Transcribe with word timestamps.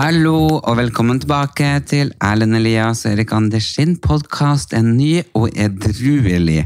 Hallo, 0.00 0.62
og 0.64 0.78
velkommen 0.78 1.18
tilbake 1.20 1.66
til 1.84 2.14
Erlend 2.24 2.56
Elias 2.56 3.02
og 3.04 3.10
Erik 3.10 3.34
Anders 3.36 3.66
sin 3.74 3.98
podkast. 4.00 4.72
En 4.72 4.94
ny 4.96 5.18
og 5.36 5.50
edruelig 5.52 6.62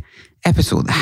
episode. 0.46 0.94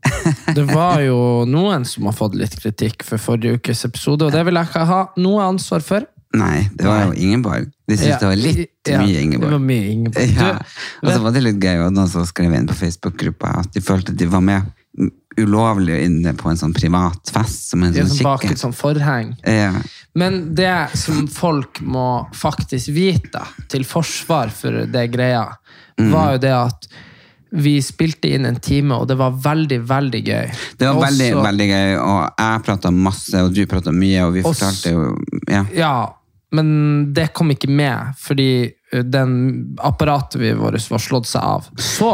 Det 0.54 0.68
var 0.68 1.00
jo 1.02 1.16
noen 1.50 1.82
som 1.88 2.06
har 2.06 2.14
fått 2.14 2.36
litt 2.38 2.54
kritikk 2.62 3.02
for 3.08 3.18
forrige 3.18 3.58
ukes 3.58 3.82
episode, 3.88 4.28
og 4.28 4.36
det 4.36 4.44
vil 4.46 4.60
jeg 4.60 4.70
ikke 4.70 4.86
ha 4.86 5.00
noe 5.18 5.42
ansvar 5.50 5.82
for. 5.82 6.06
Nei, 6.38 6.68
det 6.78 6.86
var 6.86 7.08
jo 7.08 7.16
Ingeborg. 7.18 7.66
De 7.90 7.98
syntes 7.98 8.12
Ja, 8.12 8.20
det 8.22 8.28
var 8.28 8.38
litt 8.38 8.92
ja, 8.92 9.00
mye 9.02 9.24
Det 9.34 9.50
var 9.50 9.64
mye 9.72 9.88
Ingeborg. 9.90 10.36
Ja. 10.38 10.52
Og 11.02 11.10
så 11.10 11.18
var 11.24 11.34
det 11.34 11.42
litt 11.48 11.58
gøy, 11.58 11.88
og 11.88 11.96
noen 11.96 12.12
som 12.12 12.28
skrev 12.28 12.54
inn 12.54 12.70
på 12.70 12.78
Facebook-gruppa 12.84 13.64
at 13.64 13.74
de 13.74 13.82
følte 13.82 14.14
de 14.14 14.30
var 14.30 14.46
med 14.46 14.70
ulovlig 15.38 15.98
inne 16.04 16.32
på 16.38 16.50
en 16.50 16.58
sånn 16.58 16.72
privat 16.74 17.30
fest. 17.32 17.70
Som 17.70 17.84
en 17.86 17.94
sånn 17.94 18.10
sånn 18.10 18.26
bak 18.26 18.44
kikker. 18.44 18.56
et 18.56 18.62
sånn 18.62 18.76
forheng. 18.76 19.34
Ja. 19.46 19.72
Men 20.18 20.54
det 20.54 20.88
som 20.98 21.28
folk 21.30 21.80
må 21.86 22.26
faktisk 22.34 22.90
vite, 22.94 23.44
til 23.70 23.84
forsvar 23.86 24.50
for 24.54 24.82
det 24.90 25.06
greia, 25.12 25.44
var 26.00 26.34
jo 26.34 26.42
det 26.42 26.54
at 26.56 26.90
vi 27.50 27.76
spilte 27.82 28.30
inn 28.30 28.46
en 28.46 28.60
time, 28.62 28.94
og 28.94 29.08
det 29.10 29.16
var 29.18 29.34
veldig, 29.42 29.80
veldig 29.86 30.20
gøy. 30.22 30.50
Det 30.78 30.86
var 30.86 30.96
Og 30.96 31.02
veldig, 31.02 31.30
veldig 31.42 31.66
gøy, 31.70 31.94
og 31.98 32.20
jeg 32.38 32.62
prata 32.66 32.92
masse, 32.94 33.42
og 33.42 33.54
du 33.54 33.64
prata 33.70 33.94
mye, 33.94 34.22
og 34.26 34.36
vi 34.36 34.44
fortalte 34.46 34.94
jo 34.94 35.08
ja. 35.50 35.64
Ja, 35.74 35.94
men 36.52 36.68
det 37.14 37.28
kom 37.36 37.50
ikke 37.54 37.68
med, 37.70 38.14
fordi 38.18 38.46
den 39.06 39.34
apparatet 39.86 40.40
vi 40.40 40.48
vårt 40.58 40.82
var 40.90 40.98
slått 40.98 41.28
seg 41.30 41.44
av. 41.46 41.68
Så 41.78 42.08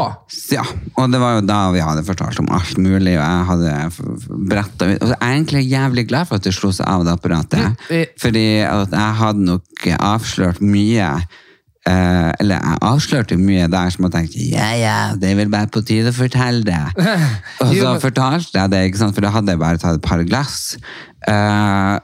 ja, 0.53 0.61
og 0.93 1.09
det 1.09 1.17
var 1.23 1.39
jo 1.39 1.45
da 1.49 1.71
vi 1.73 1.81
hadde 1.81 2.03
fortalt 2.05 2.37
om 2.43 2.51
alt 2.53 2.77
mulig, 2.77 3.15
og 3.17 3.23
jeg 3.23 3.47
hadde 3.49 4.37
bretta 4.51 4.85
ut 4.91 5.01
Og 5.01 5.09
jeg 5.09 5.17
er 5.17 5.31
egentlig 5.33 5.63
jævlig 5.71 6.03
glad 6.11 6.29
for 6.29 6.37
at 6.37 6.45
det 6.45 6.53
slo 6.53 6.69
seg 6.77 6.85
av 6.91 7.07
det 7.07 7.15
apparatet, 7.17 7.81
Mm, 7.89 8.05
fordi 8.21 8.45
at 8.67 8.93
jeg 8.93 9.17
hadde 9.23 9.47
nok 9.47 9.87
avslørt 9.97 10.61
mye. 10.61 11.09
eh, 11.87 12.31
eller 12.43 12.59
jeg 12.61 12.79
avslørte 12.83 13.37
mye 13.39 13.67
der 13.71 13.89
som 13.95 14.05
jeg 14.05 14.11
tenkte 14.11 14.45
ja, 14.51 14.69
ja, 14.75 14.95
det 15.15 15.31
er 15.31 15.37
vel 15.39 15.49
bare 15.49 15.69
på 15.71 15.81
tide 15.87 16.11
å 16.11 16.17
fortelle 16.17 16.61
det. 16.67 16.83
Og 17.63 17.73
så 17.73 17.93
fortalte 18.03 18.53
jeg 18.59 18.69
det, 18.73 18.83
ikke 18.91 19.01
sant? 19.01 19.15
for 19.15 19.23
da 19.25 19.31
hadde 19.33 19.55
jeg 19.55 19.61
bare 19.65 19.79
tatt 19.81 19.97
et 19.97 20.05
par 20.05 20.21
glass. 20.27 20.75
Eh, 21.27 21.95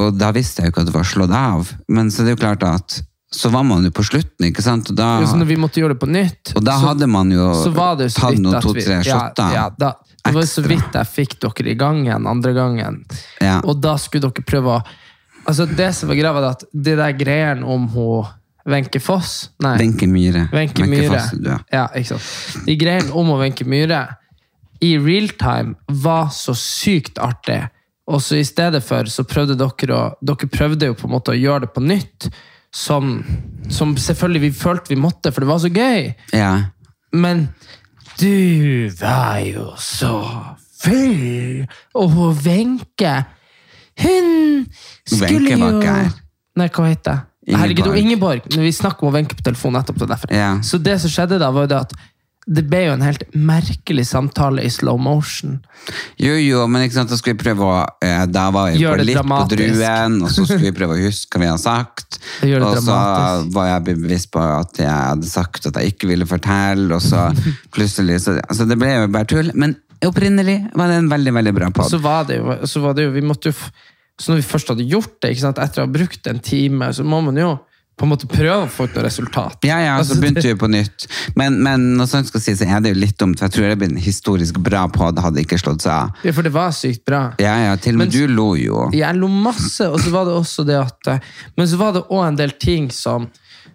og 0.00 0.14
da 0.18 0.30
visste 0.34 0.62
jeg 0.62 0.70
jo 0.70 0.74
ikke 0.74 0.84
at 0.84 0.90
det 0.90 0.94
var 0.94 1.08
slått 1.08 1.34
av. 1.36 1.72
Men 1.92 2.10
så 2.12 2.24
det 2.24 2.32
er 2.32 2.36
jo 2.36 2.42
klart 2.44 2.64
at 2.66 3.02
så 3.32 3.48
var 3.48 3.64
man 3.64 3.84
jo 3.84 3.90
på 3.94 4.04
slutten, 4.04 4.46
ikke 4.50 4.64
sant? 4.64 4.90
Og 4.92 4.96
da, 4.98 5.14
så 5.24 5.38
når 5.40 5.48
vi 5.48 5.56
måtte 5.60 5.80
gjøre 5.80 5.94
det 5.94 6.02
på 6.02 6.08
nytt, 6.12 6.52
og 6.58 6.64
da 6.66 6.74
så, 6.76 6.90
hadde 6.90 7.08
man 7.08 7.32
jo 7.32 7.46
tatt 8.12 8.40
noen 8.42 8.58
to-tre 8.60 8.98
shotter. 9.06 9.54
ja, 9.56 9.68
da, 9.72 9.94
Det 10.22 10.34
var 10.36 10.44
jo 10.44 10.50
så 10.50 10.64
vidt 10.66 10.98
jeg 10.98 11.10
fikk 11.10 11.38
dere 11.40 11.72
i 11.72 11.78
gang 11.80 12.02
igjen 12.04 12.28
andre 12.28 12.52
gangen. 12.56 13.00
Ja. 13.40 13.62
Og 13.64 13.80
da 13.80 13.96
skulle 14.00 14.28
dere 14.28 14.48
prøve 14.48 14.78
å 14.80 14.82
Altså 15.42 15.64
Det 15.66 15.88
som 15.90 16.06
var 16.06 16.14
greia, 16.14 16.30
var 16.30 16.44
at 16.52 16.60
det 16.70 16.92
der 17.00 17.16
greiene 17.18 17.66
om 17.66 17.88
hun 17.90 18.28
Wenche 18.62 19.00
Foss 19.02 19.50
Nei. 19.58 19.72
Wenche 19.80 20.06
Myhre. 20.06 20.44
Wenche 20.52 20.86
Myhre. 20.86 21.18
Foss, 21.18 21.32
ja. 21.42 21.56
Ja, 21.72 21.88
ikke 21.98 22.12
sant. 22.12 22.62
De 22.68 22.76
greiene 22.78 23.10
om 23.10 23.32
hun 23.32 23.40
Wenche 23.40 23.66
Myhre 23.66 24.04
i 24.82 24.92
real 25.02 25.32
time 25.38 25.74
var 25.86 26.30
så 26.34 26.54
sykt 26.58 27.18
artig. 27.22 27.64
Og 28.10 28.22
så 28.22 28.40
i 28.40 28.46
stedet 28.46 28.82
for 28.84 29.06
så 29.10 29.24
prøvde 29.28 29.58
dere 29.58 29.98
å 29.98 30.06
Dere 30.24 30.48
prøvde 30.50 30.88
jo 30.90 30.96
på 30.98 31.06
en 31.08 31.14
måte 31.14 31.34
å 31.34 31.38
gjøre 31.38 31.66
det 31.66 31.72
på 31.76 31.84
nytt. 31.84 32.30
Som, 32.72 33.18
som 33.68 33.92
selvfølgelig 34.00 34.46
vi 34.46 34.52
følte 34.56 34.94
vi 34.94 35.00
måtte, 35.00 35.28
for 35.28 35.44
det 35.44 35.50
var 35.50 35.58
så 35.60 35.68
gøy. 35.68 36.06
Ja. 36.32 36.52
Men 37.12 37.50
du 38.16 38.88
var 39.00 39.42
jo 39.44 39.74
så 39.76 40.16
full! 40.80 41.66
Og 42.00 42.16
Wenche 42.46 43.12
Hun 44.00 44.64
skulle 45.04 45.58
jo. 45.60 45.68
Nei, 46.56 46.68
hva 46.68 46.88
heter 46.88 47.12
det? 47.12 47.20
Herregud, 47.52 47.88
og 47.90 47.98
Ingeborg. 47.98 48.44
Når 48.54 48.62
vi 48.62 48.72
snakker 48.72 49.08
om 49.08 49.14
Wenche 49.16 49.34
på 49.34 49.44
telefonen 49.44 49.80
etterpå. 49.82 50.06
det 50.06 50.16
er. 50.16 50.34
Ja. 50.36 50.50
Så 50.62 50.78
det 50.78 51.00
som 51.02 51.10
skjedde 51.10 51.40
da, 51.42 51.50
var 51.50 51.66
jo 51.66 51.72
det 51.72 51.80
at 51.80 51.94
det 52.42 52.64
ble 52.66 52.80
jo 52.88 52.94
en 52.96 53.04
helt 53.04 53.22
merkelig 53.38 54.02
samtale 54.08 54.64
i 54.66 54.70
slow 54.72 54.98
motion. 54.98 55.60
Jo, 56.18 56.32
jo, 56.34 56.64
men 56.66 56.82
ikke 56.88 56.96
sant, 56.96 57.12
da 57.12 57.18
skulle 57.18 57.36
vi 57.36 57.44
prøve 57.44 57.68
å 57.68 57.76
eh, 58.02 58.24
Da 58.30 58.48
var 58.54 58.72
Gjør 58.74 58.98
på 58.98 59.04
litt 59.04 59.12
litt 59.12 59.30
på 59.30 59.38
druen, 59.52 60.16
og 60.24 60.32
så 60.34 60.46
skulle 60.48 60.66
vi 60.66 60.74
prøve 60.74 60.96
å 60.96 61.04
huske 61.06 61.38
hva 61.38 61.44
vi 61.44 61.50
hadde 61.52 61.62
sagt. 61.62 62.18
Og 62.42 62.50
dramatisk. 62.50 62.88
så 62.88 63.54
var 63.54 63.70
jeg 63.70 63.86
bevisst 63.92 64.32
på 64.34 64.42
at 64.42 64.82
jeg 64.82 64.90
hadde 64.90 65.30
sagt 65.30 65.70
at 65.70 65.78
jeg 65.78 65.94
ikke 65.94 66.10
ville 66.10 66.26
fortelle, 66.26 66.90
og 66.98 67.04
så 67.04 67.28
plutselig 67.76 68.24
så, 68.26 68.36
altså 68.42 68.66
Det 68.66 68.78
ble 68.80 68.90
jo 68.90 69.08
bare 69.14 69.30
tull. 69.30 69.54
Men 69.54 69.78
opprinnelig 70.02 70.58
var 70.74 70.90
det 70.90 70.98
en 70.98 71.10
veldig, 71.14 71.38
veldig 71.38 71.56
bra 71.60 71.70
pod. 71.70 71.90
så 71.90 72.02
var 72.02 72.26
det 72.26 72.40
jo, 72.40 72.58
så 72.66 72.82
var 72.82 72.98
det 72.98 73.06
jo 73.06 73.14
vi 73.14 73.22
måtte 73.22 73.52
jo, 73.52 73.72
Så 74.18 74.32
når 74.32 74.42
vi 74.42 74.50
først 74.50 74.74
hadde 74.74 74.90
gjort 74.90 75.14
det, 75.22 75.30
ikke 75.30 75.46
sant, 75.46 75.62
etter 75.62 75.82
å 75.82 75.86
ha 75.86 75.94
brukt 75.94 76.26
en 76.26 76.42
time, 76.42 76.90
så 76.94 77.06
må 77.06 77.22
man 77.22 77.38
jo 77.38 77.52
på 77.96 78.06
en 78.06 78.10
måte 78.10 78.26
prøve 78.26 78.64
å 78.64 78.68
få 78.72 78.86
ut 78.88 78.94
noe 78.96 79.04
resultat. 79.04 79.58
Ja, 79.68 79.76
ja, 79.78 79.92
så 79.98 80.02
Altså, 80.02 80.20
begynte 80.22 80.42
vi 80.48 80.54
på 80.58 80.68
nytt. 80.72 81.04
Men, 81.36 81.58
men 81.62 81.84
når 81.98 82.08
sånt 82.10 82.26
skal 82.30 82.40
sies, 82.40 82.62
er 82.64 82.80
det 82.80 82.94
jo 82.94 82.98
litt 83.02 83.18
dumt, 83.20 83.38
for 83.38 83.46
jeg 83.46 83.52
tror 83.54 83.68
det 83.68 83.78
blir 83.78 83.90
en 83.92 84.00
historisk 84.00 84.58
bra 84.64 84.86
pod, 84.88 85.18
hadde 85.22 85.42
ikke 85.44 85.58
slått 85.60 85.84
seg 85.84 85.92
av. 85.92 86.10
Ja, 86.24 86.32
for 86.32 86.42
det 86.42 86.52
var 86.54 86.72
sykt 86.74 87.04
bra. 87.06 87.20
Ja, 87.38 87.52
ja, 87.68 87.76
til 87.76 87.94
og 87.94 87.98
med 88.02 88.08
Men- 88.08 88.16
du 88.16 88.34
lo 88.34 88.48
jo. 88.56 88.88
Jeg 88.96 89.14
lo 89.20 89.28
masse, 89.28 89.86
og 89.86 90.00
så 90.00 90.10
var 90.10 90.24
det 90.24 90.32
også 90.40 90.64
det 90.66 90.78
at 90.80 91.06
eh, 91.12 91.20
Men 91.56 91.66
så 91.68 91.76
var 91.76 91.92
det 91.92 92.02
òg 92.08 92.26
en 92.28 92.36
del 92.36 92.50
ting 92.58 92.90
som 92.90 93.28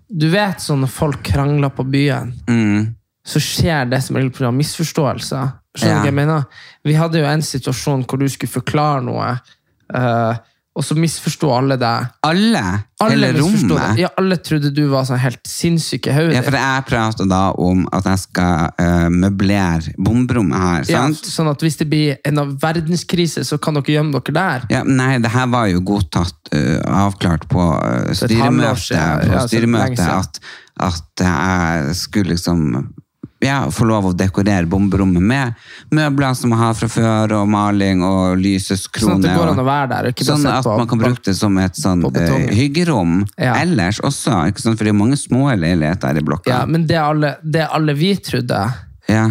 Du 0.10 0.30
vet 0.32 0.58
sånn 0.64 0.80
når 0.82 0.90
folk 0.90 1.24
krangler 1.24 1.70
på 1.76 1.84
byen, 1.84 2.34
Mm. 2.48 2.96
så 3.28 3.40
skjer 3.44 3.90
det 3.90 4.02
som 4.04 4.16
regel 4.16 4.32
pga. 4.32 4.52
misforståelser. 4.56 5.54
Skjønner 5.78 5.94
du 5.94 5.96
Ja. 5.96 6.00
hva 6.02 6.06
jeg 6.06 6.14
mener? 6.14 6.46
Vi 6.86 6.94
hadde 6.94 7.20
jo 7.20 7.26
en 7.26 7.42
situasjon 7.42 8.06
hvor 8.08 8.18
du 8.20 8.26
skulle 8.30 8.50
forklare 8.50 9.04
noe, 9.04 9.40
eh, 9.94 10.38
og 10.78 10.86
så 10.86 10.96
misforsto 10.98 11.50
alle 11.56 11.76
deg. 11.82 12.10
Alle? 12.28 12.62
Alle 13.02 13.30
Hele 13.32 13.40
rommet? 13.42 13.98
Ja, 13.98 14.12
alle 14.18 14.38
trodde 14.46 14.70
du 14.74 14.84
var 14.92 15.08
sånn 15.10 15.20
helt 15.22 15.42
sinnssyk 15.50 16.10
i 16.10 16.14
hodet. 16.14 16.36
Ja, 16.38 16.44
for 16.46 16.58
jeg 16.58 16.84
prater 16.90 17.30
da 17.30 17.42
om 17.62 17.86
at 17.98 18.06
jeg 18.12 18.22
skal 18.22 18.70
uh, 18.78 19.08
møblere 19.14 19.96
bomberommet 19.98 20.62
her, 20.62 20.86
Ja, 20.92 21.02
sånn 21.14 21.50
at 21.50 21.66
hvis 21.66 21.80
det 21.82 21.90
blir 21.90 22.22
en 22.28 22.44
av 22.44 22.54
verdenskrise, 22.62 23.46
så 23.48 23.58
kan 23.62 23.80
dere 23.80 23.98
gjemme 23.98 24.14
dere 24.20 24.38
der. 24.38 24.70
Ja, 24.74 24.84
nei, 24.86 25.16
det 25.24 25.34
her 25.34 25.50
var 25.54 25.66
jo 25.72 25.82
godtatt, 25.88 26.38
uh, 26.54 26.78
avklart 27.08 27.50
på 27.50 27.66
uh, 27.74 27.82
halvår 27.82 28.22
styremøtet, 28.22 28.94
ja, 28.94 29.10
så 29.18 29.34
lenge 29.34 29.50
styremøtet 29.50 30.04
siden. 30.04 30.16
at, 30.22 30.42
at 30.92 31.28
jeg 31.28 32.00
skulle 32.04 32.36
liksom 32.36 32.64
ja, 33.44 33.58
få 33.72 33.86
lov 33.86 34.10
å 34.10 34.14
dekorere 34.18 34.66
bomberommet 34.70 35.22
med 35.22 35.54
møbler 35.94 36.34
som 36.38 36.50
man 36.54 36.62
har 36.64 36.78
fra 36.78 36.90
før, 36.90 37.36
og 37.42 37.50
maling 37.52 38.02
og 38.06 38.42
Sånn 38.42 39.20
at 39.20 39.26
det 39.28 39.36
går 39.38 39.52
an 39.52 39.62
å 39.62 39.66
være 39.68 39.90
der. 39.92 40.10
sånn 40.26 40.48
at 40.50 40.66
man 40.66 40.90
kan 40.90 41.02
bruke 41.02 41.22
det 41.26 41.36
som 41.38 41.58
et 41.62 41.78
sånn 41.78 42.04
eh, 42.10 42.50
hyggerom 42.58 43.20
Ja. 43.38 43.56
ellers 43.62 44.00
også, 44.02 44.48
ikke 44.50 44.64
sant? 44.64 44.78
for 44.78 44.88
det 44.88 44.94
er 44.94 44.98
mange 44.98 45.18
små 45.18 45.52
leiligheter 45.54 46.18
i 46.18 46.26
blokka. 46.26 46.50
Ja, 46.50 46.66
men 46.66 46.88
det 46.90 46.98
alle, 46.98 47.36
det 47.44 47.68
alle 47.70 47.94
vi 47.94 48.16
trodde 48.16 48.66
Ja. 49.08 49.26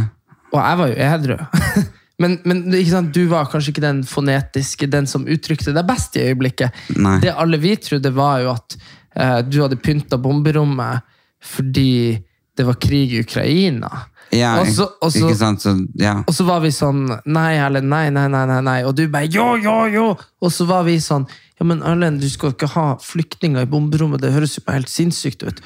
Og 0.55 0.61
jeg 0.63 0.79
var 0.79 0.89
jo 0.89 0.95
edru. 1.11 1.39
Men, 2.19 2.39
men 2.49 2.71
du 3.13 3.27
var 3.29 3.45
kanskje 3.53 3.75
ikke 3.75 3.83
den 3.85 3.99
fonetiske, 4.09 4.87
den 4.89 5.05
som 5.07 5.27
uttrykte 5.29 5.75
deg 5.77 5.85
best 5.85 6.17
i 6.17 6.23
øyeblikket. 6.31 6.73
Nei. 6.97 7.19
Det 7.21 7.35
alle 7.37 7.59
vi 7.61 7.75
trodde, 7.77 8.09
var 8.17 8.41
jo 8.41 8.55
at 8.55 8.77
uh, 9.21 9.43
du 9.45 9.59
hadde 9.61 9.77
pynta 9.77 10.17
bomberommet 10.17 11.05
fordi 11.45 12.17
det 12.57 12.67
var 12.67 12.79
krig 12.81 13.15
i 13.15 13.23
Ukraina. 13.25 13.91
Ja, 14.35 14.57
og, 14.61 14.69
så, 14.75 14.89
og, 15.01 15.13
så, 15.13 15.23
ikke 15.23 15.39
sant? 15.39 15.63
Så, 15.63 15.77
ja. 16.01 16.17
og 16.27 16.35
så 16.35 16.43
var 16.49 16.59
vi 16.65 16.73
sånn 16.75 17.05
Nei, 17.31 17.53
Erlend, 17.63 17.87
nei, 17.93 18.09
nei, 18.11 18.27
nei, 18.33 18.43
nei, 18.51 18.61
nei. 18.67 18.79
Og 18.89 18.97
du 18.99 19.05
bare 19.13 19.31
jo, 19.31 19.53
jo, 19.63 19.77
jo! 19.93 20.07
Og 20.43 20.53
så 20.53 20.67
var 20.67 20.83
vi 20.89 20.97
sånn 21.03 21.29
Ja, 21.61 21.67
men 21.69 21.85
Erlend, 21.87 22.19
du 22.21 22.29
skal 22.31 22.57
ikke 22.57 22.73
ha 22.75 22.87
flyktninger 23.01 23.63
i 23.63 23.71
bomberommet. 23.71 24.25
Det 24.25 24.35
høres 24.35 24.59
jo 24.59 24.65
bare 24.67 24.81
helt 24.81 24.91
sinnssykt 24.93 25.47
ut. 25.47 25.63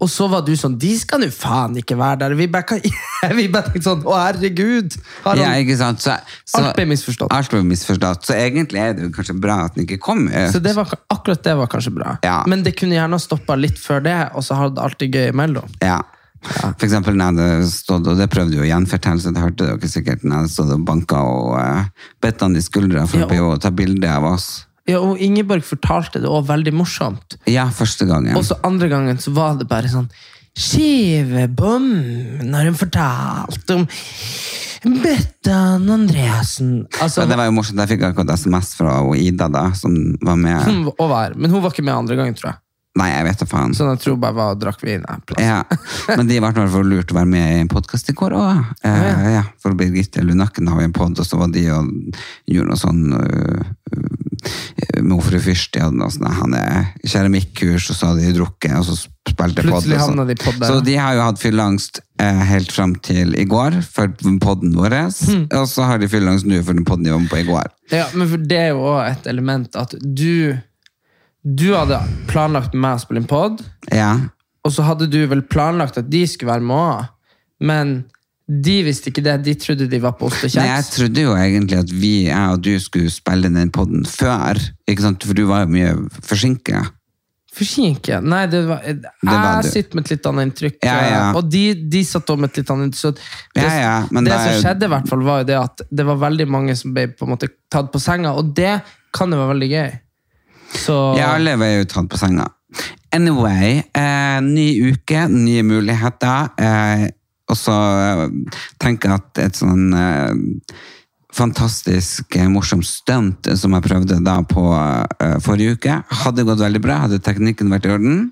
Og 0.00 0.08
så 0.08 0.26
var 0.32 0.42
du 0.46 0.52
sånn 0.56 0.78
De 0.80 0.90
skal 0.98 1.20
nå 1.22 1.28
faen 1.32 1.76
ikke 1.80 1.96
være 2.00 2.22
der. 2.24 2.36
Vi 2.38 2.48
bare, 2.50 2.80
vi 3.38 3.46
bare 3.52 3.70
tenkte 3.70 3.86
sånn 3.86 4.04
Å, 4.08 4.18
herregud! 4.24 4.96
Har 5.24 5.40
Ja, 5.40 5.54
ikke 5.62 5.76
sant? 5.80 6.02
Så, 6.02 6.16
så, 6.42 6.64
Alt 6.64 6.78
ble 6.78 6.90
misforstått. 6.90 7.32
Alt 7.36 7.52
ble 7.52 7.62
misforstått. 7.68 8.26
Så 8.26 8.36
egentlig 8.36 8.82
er 8.82 8.96
det 8.96 9.06
jo 9.06 9.14
kanskje 9.14 9.36
bra 9.38 9.62
at 9.68 9.76
den 9.76 9.86
ikke 9.86 10.00
kom 10.02 10.26
ut. 10.28 10.46
så 10.52 10.62
det 10.64 10.74
var, 10.76 10.90
akkurat 11.12 11.44
det 11.46 11.58
var 11.62 11.70
kanskje 11.70 11.94
bra. 11.94 12.16
Ja. 12.26 12.40
Men 12.50 12.64
det 12.66 12.74
kunne 12.80 12.96
gjerne 12.96 13.20
ha 13.20 13.22
stoppa 13.22 13.58
litt 13.60 13.78
før 13.80 14.02
det, 14.04 14.16
og 14.34 14.46
så 14.46 14.58
hadde 14.58 14.82
alt 14.82 14.98
det 15.02 15.12
gøy 15.12 15.30
imellom. 15.30 15.68
Ja. 15.84 16.00
For 16.40 16.86
eksempel 16.86 17.16
når 17.18 17.36
jeg 17.36 17.36
hadde 17.36 17.68
stått, 17.74 18.08
og 18.08 18.16
det 18.18 18.30
prøvde 18.32 18.56
jo 18.56 18.64
å 18.64 18.68
gjenfortelle, 18.68 19.20
så 19.20 19.32
det 19.34 19.42
hørte 19.44 19.68
dere 19.68 19.92
sikkert 19.92 20.24
når 20.24 20.32
jeg 20.32 20.40
hadde 20.40 20.52
stått 20.54 20.74
og 20.74 20.88
banka 20.88 21.20
og 21.28 21.52
uh, 21.60 22.08
bedt 22.24 22.44
han 22.46 22.56
i 22.56 22.64
skuldra 22.64 23.04
for 23.10 23.20
Ja, 23.20 23.44
å 23.44 23.54
å 23.54 23.60
ta 23.60 23.72
bilde 23.74 24.08
av 24.08 24.26
oss. 24.32 24.48
Ja, 24.88 25.02
og 25.04 25.20
Ingeborg 25.22 25.62
fortalte 25.66 26.22
det 26.22 26.28
også 26.30 26.48
veldig 26.48 26.72
morsomt. 26.74 27.36
Ja, 27.50 27.68
første 27.74 28.08
gangen. 28.08 28.34
Og 28.38 28.46
så 28.48 28.56
andre 28.66 28.88
gangen 28.90 29.20
så 29.22 29.34
var 29.36 29.60
det 29.60 29.68
bare 29.70 29.90
sånn 29.92 30.08
Skivebom 30.58 31.84
når 32.48 32.70
hun 32.70 32.78
fortalte 32.78 33.76
om 33.78 33.84
Bettan 35.04 35.84
Andreassen. 35.92 36.88
Altså, 36.98 37.22
Men 37.22 37.30
det 37.30 37.38
var 37.38 37.50
jo 37.50 37.54
morsomt, 37.58 37.82
jeg 37.84 37.92
fikk 37.92 38.08
akkurat 38.08 38.32
SMS 38.34 38.72
fra 38.78 38.96
Ida 39.14 39.46
da, 39.52 39.68
som 39.76 39.94
var 40.24 40.40
med. 40.40 40.58
hun 40.64 40.82
var 40.88 41.36
men 41.36 41.52
hun 41.52 41.62
var 41.62 41.70
ikke 41.70 41.84
med 41.86 41.94
andre 41.94 42.16
gangen, 42.18 42.34
tror 42.34 42.54
jeg. 42.54 42.60
Nei, 42.98 43.06
jeg 43.12 43.26
vet 43.28 43.42
da 43.42 43.46
faen. 43.46 43.74
Så 43.76 43.86
jeg 43.86 44.00
tror 44.02 44.16
bare 44.18 44.34
var 44.34 44.56
og 44.56 44.62
drakk 44.64 44.80
vin. 44.82 45.04
Ja, 45.38 45.60
men 46.10 46.26
de 46.26 46.40
ble 46.40 46.50
i 46.50 46.56
hvert 46.56 46.72
fall 46.72 46.88
lurt 46.90 47.12
å 47.12 47.18
være 47.20 47.30
med 47.30 47.52
i 47.52 47.60
en 47.62 47.70
podkast 47.70 48.10
i 48.10 48.14
går 48.18 48.34
òg. 48.34 48.64
Eh, 48.82 49.28
ja, 49.36 49.44
for 49.62 49.76
Birgitte 49.78 50.24
Lunakken 50.26 50.66
har 50.66 50.82
jo 50.82 50.88
en 50.88 50.96
pod, 50.96 51.14
og 51.14 51.28
så 51.28 51.38
var 51.38 51.52
de 51.54 51.68
og 51.70 51.86
gjorde 52.50 52.72
noe 52.72 52.80
sånn 52.80 53.04
øh, 53.14 53.62
med 55.06 55.22
fru 55.22 55.38
Fyrst. 55.44 55.70
De 55.76 55.84
hadde 55.84 56.00
noe 56.00 56.10
sånn 56.10 56.26
han 56.34 56.56
er 56.58 56.88
keramikkurs, 57.04 57.92
og 57.92 57.98
så 58.00 58.10
hadde 58.10 58.24
de 58.26 58.34
drukket, 58.40 58.74
og 58.80 58.88
så 58.88 58.96
spilte 58.98 59.62
pod. 59.62 59.70
Plutselig 59.70 59.94
og 60.00 60.02
havna 60.08 60.24
de 60.26 60.36
pod 60.40 60.58
der. 60.58 60.72
Så 60.72 60.84
de 60.88 60.96
har 60.98 61.14
jo 61.14 61.26
hatt 61.28 61.42
fylleangst 61.42 62.00
eh, 62.22 62.40
helt 62.50 62.74
fram 62.74 62.96
til 63.06 63.36
i 63.38 63.44
går, 63.48 63.78
for 63.86 64.10
podden 64.42 64.74
vår. 64.74 64.96
mm. 65.14 65.44
Og 65.60 65.68
så 65.70 65.86
har 65.86 66.02
de 66.02 66.10
fylleangst 66.10 66.48
nå 66.48 66.58
for 66.64 66.74
den 66.74 66.88
podden 66.88 67.06
de 67.06 67.14
var 67.14 67.22
med 67.22 67.30
på 67.30 67.38
i 67.44 67.46
går. 67.46 67.70
Ja, 67.94 68.08
men 68.16 68.26
for 68.34 68.42
det 68.50 68.58
er 68.64 68.74
jo 68.74 68.82
også 68.82 69.06
et 69.12 69.30
element 69.30 69.78
at 69.78 69.94
du 70.02 70.58
Du 71.44 71.70
hadde 71.74 71.98
planlagt 72.28 72.74
med 72.74 72.82
meg 72.84 72.98
å 72.98 73.02
spille 73.04 73.22
en 73.22 73.30
pod, 73.30 73.62
Ja, 73.92 74.12
og 74.60 74.72
så 74.74 74.84
hadde 74.84 75.06
du 75.08 75.22
vel 75.26 75.40
planlagt 75.48 75.96
at 75.96 76.10
de 76.12 76.26
skulle 76.28 76.52
være 76.52 76.60
med 76.68 76.76
òg, 76.76 77.06
men 77.64 77.92
de 78.50 78.74
visste 78.84 79.08
ikke 79.08 79.22
det. 79.24 79.38
De 79.46 79.54
trodde 79.56 79.86
de 79.88 79.98
var 80.02 80.12
på 80.18 80.26
ost 80.28 80.42
og 80.44 80.50
Nei, 80.58 80.66
jeg 80.66 80.82
kjeks. 80.84 80.90
trodde 80.98 81.22
jo 81.24 81.32
egentlig 81.38 81.78
at 81.80 81.90
vi, 81.94 82.10
jeg 82.26 82.50
og 82.52 82.60
du 82.66 82.74
skulle 82.82 83.08
spille 83.14 83.48
den 83.54 83.70
podden 83.72 84.04
før, 84.04 84.60
ikke 84.90 85.06
sant? 85.06 85.24
for 85.24 85.38
du 85.38 85.46
var 85.48 85.62
jo 85.64 85.70
mye 85.72 85.94
forsinket. 86.26 86.90
Forsinket. 87.56 88.22
Nei, 88.22 88.42
det 88.52 88.60
var, 88.68 88.84
jeg 88.84 89.00
var 89.24 89.62
du. 89.64 89.68
sitter 89.70 89.96
med 89.98 90.04
et 90.06 90.12
litt 90.12 90.28
annet 90.28 90.46
inntrykk. 90.50 90.76
Ja, 90.86 90.98
ja. 91.08 91.22
Og 91.40 91.48
de, 91.50 91.64
de 91.90 92.02
satt 92.06 92.28
også 92.30 92.38
med 92.44 92.52
et 92.52 92.60
litt 92.60 92.70
annet 92.74 92.90
inntrykk. 92.90 93.00
Så 93.00 93.56
det, 93.56 93.64
Ja, 93.64 93.72
ja, 93.80 93.96
men 94.10 94.24
det 94.28 94.30
det 94.34 94.36
er 94.36 94.44
som 94.44 94.52
jo- 94.54 94.62
skjedde, 94.68 94.84
i 94.84 94.92
hvert 94.94 95.08
fall, 95.14 95.24
var 95.26 95.40
jo 95.40 95.48
det 95.48 95.56
at 95.62 95.82
det 95.90 96.06
var 96.12 96.20
veldig 96.28 96.46
mange 96.52 96.76
som 96.78 96.92
ble 96.94 97.08
på 97.16 97.26
en 97.26 97.32
måte 97.32 97.48
tatt 97.72 97.88
på 97.94 97.98
senga, 98.02 98.36
og 98.36 98.52
det 98.54 98.76
kan 99.16 99.30
jo 99.32 99.40
være 99.40 99.54
veldig 99.56 99.70
gøy. 99.72 99.90
Så 100.70 100.96
Ja, 101.18 101.32
alle 101.36 101.56
var 101.58 101.72
jo 101.78 101.84
tatt 101.90 102.08
på 102.12 102.18
senga. 102.20 102.46
Anyway, 103.12 103.80
eh, 103.96 104.38
ny 104.44 104.68
uke, 104.92 105.24
nye 105.28 105.62
muligheter. 105.66 106.50
Eh, 106.60 107.08
og 107.50 107.56
så 107.58 107.74
eh, 107.74 108.26
tenker 108.78 109.10
jeg 109.10 109.18
at 109.24 109.40
et 109.42 109.58
sånn 109.58 109.88
eh, 109.98 110.76
fantastisk 111.34 112.36
eh, 112.38 112.46
morsomt 112.50 112.86
stunt 112.86 113.48
som 113.58 113.74
jeg 113.76 113.86
prøvde 113.86 114.20
da 114.26 114.36
på 114.46 114.62
eh, 114.76 115.36
forrige 115.42 115.78
uke, 115.78 115.96
hadde 116.22 116.46
gått 116.46 116.62
veldig 116.62 116.82
bra. 116.84 117.00
Hadde 117.06 117.18
teknikken 117.22 117.70
vært 117.74 117.88
i 117.88 117.94
orden. 117.96 118.22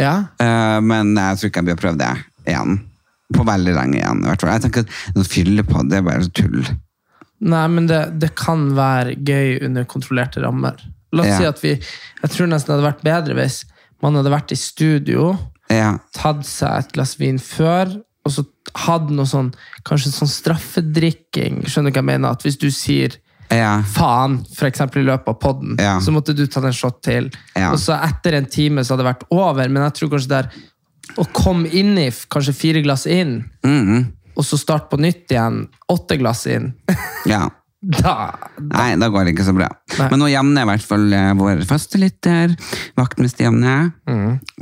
ja. 0.00 0.14
Eh, 0.40 0.78
men 0.80 1.12
jeg 1.16 1.40
tror 1.42 1.52
ikke 1.52 1.62
jeg 1.62 1.70
blir 1.70 1.80
prøvd 1.84 2.00
det 2.00 2.14
igjen. 2.48 2.80
På 3.34 3.44
veldig 3.48 3.72
lenge 3.76 3.98
igjen. 4.00 4.24
i 4.24 4.28
hvert 4.30 4.40
fall. 4.44 4.52
Jeg 4.56 4.64
tenker 4.66 4.88
at 4.88 5.30
fylle 5.32 5.64
på, 5.68 5.84
det 5.88 6.00
er 6.00 6.08
bare 6.08 6.32
tull. 6.36 6.64
Nei, 7.44 7.64
men 7.68 7.86
det, 7.90 8.02
det 8.22 8.30
kan 8.38 8.70
være 8.76 9.16
gøy 9.20 9.58
under 9.66 9.84
kontrollerte 9.90 10.40
rammer. 10.44 10.78
La 11.14 11.22
oss 11.22 11.30
Ja. 11.32 11.38
si 11.38 11.44
at 11.48 11.60
vi 11.62 11.72
Jeg 11.78 12.30
tror 12.34 12.48
nesten 12.50 12.72
det 12.72 12.76
hadde 12.76 12.88
vært 12.90 13.04
bedre 13.06 13.34
hvis 13.38 13.62
man 14.02 14.16
hadde 14.18 14.32
vært 14.34 14.52
i 14.52 14.58
studio, 14.60 15.30
Ja, 15.70 15.94
tatt 16.12 16.44
seg 16.44 16.78
et 16.82 16.92
glass 16.92 17.14
vin 17.20 17.38
før, 17.40 17.94
og 18.26 18.32
så 18.32 18.44
hadde 18.84 19.14
noe 19.16 19.24
sånn 19.28 19.52
Kanskje 19.86 20.10
sånn 20.12 20.28
straffedrikking. 20.32 21.62
Skjønner 21.68 21.92
du 21.92 21.98
hva 21.98 22.02
jeg 22.02 22.08
mener? 22.10 22.30
At 22.34 22.42
hvis 22.44 22.58
du 22.60 22.68
sier 22.74 23.16
ja, 23.52 23.82
faen, 23.86 24.38
eksempel 24.66 25.02
i 25.04 25.06
løpet 25.06 25.28
av 25.28 25.36
podden, 25.38 25.76
Ja. 25.78 25.98
så 26.00 26.10
måtte 26.10 26.34
du 26.34 26.46
ta 26.46 26.60
en 26.64 26.72
shot 26.72 27.02
til. 27.04 27.30
Og 27.56 27.76
så 27.78 27.94
etter 28.02 28.34
en 28.34 28.46
time 28.46 28.82
så 28.82 28.94
hadde 28.96 29.04
det 29.04 29.14
vært 29.14 29.26
over, 29.30 29.68
men 29.68 29.82
jeg 29.84 29.94
tror 29.94 30.10
kanskje 30.14 30.28
det 30.32 30.38
er 30.40 30.50
å 31.20 31.26
komme 31.32 31.68
inn 31.68 31.96
i 31.98 32.08
kanskje 32.10 32.54
fire 32.56 32.82
glass 32.82 33.04
inn, 33.06 33.44
mm, 33.62 34.06
og 34.36 34.44
så 34.44 34.58
starte 34.58 34.88
på 34.90 34.98
nytt 34.98 35.28
igjen, 35.30 35.68
åtte 35.92 36.16
glass 36.18 36.46
inn, 36.50 36.72
ja. 37.26 37.48
Da 37.84 38.14
Nei, 38.64 38.94
da 38.96 39.10
går 39.12 39.26
det 39.26 39.34
ikke 39.34 39.46
så 39.46 39.54
bra. 39.56 39.66
Nei. 39.98 40.06
Men 40.12 40.22
nå 40.22 40.28
Janne 40.30 40.62
er 40.62 40.66
i 40.66 40.70
hvert 40.72 40.86
fall 40.86 41.04
eh, 41.12 41.32
vår 41.36 41.64
faste 41.68 41.98
lytter. 42.00 42.54
Vaktmester 42.96 43.48
Janne. 43.48 43.74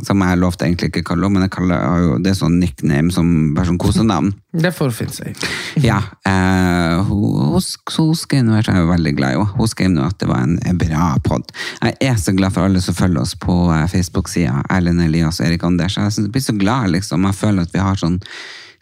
Som 0.03 0.25
jeg 0.25 0.41
lovte 0.41 0.67
egentlig 0.67 0.91
ikke 0.91 1.05
å 1.05 1.09
kalle 1.13 1.29
henne, 1.29 1.39
men 1.39 1.47
jeg 1.47 1.55
kaller 1.55 2.03
jo 2.03 2.17
det 2.25 2.35
sånn 2.39 2.59
nickname 2.61 3.13
som 3.15 3.53
bare 3.57 3.77
sånn. 3.95 4.33
Det 4.53 4.73
får 4.75 4.95
finne 4.97 5.15
seg. 5.17 5.47
Ja, 5.89 5.99
eh, 6.29 6.99
hun, 7.09 7.55
hun, 7.57 8.17
skrev 8.19 8.43
nå, 8.45 8.59
jeg 8.59 8.75
er 8.75 8.89
veldig 8.91 9.15
glad 9.17 9.35
i 9.35 9.39
henne. 9.39 9.57
Hun 9.57 9.71
skrev 9.71 9.93
nå 9.95 10.05
at 10.05 10.19
det 10.21 10.29
var 10.29 10.45
en, 10.45 10.59
bra 10.79 11.13
podd. 11.25 11.53
Jeg 11.81 11.97
er 12.11 12.19
så 12.21 12.35
glad 12.37 12.55
for 12.55 12.67
alle 12.67 12.83
som 12.85 12.97
følger 12.97 13.23
oss 13.23 13.37
på 13.41 13.57
eh, 13.73 13.87
Facebook-sida. 13.93 14.65
Erlend 14.73 15.05
Elias 15.05 15.41
og 15.41 15.49
Erik 15.49 15.65
Anders. 15.69 15.97
Jeg 15.97 16.33
blir 16.33 16.45
så 16.45 16.57
glad, 16.59 16.93
liksom. 16.97 17.25
Jeg 17.31 17.39
føler 17.39 17.67
at 17.67 17.73
vi 17.75 17.83
har 17.83 18.01
sånn, 18.01 18.19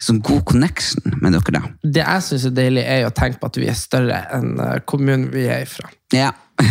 sånn 0.01 0.21
god 0.25 0.43
connection 0.49 1.17
med 1.21 1.35
dere, 1.35 1.53
da. 1.57 1.61
Det 1.83 2.01
jeg 2.03 2.25
syns 2.27 2.47
er 2.49 2.55
deilig, 2.57 2.85
er 2.89 3.07
å 3.07 3.13
tenke 3.15 3.41
på 3.41 3.51
at 3.51 3.59
vi 3.61 3.69
er 3.69 3.77
større 3.77 4.23
enn 4.35 4.55
eh, 4.61 4.79
kommunen 4.89 5.29
vi 5.33 5.45
er 5.51 5.65
ifra. 5.65 5.91
Ja. 6.15 6.31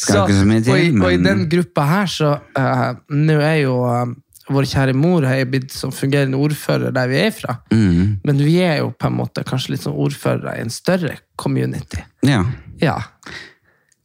Skal 0.00 0.22
ikke 0.22 0.36
så 0.36 0.44
til, 0.44 0.70
og, 0.72 0.78
i, 0.78 0.92
og 1.00 1.10
i 1.12 1.18
den 1.20 1.48
gruppa 1.52 1.84
her, 1.90 2.06
så 2.08 2.30
uh, 2.56 2.92
Nå 3.12 3.34
er 3.44 3.58
jo 3.60 3.74
uh, 3.84 4.06
vår 4.52 4.68
kjære 4.70 4.94
mor 4.96 5.26
har 5.26 5.42
blitt 5.50 5.74
som 5.74 5.92
fungerende 5.92 6.38
ordfører 6.40 6.94
der 6.94 7.10
vi 7.10 7.18
er 7.18 7.32
ifra. 7.32 7.58
Mm. 7.74 8.22
Men 8.24 8.40
vi 8.44 8.60
er 8.64 8.78
jo 8.84 8.92
på 8.94 9.10
en 9.10 9.18
måte 9.18 9.44
kanskje 9.46 9.74
litt 9.74 9.84
som 9.84 9.98
ordførere 9.98 10.56
i 10.56 10.64
en 10.64 10.72
større 10.72 11.18
community. 11.40 12.04
ja. 12.26 12.44
Ja. 12.76 12.98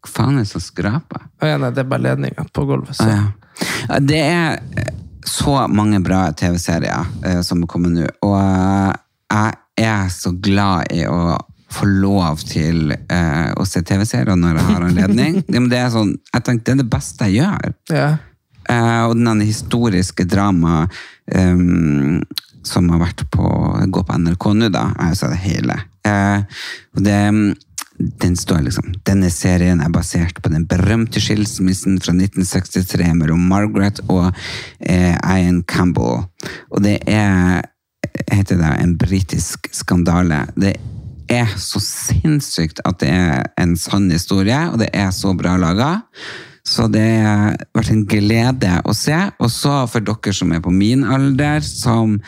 Hva 0.02 0.10
faen 0.10 0.40
er 0.40 0.46
det 0.46 0.50
som 0.50 0.64
skraper? 0.64 1.28
Ja, 1.44 1.60
nei, 1.62 1.70
det 1.76 1.84
er 1.84 1.90
bare 1.92 2.02
ledninga 2.08 2.48
på 2.56 2.64
gulvet. 2.66 2.96
Så. 2.98 3.06
Ah, 3.06 3.12
ja. 3.20 4.00
Det 4.02 4.22
er 4.24 4.96
så 5.28 5.68
mange 5.70 6.02
bra 6.04 6.26
TV-serier 6.38 7.08
eh, 7.26 7.42
som 7.46 7.64
er 7.64 7.70
kommet 7.70 7.96
nå, 7.96 8.10
og 8.26 8.38
eh, 8.40 9.52
jeg 9.82 9.88
er 9.88 10.12
så 10.14 10.34
glad 10.36 10.92
i 10.94 11.06
å 11.10 11.38
få 11.72 11.88
lov 11.88 12.42
til 12.44 12.92
eh, 12.92 13.52
å 13.56 13.66
se 13.68 13.82
TV-serier 13.88 14.36
når 14.38 14.60
jeg 14.60 14.68
har 14.68 14.86
anledning. 14.90 15.40
det 15.72 15.80
er 15.80 15.94
sånn, 15.94 16.14
jeg 16.34 16.46
tenker 16.48 16.66
det 16.68 16.76
er 16.76 16.82
det 16.84 16.92
beste 16.92 17.30
jeg 17.30 17.46
gjør. 17.46 17.74
Ja. 17.94 18.10
Eh, 18.70 19.04
og 19.08 19.16
den 19.18 19.44
historiske 19.46 20.26
drama 20.30 20.84
ehm, 21.32 22.22
som 22.68 22.92
har 22.94 23.02
vært 23.02 23.24
på 23.34 23.48
går 23.88 24.06
på 24.08 24.20
NRK 24.20 24.48
nå, 24.58 24.70
da. 24.74 24.90
Jeg 24.98 25.14
har 25.14 25.18
sett 25.18 25.34
det 25.34 25.42
hele. 25.46 25.78
Eh, 26.08 26.62
og 26.96 27.06
det, 27.08 27.20
den 28.22 28.38
står 28.40 28.64
liksom 28.66 28.94
Denne 29.08 29.30
serien 29.34 29.82
er 29.84 29.92
basert 29.94 30.40
på 30.42 30.52
den 30.54 30.68
berømte 30.70 31.22
skilsmissen 31.24 32.00
fra 32.02 32.16
1963 32.16 33.12
mellom 33.18 33.44
Margaret 33.52 34.02
og 34.08 34.32
eh, 34.80 35.16
Ian 35.16 35.62
Campbell. 35.68 36.26
Og 36.72 36.84
det 36.86 37.00
er 37.10 37.62
heter 38.32 38.60
det 38.60 38.72
en 38.84 38.96
britisk 39.00 39.70
skandale. 39.76 40.46
Det 40.60 40.76
er 41.32 41.52
så 41.60 41.80
sinnssykt 41.84 42.82
at 42.88 43.00
det 43.04 43.12
er 43.12 43.52
en 43.62 43.76
sann 43.80 44.10
historie, 44.12 44.58
og 44.72 44.82
det 44.82 44.92
er 44.94 45.12
så 45.16 45.34
bra 45.38 45.56
laga. 45.62 45.92
Så 46.68 46.86
det 46.94 47.02
har 47.24 47.56
vært 47.74 47.90
en 47.90 48.04
glede 48.06 48.76
å 48.86 48.94
se. 48.94 49.18
Og 49.42 49.50
så 49.50 49.82
for 49.90 50.06
dere 50.06 50.34
som 50.36 50.52
er 50.54 50.62
på 50.62 50.74
min 50.74 51.04
alder, 51.04 51.64
som 51.66 52.20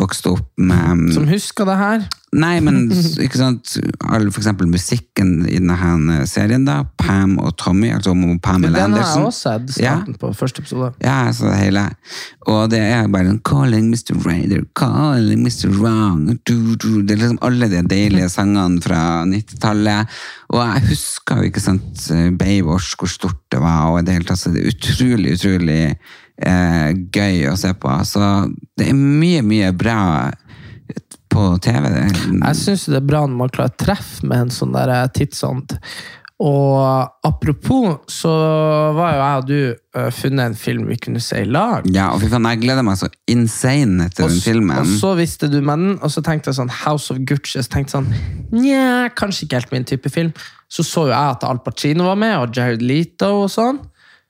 vokste 0.00 0.32
opp 0.32 0.48
med 0.56 1.12
Som 1.12 1.28
husker 1.28 1.68
det 1.68 1.76
her. 1.80 2.06
Nei, 2.32 2.62
men 2.64 2.86
ikke 3.20 3.36
sant 3.36 3.74
all, 4.08 4.24
For 4.32 4.40
eksempel 4.40 4.68
musikken 4.72 5.42
i 5.44 5.58
denne 5.58 6.22
serien, 6.28 6.64
da. 6.64 6.78
Pam 6.96 7.34
og 7.42 7.52
Tommy, 7.60 7.90
altså 7.92 8.14
om 8.14 8.38
Pamela 8.40 8.86
Den 8.86 8.96
har 8.96 9.04
jeg 9.04 9.26
også 9.26 9.50
sett 9.50 9.74
starten 9.76 10.16
på 10.16 10.30
første 10.36 10.64
episode. 10.64 10.94
Ja, 11.04 11.26
så 11.36 11.50
det 11.50 11.58
hele. 11.60 11.84
Og 12.48 12.70
det 12.72 12.80
er 12.80 13.10
bare 13.12 13.34
en 13.34 13.42
'Calling 13.44 13.90
Mr. 13.92 14.16
Raider', 14.24 14.64
'Calling 14.72 15.44
Mr. 15.44 15.68
Wrong'. 15.76 16.38
Du, 16.48 16.74
du. 16.74 17.02
Det 17.02 17.18
er 17.18 17.20
liksom 17.20 17.38
alle 17.42 17.68
de 17.68 17.82
deilige 17.84 18.28
sangene 18.32 18.80
fra 18.80 19.24
90-tallet. 19.28 20.08
Og 20.48 20.60
jeg 20.64 20.88
husker 20.88 21.36
jo 21.36 21.50
ikke 21.50 21.60
sant 21.60 22.08
Baywatch, 22.38 22.96
hvor 22.96 23.08
stort 23.12 23.42
det 23.52 23.60
var, 23.60 23.92
og 23.92 24.06
det 24.06 24.16
hele 24.16 24.24
tatt 24.24 24.40
så 24.40 24.50
det 24.52 24.64
er 24.64 24.72
utrolig, 24.72 25.36
utrolig 25.36 25.82
eh, 26.40 26.90
gøy 27.12 27.44
å 27.52 27.56
se 27.60 27.74
på. 27.76 27.92
Så 28.08 28.48
det 28.78 28.88
er 28.88 28.96
mye, 28.96 29.44
mye 29.44 29.72
bra 29.76 30.32
på 31.32 31.46
TV. 31.64 31.88
Jeg 31.96 32.58
syns 32.60 32.88
det 32.92 32.98
er 33.00 33.06
bra 33.06 33.24
når 33.26 33.38
man 33.44 33.52
klarer 33.52 33.72
å 33.72 33.80
treffe 33.80 34.26
med 34.28 34.46
en 34.46 34.52
sånn 34.54 34.74
der 34.76 34.92
tidsånd. 35.16 35.78
Og 36.42 37.26
apropos, 37.28 38.00
så 38.10 38.30
var 38.96 39.12
jo 39.12 39.18
jeg 39.20 39.42
og 39.42 39.44
du 39.46 39.58
eh, 40.00 40.08
funnet 40.16 40.48
en 40.48 40.56
film 40.58 40.88
vi 40.88 40.96
kunne 40.98 41.20
se 41.22 41.44
i 41.44 41.46
lag. 41.46 41.86
Ja, 41.94 42.08
og 42.10 42.18
fy 42.24 42.30
faen, 42.32 42.48
jeg 42.50 42.62
gleder 42.64 42.82
meg 42.86 42.98
så 42.98 43.06
insane 43.30 44.08
til 44.10 44.26
Og, 44.26 44.32
den 44.32 44.42
filmen. 44.42 44.80
og 44.80 44.90
så 44.98 45.12
visste 45.20 45.46
du 45.52 45.60
med 45.62 45.84
den, 45.84 45.92
og 46.02 46.10
så 46.10 46.24
tenkte 46.26 46.50
jeg 46.50 46.58
sånn 46.58 46.72
House 46.82 47.14
of 47.14 47.20
Gucci. 47.30 47.62
Så 47.62 47.70
tenkte 47.70 47.94
sånn, 47.94 48.10
Nja, 48.56 49.12
kanskje 49.14 49.46
ikke 49.46 49.60
helt 49.60 49.76
min 49.76 49.86
type 49.86 50.10
film. 50.10 50.34
Så 50.72 50.82
så 50.88 51.06
jo 51.06 51.14
jeg 51.14 51.36
at 51.36 51.46
Al 51.46 51.62
Pacino 51.62 52.08
var 52.10 52.18
med, 52.18 52.34
og 52.40 52.56
Jared 52.58 52.82
Leto 52.82 53.44
og 53.44 53.50
sånn. 53.52 53.78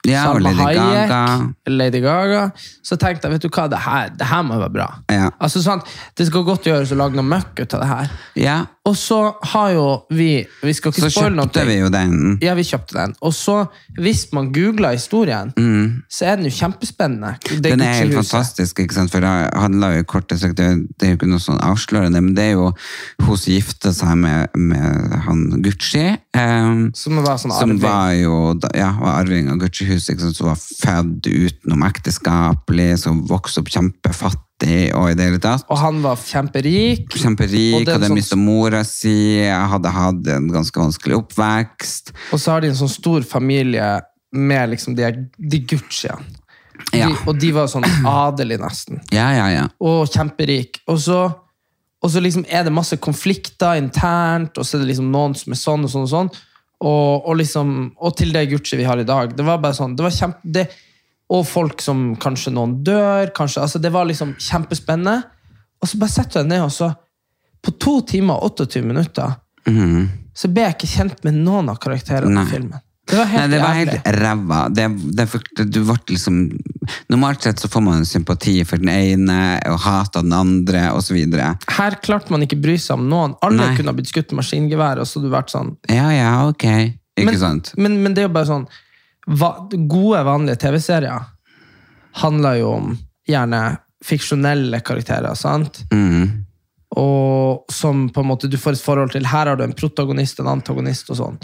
Ja, 0.08 0.24
Salma 0.26 0.50
Lady 0.50 0.62
Hayek, 0.66 1.08
Gaga. 1.08 1.54
Lady 1.70 2.00
Gaga. 2.02 2.42
Så 2.82 2.96
tenkte 2.98 3.28
jeg, 3.28 3.36
vet 3.36 3.44
du 3.46 3.50
hva, 3.54 3.68
det 3.70 3.78
her, 3.84 4.08
det 4.18 4.26
her 4.26 4.42
må 4.46 4.56
jo 4.56 4.64
være 4.64 4.74
bra. 4.74 4.88
Ja. 5.12 5.28
Altså 5.38 5.62
sånn, 5.62 5.82
Det 6.18 6.26
skal 6.26 6.46
godt 6.48 6.66
gjøres 6.66 6.90
å 6.94 6.98
lage 6.98 7.18
noe 7.18 7.26
møkk 7.26 7.62
ut 7.62 7.76
av 7.78 7.84
det 7.84 7.90
her. 7.92 8.16
Ja, 8.42 8.56
Og 8.84 8.96
så 8.98 9.16
har 9.52 9.68
jo 9.76 9.82
vi 10.10 10.44
Vi 10.62 10.72
skal 10.74 10.90
ikke 10.90 11.10
spoile 11.10 11.36
noe. 11.36 11.44
Så 11.46 11.52
kjøpte 11.52 11.66
vi 11.68 11.74
jo 11.78 11.88
den. 11.94 12.38
Ja, 12.42 12.54
vi 12.58 12.64
kjøpte 12.66 12.96
den. 12.96 13.12
Og 13.22 13.30
så, 13.34 13.66
hvis 13.94 14.24
man 14.34 14.48
googler 14.52 14.96
historien, 14.96 15.52
så 16.10 16.24
er 16.26 16.36
den 16.40 16.48
jo 16.48 16.50
kjempespennende. 16.56 17.36
Det 17.46 17.58
Mm. 17.58 17.62
Den 17.62 17.80
er 17.80 17.92
helt 18.00 18.14
fantastisk, 18.14 18.80
ikke 18.82 18.94
sant? 18.94 19.10
for 19.12 19.20
det 19.20 19.30
handler 19.54 19.96
jo 19.96 20.02
kort 20.02 20.28
sagt 20.34 20.56
det, 20.56 20.66
er- 20.66 21.08
jo 21.12 21.16
ikke 21.16 21.28
noe 21.30 21.38
sånn 21.38 21.60
avslørende, 21.62 22.20
men 22.20 22.34
det 22.34 22.44
er 22.44 22.52
jo 22.56 22.72
hun 23.22 23.36
som 23.36 23.52
gifte 23.52 23.92
seg 23.94 24.16
med, 24.18 24.48
med 24.56 25.20
han 25.28 25.62
Gucci, 25.62 26.18
Um, 26.34 26.90
Som 26.94 27.16
var 27.22 27.36
sånn 27.36 27.52
arving? 27.52 27.78
som 27.78 27.80
var 27.86 28.12
jo 28.16 28.58
ja, 28.74 28.90
var 28.98 29.20
arving 29.22 29.50
av 29.52 29.58
Gucci-huset, 29.60 30.18
som 30.34 30.46
var 30.48 30.56
født 30.56 31.26
utenom 31.28 31.82
ekteskapelig, 31.84 32.98
som 32.98 33.26
vokste 33.28 33.60
opp 33.60 33.68
kjempefattig, 33.68 34.40
og 34.96 35.10
i 35.10 35.16
det 35.18 35.26
hele 35.28 35.40
tatt. 35.42 35.64
Og 35.72 35.78
han 35.80 36.00
var 36.04 36.20
kjemperik. 36.20 37.08
Kjemperik, 37.18 37.86
er 37.86 37.96
hadde 37.96 38.08
sånn- 38.10 38.18
mistet 38.18 38.40
mora 38.40 38.82
si, 38.86 39.40
hadde 39.48 39.92
hatt 39.92 40.30
en 40.36 40.48
ganske 40.52 40.78
vanskelig 40.78 41.18
oppvekst. 41.22 42.12
Og 42.32 42.40
så 42.40 42.54
har 42.54 42.64
de 42.64 42.72
en 42.72 42.78
sånn 42.78 42.92
stor 42.92 43.26
familie 43.26 44.00
med 44.32 44.70
liksom 44.72 44.96
de, 44.96 45.10
de 45.36 45.60
Gucciene. 45.68 46.24
Ja. 46.92 47.08
De, 47.08 47.16
og 47.28 47.38
de 47.38 47.52
var 47.54 47.68
sånn 47.70 47.86
adelige, 48.08 48.62
nesten. 48.62 49.02
Ja, 49.14 49.30
ja, 49.36 49.48
ja. 49.52 49.66
Og 49.80 50.06
kjemperik. 50.10 50.80
Og 50.90 51.00
så, 51.04 51.24
og 52.02 52.10
så 52.10 52.22
liksom 52.22 52.46
er 52.48 52.64
det 52.66 52.72
masse 52.74 52.96
konflikter 53.02 53.78
internt, 53.80 54.56
og 54.58 54.66
så 54.66 54.78
er 54.78 54.84
det 54.84 54.94
liksom 54.94 55.12
noen 55.12 55.36
som 55.38 55.54
er 55.54 55.60
sånn 55.60 55.86
og 55.86 55.92
sånn 55.92 56.08
og 56.08 56.12
sånn. 56.14 56.32
Og, 56.82 57.28
og, 57.28 57.36
liksom, 57.38 57.92
og 58.02 58.16
til 58.18 58.32
det 58.34 58.48
Gucci 58.50 58.80
vi 58.80 58.88
har 58.88 58.98
i 58.98 59.06
dag. 59.06 59.36
Det 59.36 59.44
var 59.46 59.60
bare 59.62 59.76
sånn, 59.78 59.94
det 59.98 60.08
var 60.08 60.16
kjempe... 60.16 60.40
Det, 60.56 60.66
og 61.30 61.46
folk 61.48 61.80
som 61.80 62.12
kanskje 62.20 62.52
noen 62.52 62.78
dør. 62.84 63.30
kanskje, 63.34 63.62
altså 63.62 63.78
Det 63.78 63.92
var 63.92 64.04
liksom 64.04 64.34
kjempespennende. 64.38 65.22
Og 65.82 65.88
så 65.88 65.98
bare 65.98 66.10
setter 66.10 66.40
jeg 66.40 66.48
ned, 66.48 66.62
og 66.62 66.72
så 66.72 66.92
På 67.62 67.70
to 67.78 68.00
timer 68.02 68.34
og 68.42 68.58
28 68.58 68.82
minutter 68.82 69.36
så 70.34 70.48
ble 70.50 70.64
jeg 70.64 70.74
ikke 70.74 70.88
kjent 70.90 71.20
med 71.22 71.36
noen 71.44 71.68
av 71.70 71.76
karakterene. 71.78 72.42
I 72.42 72.50
filmen. 72.50 72.80
Det 73.06 73.18
var 73.18 73.28
helt 73.28 73.40
Nei, 73.42 73.48
det 73.50 73.60
var 73.60 73.76
helt 73.76 74.08
ræva. 74.16 74.58
Det, 74.70 74.84
det, 75.18 75.26
du 75.74 75.80
ble 75.82 75.96
liksom 76.14 76.36
Normalt 77.10 77.42
sett 77.46 77.60
så 77.62 77.68
får 77.70 77.82
man 77.84 78.06
sympati 78.06 78.54
for 78.66 78.82
den 78.82 78.90
ene 78.90 79.38
og 79.70 79.80
hat 79.84 80.16
av 80.18 80.24
den 80.26 80.34
andre 80.34 80.88
osv. 80.94 81.18
Her 81.18 81.98
klarte 82.02 82.34
man 82.34 82.46
ikke 82.46 82.58
bry 82.62 82.74
seg 82.80 82.98
om 82.98 83.08
noen. 83.10 83.36
Alle 83.42 83.60
Nei. 83.60 83.76
kunne 83.78 83.92
ha 83.92 83.98
blitt 83.98 84.10
skutt 84.10 84.32
med 84.32 84.42
maskingevær. 84.42 85.02
og 85.02 85.06
så 85.06 85.18
hadde 85.18 85.30
du 85.30 85.34
vært 85.34 85.52
sånn, 85.54 85.74
Ja, 85.90 86.08
ja, 86.14 86.32
ok. 86.48 86.66
Ikke 87.18 87.28
men, 87.28 87.38
sant? 87.38 87.72
Men, 87.76 88.00
men 88.02 88.16
det 88.16 88.24
er 88.24 88.30
jo 88.30 88.34
bare 88.34 88.50
sånn 88.50 88.66
Gode, 89.26 90.22
vanlige 90.26 90.58
TV-serier 90.64 91.28
handler 92.22 92.58
jo 92.60 92.70
om 92.76 92.94
gjerne 93.28 93.62
fiksjonelle 94.04 94.80
karakterer, 94.84 95.34
sant? 95.38 95.84
Mm. 95.92 96.44
Og 96.98 97.72
som 97.72 98.08
på 98.12 98.20
en 98.20 98.28
måte 98.28 98.50
du 98.50 98.58
får 98.60 98.76
et 98.76 98.84
forhold 98.84 99.14
til. 99.14 99.28
Her 99.30 99.48
har 99.48 99.56
du 99.56 99.64
en 99.64 99.76
protagonist, 99.76 100.42
en 100.42 100.50
antagonist 100.52 101.08
og 101.14 101.20
sånn. 101.20 101.38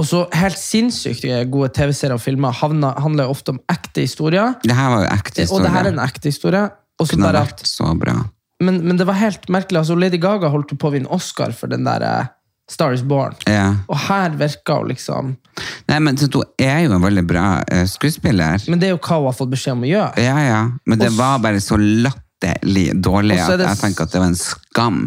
Og 0.00 0.06
så 0.08 0.22
helt 0.32 0.56
sinnssykt 0.56 1.26
gode 1.52 1.72
TV-serier 1.76 2.16
og 2.16 2.22
filmer 2.24 2.54
havner, 2.56 2.96
handler 3.02 3.28
jo 3.28 3.34
ofte 3.34 3.52
om 3.52 3.60
ekte 3.68 4.06
historier. 4.06 4.54
Det 4.64 4.76
her 4.76 4.94
var 4.94 5.04
jo 5.04 5.10
ekte 5.12 5.48
Og 5.50 5.64
det 5.64 5.72
her 5.74 5.88
er 5.90 5.92
en 5.92 6.04
ekte 6.06 6.32
historie. 6.32 6.62
Og 7.00 7.08
så 7.08 7.16
Kunne 7.16 7.32
vært 7.34 7.64
så 7.68 7.90
bra. 7.96 8.14
men, 8.60 8.80
men 8.84 8.96
det 8.96 9.06
var 9.08 9.18
helt 9.20 9.48
merkelig. 9.48 9.82
altså 9.82 9.96
Lady 9.96 10.20
Gaga 10.20 10.48
holdt 10.52 10.72
på 10.78 10.88
å 10.88 10.94
vinne 10.94 11.08
Oscar 11.12 11.52
for 11.56 11.68
den 11.72 11.84
der 11.84 12.04
eh, 12.04 12.32
Star 12.70 12.94
is 12.94 13.02
Born. 13.02 13.34
Ja. 13.50 13.74
Og 13.90 13.98
her 14.06 14.30
virker 14.38 14.78
hun 14.82 14.90
liksom 14.92 15.36
Nei, 15.90 15.98
men 16.00 16.16
så 16.16 16.28
hun 16.30 16.46
er 16.62 16.84
jo 16.86 16.94
en 16.94 17.02
veldig 17.02 17.24
bra 17.26 17.44
eh, 17.66 17.82
skuespiller. 17.90 18.62
Men 18.70 18.80
det 18.80 18.88
er 18.88 18.92
jo 18.94 19.00
hva 19.02 19.18
hun 19.18 19.26
har 19.28 19.34
fått 19.36 19.50
beskjed 19.52 19.74
om 19.74 19.82
å 19.84 19.90
gjøre. 19.90 20.22
Ja, 20.22 20.36
ja. 20.46 20.60
Men 20.86 21.00
det 21.00 21.08
Også, 21.10 21.18
var 21.18 21.40
bare 21.42 21.60
så 21.60 21.76
latterlig 21.76 22.84
dårlig 23.02 23.36
at 23.42 23.58
det 23.58 23.66
jeg 23.66 23.80
tenker 23.82 24.06
at 24.06 24.14
det 24.14 24.22
var 24.22 24.30
en 24.30 24.38
skam. 24.38 25.00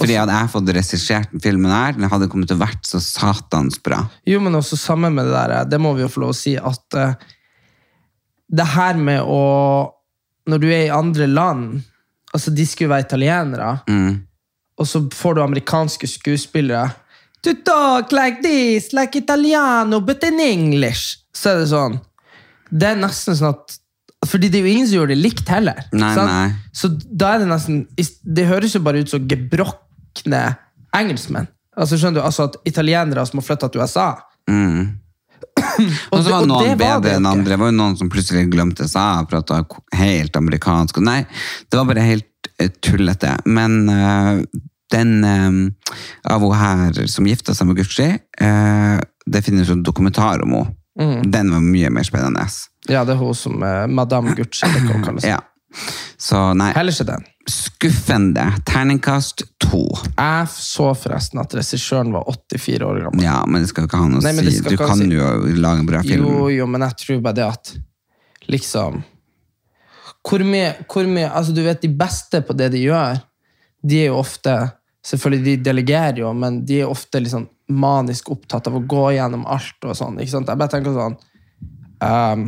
Fordi 0.00 0.16
hadde 0.18 0.38
jeg 0.38 0.52
fått 0.54 0.72
regissert 0.78 1.34
den 1.34 1.44
filmen 1.44 1.70
her, 1.74 1.92
den 1.98 2.08
hadde 2.10 2.30
kommet 2.32 2.50
til 2.50 2.58
å 2.58 2.64
vært 2.64 2.88
så 2.88 3.02
satans 3.04 3.76
bra. 3.84 4.00
Jo, 4.26 4.40
men 4.42 4.56
også 4.58 4.80
sammen 4.80 5.14
med 5.14 5.28
det 5.28 5.36
der, 5.36 5.54
eh, 5.60 5.68
det 5.70 5.78
må 5.84 5.92
vi 5.98 6.02
jo 6.06 6.10
få 6.10 6.24
lov 6.24 6.32
å 6.34 6.38
si, 6.40 6.56
at 6.56 6.98
uh, 6.98 7.12
det 8.50 8.66
her 8.74 8.98
med 8.98 9.22
å 9.22 9.40
Når 10.50 10.58
du 10.58 10.66
er 10.72 10.86
i 10.88 10.94
andre 10.94 11.26
land 11.30 11.82
Altså, 12.34 12.50
de 12.54 12.64
skulle 12.66 12.90
være 12.90 13.04
italienere, 13.04 13.68
Mm. 13.86 14.22
og 14.78 14.86
så 14.86 15.02
får 15.12 15.34
du 15.34 15.42
amerikanske 15.42 16.06
skuespillere 16.08 16.88
To 17.46 17.54
talk 17.64 18.12
like 18.12 18.42
this, 18.44 18.92
like 18.92 19.16
italiano, 19.18 20.00
but 20.00 20.24
in 20.24 20.40
English. 20.40 21.20
Så 21.32 21.54
er 21.54 21.62
det 21.62 21.68
sånn 21.70 21.94
Det 22.68 22.88
er 22.90 22.98
nesten 23.00 23.36
sånn 23.38 23.54
at 23.54 23.76
Fordi 24.28 24.50
det 24.50 24.58
er 24.58 24.66
jo 24.66 24.72
ingen 24.74 24.88
som 24.88 24.98
gjør 24.98 25.12
det 25.14 25.20
likt 25.20 25.48
heller. 25.48 25.78
Nei, 25.96 26.10
nei. 26.18 26.48
Så 26.76 26.90
da 26.92 27.34
er 27.34 27.44
det 27.44 27.48
nesten 27.48 27.84
Det 28.20 28.48
høres 28.50 28.76
jo 28.76 28.82
bare 28.84 29.00
ut 29.00 29.12
som 29.12 29.24
gebrokne 29.30 30.42
engelskmenn. 30.96 31.48
Altså 31.80 31.96
skjønner 31.96 32.20
du, 32.20 32.26
altså 32.26 32.48
at 32.50 32.58
Italienere 32.68 33.22
som 33.28 33.40
har 33.40 33.46
flytta 33.46 33.70
til 33.70 33.80
USA. 33.80 34.10
Og 36.12 36.18
så 36.20 36.32
var 36.32 36.46
noen 36.48 36.64
det 36.64 36.74
det 36.74 36.80
bedre 36.82 37.14
enn 37.16 37.28
andre. 37.28 37.52
Det 37.52 37.58
var 37.62 37.70
jo 37.70 37.76
noen 37.78 37.96
som 37.96 38.10
plutselig 38.12 38.48
glemte 38.52 38.88
seg 38.90 39.22
og 39.22 39.30
prata 39.30 39.62
helt 39.96 40.36
amerikansk. 40.36 40.98
Nei, 41.04 41.22
det 41.70 41.78
var 41.78 41.88
bare 41.88 42.04
helt 42.04 42.50
eh, 42.58 42.72
tullete. 42.84 43.36
Men 43.48 43.78
eh, 43.92 44.42
den 44.92 45.24
eh, 45.24 45.94
av 46.32 46.40
hun 46.44 46.56
her 46.58 47.06
som 47.10 47.26
gifta 47.28 47.54
seg 47.54 47.68
med 47.70 47.78
Gucci, 47.80 48.08
eh, 48.40 48.98
det 49.30 49.42
finnes 49.46 49.70
en 49.70 49.82
dokumentar 49.86 50.42
om 50.44 50.56
henne. 50.58 50.76
Mm. 51.00 51.30
Den 51.32 51.50
var 51.54 51.60
mye 51.64 51.88
mer 51.94 52.04
spennende. 52.04 52.42
Ja, 52.90 53.04
det 53.06 53.14
er 53.14 53.20
hun 53.22 53.34
som 53.38 53.62
er 53.64 53.86
Madame 53.88 54.34
Gucci. 54.36 54.66
Det. 54.66 55.22
Ja. 55.28 55.38
Så 56.18 56.40
nei, 56.58 56.72
Heller 56.74 56.92
ikke 56.92 57.06
den. 57.12 57.22
skuffende. 57.48 58.42
Terningkast 58.68 59.44
to. 59.62 59.84
Jeg 60.18 60.48
så 60.52 60.90
forresten 60.98 61.40
at 61.40 61.54
regissøren 61.56 62.10
var 62.12 62.26
84 62.28 62.84
år 62.84 62.98
gammel. 63.06 63.22
Ja, 63.24 63.38
men 63.46 63.62
det 63.62 63.70
skal 63.70 63.86
jo 63.86 63.90
ikke 63.92 64.00
ha 64.02 64.08
noe 64.10 64.20
å 64.20 64.26
Nei, 64.26 64.34
si. 64.50 64.60
Du 64.66 64.76
kan 64.76 64.98
si. 64.98 65.06
jo 65.14 65.30
lage 65.62 65.84
en 65.84 65.88
bra 65.88 66.02
film. 66.04 66.26
Jo, 66.26 66.50
jo, 66.58 66.66
men 66.74 66.84
jeg 66.88 66.98
tror 67.04 67.22
bare 67.24 67.38
det 67.38 67.46
at 67.46 67.72
liksom 68.50 69.00
Hvor 70.26 70.42
mye, 70.44 70.74
hvor 70.90 71.06
mye 71.08 71.30
Altså, 71.30 71.54
du 71.56 71.62
vet, 71.64 71.80
de 71.80 71.88
beste 71.96 72.42
på 72.44 72.52
det 72.58 72.72
de 72.74 72.82
gjør, 72.88 73.22
de 73.86 74.02
er 74.02 74.10
jo 74.10 74.18
ofte 74.20 74.58
Selvfølgelig, 75.06 75.44
de 75.46 75.64
delegerer 75.64 76.22
jo, 76.22 76.30
men 76.36 76.60
de 76.68 76.82
er 76.82 76.90
ofte 76.90 77.22
liksom 77.22 77.46
manisk 77.72 78.28
opptatt 78.34 78.68
av 78.68 78.76
å 78.76 78.82
gå 78.84 79.06
gjennom 79.16 79.46
alt 79.48 79.86
og 79.86 79.96
sånn. 79.96 80.18
ikke 80.20 80.34
sant? 80.34 80.50
Jeg 80.50 80.60
bare 80.60 80.72
tenker 80.74 80.96
sånn 80.96 81.16
um, 82.04 82.42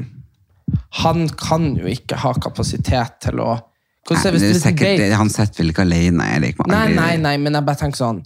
Han 1.05 1.29
kan 1.39 1.71
jo 1.79 1.89
ikke 1.89 2.19
ha 2.21 2.35
kapasitet 2.37 3.23
til 3.25 3.41
å 3.41 3.55
hvordan, 4.03 4.35
Nei, 4.35 4.49
er 4.51 4.59
sikkert, 4.59 4.99
det, 4.99 5.13
han 5.15 5.29
sitter 5.31 5.63
vel 5.63 5.71
ikke 5.71 5.85
alene, 5.85 6.25
Erik. 6.35 6.59
Nei, 6.67 6.89
nei, 6.91 7.13
nei, 7.23 7.37
men 7.39 7.55
jeg 7.55 7.67
bare 7.69 7.79
tenker 7.85 8.01
sånn 8.01 8.19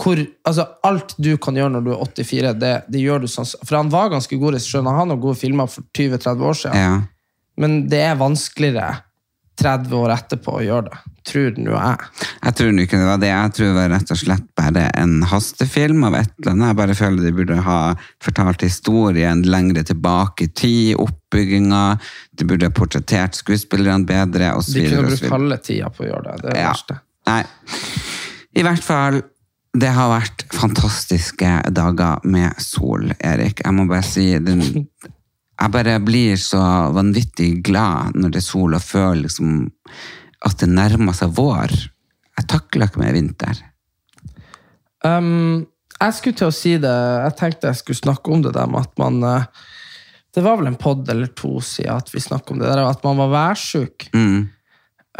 hvor, 0.00 0.18
altså, 0.48 0.64
Alt 0.86 1.14
du 1.20 1.34
kan 1.42 1.56
gjøre 1.58 1.74
når 1.74 1.84
du 1.86 1.90
er 1.92 2.02
84, 2.02 2.52
det, 2.58 2.72
det 2.90 3.02
gjør 3.02 3.24
du 3.24 3.28
sånn 3.30 3.48
For 3.62 3.76
han 3.76 3.90
var 3.92 4.10
ganske 4.12 4.38
god 4.40 4.56
regissør. 4.56 4.84
Han 4.86 4.96
har 4.96 5.08
noen 5.10 5.22
gode 5.22 5.38
filmer 5.38 5.70
for 5.70 5.86
20-30 5.96 6.46
år 6.50 6.58
siden. 6.62 6.78
Ja. 6.80 6.92
Men 7.60 7.76
det 7.92 8.00
er 8.06 8.18
vanskeligere 8.20 9.02
30 9.60 9.96
år 10.00 10.14
etterpå 10.14 10.56
å 10.56 10.64
gjøre 10.64 10.88
det. 10.88 11.00
Tror 11.28 11.56
nå 11.60 11.74
jeg. 11.76 11.96
Jeg 12.46 12.54
tror 12.56 12.78
ikke 12.80 12.98
det 13.00 13.06
var 13.10 13.18
det. 13.20 13.28
Jeg 13.30 13.52
tror 13.56 13.66
det 13.68 13.76
var 13.76 13.90
rett 13.92 14.12
og 14.14 14.18
slett 14.20 14.46
bare 14.56 14.84
en 14.96 15.16
hastefilm 15.28 16.04
av 16.08 16.14
et 16.20 16.30
eller 16.40 16.52
annet. 16.54 16.68
Jeg 16.70 16.78
bare 16.80 16.96
føler 16.96 17.26
de 17.26 17.32
burde 17.36 17.58
ha 17.66 17.78
fortalt 18.24 18.64
historien 18.64 19.42
lengre 19.44 19.82
tilbake 19.84 20.46
i 20.48 20.52
tid, 20.62 20.94
oppbygginga. 21.02 21.82
De 22.32 22.48
burde 22.48 22.70
ha 22.70 22.74
portrettert 22.74 23.36
skuespillerne 23.36 24.08
bedre, 24.08 24.54
og 24.56 24.64
så 24.64 24.78
De 24.78 24.86
kunne 24.88 25.10
brukt 25.12 25.28
halve 25.36 25.60
tida 25.68 25.90
på 25.92 26.06
å 26.06 26.08
gjøre 26.08 26.24
det. 26.24 26.38
Det 26.40 26.48
er 26.48 26.54
det 26.54 26.62
Ja. 26.64 26.72
verste. 26.72 27.00
Nei. 27.26 27.44
I 28.56 28.62
hvert 28.66 28.82
fall, 28.82 29.20
det 29.76 29.92
har 29.94 30.08
vært 30.10 30.46
fantastiske 30.56 31.50
dager 31.70 32.24
med 32.24 32.56
sol, 32.58 33.12
Erik. 33.20 33.60
Jeg 33.64 33.72
må 33.76 33.84
bare 33.86 34.02
si 34.08 34.30
den, 34.38 34.64
Jeg 35.60 35.72
bare 35.74 35.98
blir 36.00 36.38
så 36.40 36.58
vanvittig 36.96 37.58
glad 37.62 38.14
når 38.16 38.30
det 38.32 38.38
er 38.40 38.46
sol, 38.46 38.72
og 38.74 38.80
føler 38.80 39.26
liksom 39.26 39.66
at 40.46 40.62
det 40.62 40.70
nærmer 40.72 41.16
seg 41.16 41.34
vår. 41.36 41.74
Jeg 42.38 42.48
takler 42.48 42.88
ikke 42.88 43.02
mer 43.02 43.16
vinter. 43.16 43.60
Um, 45.04 45.66
jeg 46.00 46.16
skulle 46.16 46.36
til 46.36 46.48
å 46.48 46.54
si 46.54 46.70
det 46.80 46.92
Jeg 46.92 47.32
tenkte 47.38 47.70
jeg 47.70 47.78
skulle 47.78 48.00
snakke 48.02 48.32
om 48.32 48.42
det 48.44 48.50
der 48.52 48.68
med 48.68 48.84
at 48.84 48.98
man 49.00 49.22
eh, 49.24 49.46
Det 50.36 50.42
var 50.44 50.58
vel 50.60 50.68
en 50.68 50.76
pod 50.80 51.08
eller 51.08 51.30
to 51.36 51.54
siden 51.64 51.96
at 51.96 52.12
vi 52.12 52.20
snakket 52.20 52.52
om 52.52 52.60
det 52.60 52.68
der, 52.68 52.82
at 52.84 53.00
man 53.04 53.18
var 53.18 53.30
værsjuk. 53.32 54.10
Mm. 54.14 54.48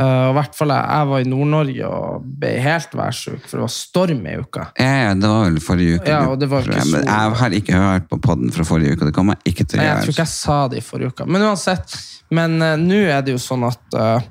Uh, 0.01 0.31
hvert 0.37 0.55
fall 0.55 0.71
jeg, 0.71 0.85
jeg 0.87 1.09
var 1.11 1.23
i 1.25 1.29
Nord-Norge 1.29 1.89
og 1.91 2.29
ble 2.41 2.53
helt 2.63 2.93
værsjuk, 2.97 3.41
for 3.43 3.59
det 3.59 3.65
var 3.65 3.73
storm 3.75 4.21
i 4.31 4.37
uka. 4.39 4.69
Ja, 4.79 4.93
ja, 5.03 5.17
det 5.19 5.33
var 5.33 5.43
vel 5.49 5.59
forrige 5.65 5.99
uke. 5.99 6.13
Ja, 6.13 6.21
og 6.31 6.39
det 6.41 6.49
var 6.49 6.65
ikke 6.65 6.85
Men 6.93 7.09
Jeg 7.11 7.35
har 7.43 7.57
ikke 7.59 7.81
hørt 7.83 8.07
på 8.09 8.21
podden 8.23 8.55
fra 8.55 8.65
forrige 8.69 8.95
uke, 8.95 9.09
det 9.11 9.17
kommer 9.17 9.37
jeg 9.37 9.53
ikke 9.53 9.67
til 9.67 9.81
å 9.81 9.83
Nei, 9.83 9.89
jeg 9.91 10.05
tror 10.05 10.15
ikke 10.15 10.25
jeg 10.25 10.33
sa 10.37 10.61
det 10.71 10.79
i 10.79 10.87
forrige 10.87 11.11
uke. 11.11 11.27
Men 11.27 11.49
uansett. 11.51 11.99
Men 12.39 12.57
uh, 12.63 12.77
nå 12.79 13.03
er 13.11 13.27
det 13.27 13.35
jo 13.35 13.43
sånn 13.43 13.67
at 13.67 13.99
eh, 13.99 14.31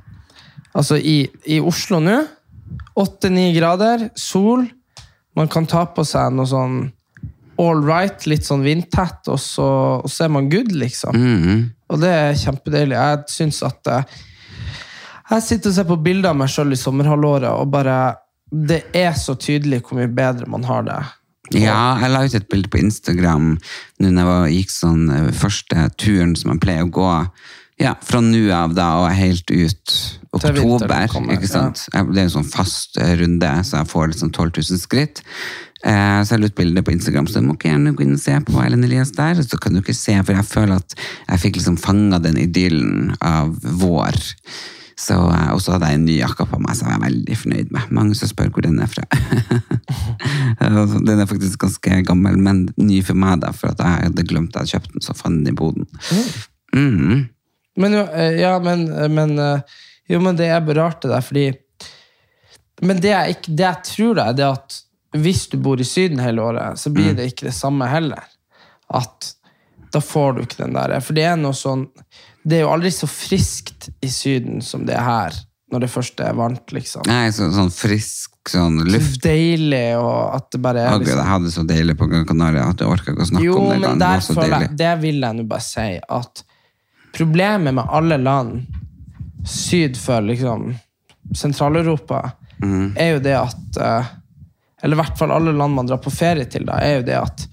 Altså, 0.78 0.98
i, 0.98 1.24
i 1.50 1.60
Oslo 1.60 2.00
nå, 2.04 2.20
åtte-ni 3.00 3.50
grader, 3.56 4.10
sol. 4.18 4.68
Man 5.38 5.50
kan 5.52 5.68
ta 5.70 5.86
på 5.94 6.06
seg 6.08 6.34
noe 6.36 6.50
sånn 6.50 6.80
all 7.60 7.82
right, 7.84 8.24
litt 8.30 8.48
sånn 8.48 8.64
vindtett, 8.64 9.28
og 9.28 9.40
så, 9.42 9.68
og 10.00 10.08
så 10.12 10.26
er 10.26 10.32
man 10.32 10.48
good, 10.52 10.72
liksom. 10.72 11.16
Mhm. 11.18 11.60
Og 11.90 11.98
det 12.04 12.10
er 12.14 12.36
kjempedeilig. 12.38 12.96
Jeg 12.96 13.32
syns 13.34 13.64
at 13.66 13.88
eh, 13.90 14.18
Jeg 15.30 15.46
sitter 15.46 15.72
og 15.72 15.76
ser 15.76 15.88
på 15.90 15.98
bilder 16.06 16.32
av 16.32 16.38
meg 16.38 16.52
sjøl 16.54 16.74
i 16.74 16.78
sommerhalvåret, 16.78 17.50
og 17.50 17.72
bare 17.74 18.16
Det 18.50 18.84
er 18.98 19.14
så 19.14 19.36
tydelig 19.38 19.84
hvor 19.86 20.00
mye 20.00 20.10
bedre 20.10 20.48
man 20.50 20.64
har 20.66 20.86
det. 20.86 21.00
Ja, 21.54 21.98
jeg 22.02 22.10
la 22.14 22.24
ut 22.26 22.36
et 22.38 22.48
bilde 22.50 22.70
på 22.70 22.80
Instagram 22.82 23.52
nå 24.00 24.10
når 24.10 24.22
jeg 24.22 24.30
var, 24.30 24.48
gikk 24.54 24.74
sånn 24.74 25.04
eh, 25.14 25.32
første 25.34 25.90
turen 25.98 26.36
som 26.38 26.54
jeg 26.54 26.62
pleier 26.64 26.86
å 26.86 26.94
gå. 26.94 27.12
Ja, 27.82 27.96
fra 28.02 28.22
nå 28.22 28.50
av 28.54 28.74
da 28.78 28.90
og 29.02 29.14
helt 29.16 29.50
ut 29.50 29.94
oktober. 30.36 31.08
ikke 31.34 31.50
sant? 31.50 31.86
Ja. 31.94 32.04
Det 32.06 32.22
er 32.22 32.28
en 32.28 32.36
sånn 32.38 32.52
fast 32.52 33.00
eh, 33.02 33.16
runde, 33.20 33.50
så 33.66 33.82
jeg 33.82 33.92
får 33.92 34.12
liksom 34.14 34.32
12 34.32 34.52
000 34.62 34.82
skritt. 34.82 35.24
Eh, 35.88 36.20
så 36.24 36.36
jeg 36.36 36.44
la 36.44 36.50
ut 36.50 36.58
bilde 36.58 36.84
på 36.84 36.94
Instagram, 36.94 37.30
så 37.30 37.40
du 37.40 37.48
må 37.48 37.56
ikke 37.56 37.72
gjerne 37.72 37.94
gå 37.96 38.04
inn 38.04 38.18
og 38.18 38.24
se 38.24 38.36
på 38.48 38.58
Ellen 38.64 38.84
Elias 38.88 39.14
der. 39.18 39.40
Så 39.46 39.60
kan 39.62 39.76
du 39.76 39.82
ikke 39.84 39.98
se, 39.98 40.18
for 40.24 40.36
jeg 40.36 40.50
føler 40.50 40.82
at 40.82 40.98
jeg 41.00 41.46
fikk 41.46 41.62
liksom 41.62 41.80
fanga 41.80 42.20
den 42.24 42.40
idyllen 42.42 43.16
av 43.24 43.56
vår. 43.80 44.20
Så, 45.00 45.16
eh, 45.16 45.50
og 45.56 45.62
så 45.64 45.76
hadde 45.76 45.90
jeg 45.94 46.02
en 46.02 46.06
ny 46.10 46.20
jakke 46.20 46.46
på 46.50 46.60
meg, 46.60 46.76
som 46.76 46.90
jeg 46.90 47.00
var 47.00 47.08
veldig 47.08 47.40
fornøyd 47.44 47.74
med. 47.76 47.92
Mange 47.96 48.18
som 48.20 48.32
spør 48.32 48.52
hvor 48.54 48.68
den 48.68 48.82
er 48.84 48.92
fra. 48.92 49.08
Altså, 50.60 51.00
den 51.08 51.22
er 51.22 51.28
faktisk 51.30 51.62
ganske 51.62 52.02
gammel, 52.06 52.36
men 52.44 52.66
ny 52.78 53.00
for 53.06 53.18
meg, 53.18 53.40
da, 53.42 53.54
for 53.56 53.72
at 53.72 53.80
jeg 53.80 54.10
hadde 54.10 54.26
glemt 54.28 54.58
at 54.60 54.68
jeg 54.68 54.82
hadde 54.82 54.90
kjøpt 54.90 54.96
den, 54.98 55.04
så 55.06 55.16
fant 55.16 55.40
den 55.40 55.54
i 55.54 55.56
boden. 55.56 55.88
Mm. 56.76 57.22
Men 57.80 57.96
jo, 57.96 58.02
eh, 58.12 58.36
ja, 58.42 58.52
men, 58.64 58.84
men 59.16 59.40
eh, 59.40 59.78
Jo, 60.10 60.20
men 60.26 60.38
det 60.40 60.50
er 60.50 60.62
bare 60.66 60.82
rart 60.82 61.04
det 61.06 61.12
der, 61.14 61.26
fordi 61.26 61.48
Men 62.82 63.02
det 63.04 63.12
jeg, 63.12 63.36
ikke, 63.36 63.52
det 63.60 63.66
jeg 63.66 63.84
tror 63.90 64.16
da, 64.16 64.30
er 64.32 64.38
det 64.38 64.48
at 64.48 64.78
hvis 65.20 65.48
du 65.52 65.58
bor 65.58 65.82
i 65.82 65.88
Syden 65.88 66.22
hele 66.22 66.42
året, 66.46 66.80
så 66.80 66.92
blir 66.94 67.16
det 67.18 67.32
ikke 67.32 67.48
det 67.50 67.56
samme 67.58 67.88
heller. 67.90 68.24
At 68.94 69.34
da 69.94 70.02
får 70.02 70.34
du 70.38 70.42
ikke 70.44 70.64
den 70.64 70.76
der 70.78 70.94
For 71.02 71.18
det 71.18 71.24
er 71.26 71.38
noe 71.38 71.56
sånn 71.58 71.88
Det 72.46 72.60
er 72.60 72.64
jo 72.64 72.72
aldri 72.74 72.92
så 72.94 73.10
friskt 73.10 73.90
i 74.06 74.10
Syden 74.14 74.62
som 74.66 74.86
det 74.86 74.96
er 74.98 75.06
her, 75.06 75.38
når 75.74 75.84
det 75.86 75.90
først 75.94 76.22
er 76.26 76.38
varmt, 76.38 76.72
liksom. 76.74 77.06
Nei, 77.10 77.30
så, 77.34 77.50
sånn 77.54 77.70
frisk 77.74 78.50
sånn 78.50 78.80
luft. 78.90 79.20
Deilig, 79.22 79.98
og 80.00 80.38
at 80.38 80.48
det 80.54 80.62
bare 80.64 80.86
er 80.86 80.94
Gud, 80.96 81.04
jeg 81.06 81.18
liksom 81.18 81.30
hadde 81.30 81.50
det 81.50 81.54
så 81.54 81.66
deilig 81.70 81.98
på 82.00 82.08
Gran 82.10 82.26
Canaria 82.30 82.66
at 82.72 82.82
jeg 82.82 82.90
orka 82.90 83.14
ikke 83.14 83.26
å 83.26 83.30
snakke 83.30 83.46
Jo, 83.46 83.58
om 83.60 83.68
det. 83.68 83.76
Jo, 83.76 83.82
men 83.84 84.02
der 84.02 84.24
Det 84.26 84.48
jeg, 84.54 84.70
det 84.80 84.94
vil 85.04 85.20
jeg 85.26 85.38
nå 85.38 85.46
bare 85.52 85.66
si 85.68 85.88
at 86.22 86.44
problemet 87.18 87.76
med 87.78 87.98
alle 88.00 88.18
land 88.22 88.79
syd 89.46 89.98
for 89.98 90.22
liksom 90.22 90.76
Sentral-Europa, 91.36 92.32
Mm. 92.60 92.94
er 92.98 93.12
jo 93.14 93.20
det 93.24 93.36
at 93.40 93.78
eh, 93.80 94.06
Eller 94.84 94.98
i 94.98 95.00
hvert 95.00 95.18
fall 95.18 95.32
alle 95.32 95.52
land 95.56 95.74
man 95.76 95.88
drar 95.88 95.98
på 96.04 96.12
ferie 96.12 96.44
til, 96.46 96.66
da, 96.68 96.74
er 96.84 96.98
jo 96.98 97.04
det 97.08 97.16
at 97.16 97.46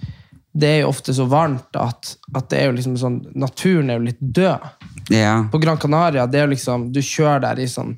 det 0.56 0.66
er 0.68 0.80
jo 0.80 0.88
ofte 0.88 1.14
så 1.14 1.26
varmt 1.30 1.76
at, 1.78 2.16
at 2.34 2.48
det 2.50 2.58
er 2.58 2.66
jo 2.66 2.72
liksom 2.78 2.96
sånn 2.98 3.20
Naturen 3.38 3.90
er 3.90 3.98
jo 4.00 4.06
litt 4.08 4.18
død. 4.20 4.58
Ja. 5.14 5.44
På 5.52 5.58
Gran 5.62 5.78
Canaria, 5.78 6.26
det 6.26 6.40
er 6.40 6.46
jo 6.48 6.52
liksom 6.54 6.88
Du 6.92 6.98
kjører 7.04 7.40
der 7.44 7.60
i 7.62 7.68
sånn 7.70 7.92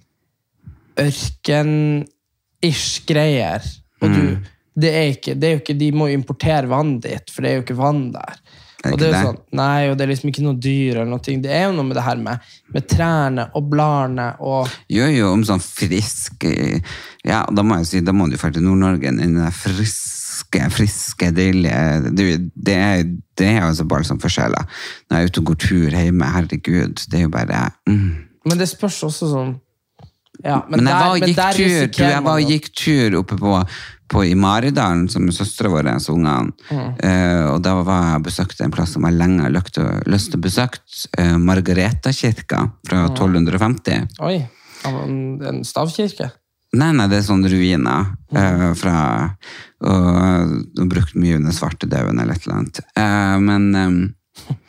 ørken-ish 1.58 3.04
greier. 3.06 3.62
Og 4.02 4.08
du 4.12 4.20
Mm. 4.20 4.44
det 4.78 4.90
er, 4.94 5.08
ikke, 5.14 5.34
det 5.38 5.44
er 5.48 5.52
jo 5.56 5.60
ikke, 5.62 5.78
De 5.78 5.90
må 5.92 6.06
importere 6.12 6.68
vann 6.68 7.00
dit, 7.00 7.30
for 7.30 7.42
det 7.42 7.50
er 7.50 7.54
jo 7.56 7.62
ikke 7.64 7.76
vann 7.80 8.12
der. 8.12 8.36
Det 8.78 8.92
og 8.94 9.00
det 9.00 9.08
er 9.08 9.10
jo 9.10 9.30
sånn, 9.32 9.38
nei, 9.58 9.88
og 9.90 9.96
det 9.98 10.04
er 10.04 10.10
liksom 10.12 10.28
ikke 10.30 10.42
noe 10.44 10.58
dyr 10.62 11.00
eller 11.00 11.08
noe. 11.10 11.38
Det 11.42 11.50
er 11.50 11.64
jo 11.66 11.72
noe 11.74 11.86
med 11.88 11.96
det 11.98 12.04
her 12.06 12.20
med, 12.22 12.44
med 12.74 12.86
trærne 12.86 13.48
og 13.58 13.72
bladene 13.72 14.28
og 14.38 14.70
Jo, 14.94 15.08
jo, 15.10 15.32
om 15.34 15.42
sånn 15.46 15.62
frisk 15.62 16.46
Ja, 17.26 17.42
da 17.50 17.64
må 17.66 17.80
jeg 17.80 17.88
si, 17.90 18.02
da 18.06 18.14
må 18.14 18.28
du 18.30 18.36
dra 18.38 18.52
til 18.54 18.62
Nord-Norge. 18.62 19.10
Den 19.18 19.40
friske, 19.50 20.62
friske, 20.76 21.32
deilige 21.34 22.12
du, 22.12 22.22
det, 22.54 22.76
er, 22.76 23.02
det 23.40 23.50
er 23.56 23.66
altså 23.66 23.88
bare 23.90 24.06
sånn 24.06 24.22
forskjeller. 24.22 24.70
Når 25.08 25.18
jeg 25.18 25.26
er 25.26 25.32
ute 25.32 25.42
og 25.42 25.50
går 25.50 25.60
tur 25.66 25.98
hjemme, 25.98 26.32
herregud, 26.36 27.02
det 27.10 27.18
er 27.18 27.26
jo 27.26 27.34
bare 27.34 27.64
mm. 27.90 28.08
Men 28.48 28.62
det 28.62 28.70
spørs 28.70 29.02
også 29.10 29.32
sånn 29.34 29.56
ja, 30.44 30.62
Men, 30.68 30.80
jeg 30.80 30.86
der- 30.86 30.98
var 30.98 31.10
og 31.14 31.20
men 31.20 31.28
gikk 31.28 31.36
tur, 31.56 31.86
du, 31.86 32.02
jeg 32.04 32.22
var 32.24 32.38
gikk 32.40 32.68
tur 32.74 33.16
oppe 33.18 33.36
på, 33.38 33.54
på 34.08 34.22
i 34.24 34.34
Maridalen, 34.34 35.08
som 35.10 35.26
er 35.28 35.32
søstera 35.36 35.68
vår, 35.68 35.88
og 35.96 36.14
ungene. 36.14 36.52
Mm. 36.70 36.90
Uh, 37.04 37.54
og 37.54 37.62
da 37.62 37.74
var 37.82 38.04
jeg 38.12 38.22
besøkte 38.28 38.64
en 38.64 38.70
plass 38.72 38.92
som 38.96 39.04
jeg 39.04 39.18
lenge 39.18 39.42
har 39.42 39.50
lyst 39.50 39.74
til 39.74 40.38
å- 40.38 40.42
besøke. 40.42 40.78
Uh, 41.18 41.36
Margaretakirka 41.38 42.62
fra 42.88 43.02
Mm. 43.08 43.14
1250. 43.14 44.08
Oi, 44.20 44.46
av 44.84 45.02
en, 45.04 45.18
stavkirke? 45.64 46.30
Nei, 46.74 46.92
nei, 46.92 47.06
det 47.08 47.18
er 47.18 47.22
sånne 47.24 47.48
ruiner 47.48 48.10
uh, 48.36 48.74
fra 48.76 48.96
Og 49.80 50.58
og 50.78 50.88
Brukt 50.90 51.14
mye 51.14 51.36
under 51.38 51.52
svartedauden 51.52 52.20
eller 52.20 52.34
et 52.34 52.46
eller 52.46 52.56
annet. 52.58 52.80
Men 53.40 53.74
ehm, 53.74 53.98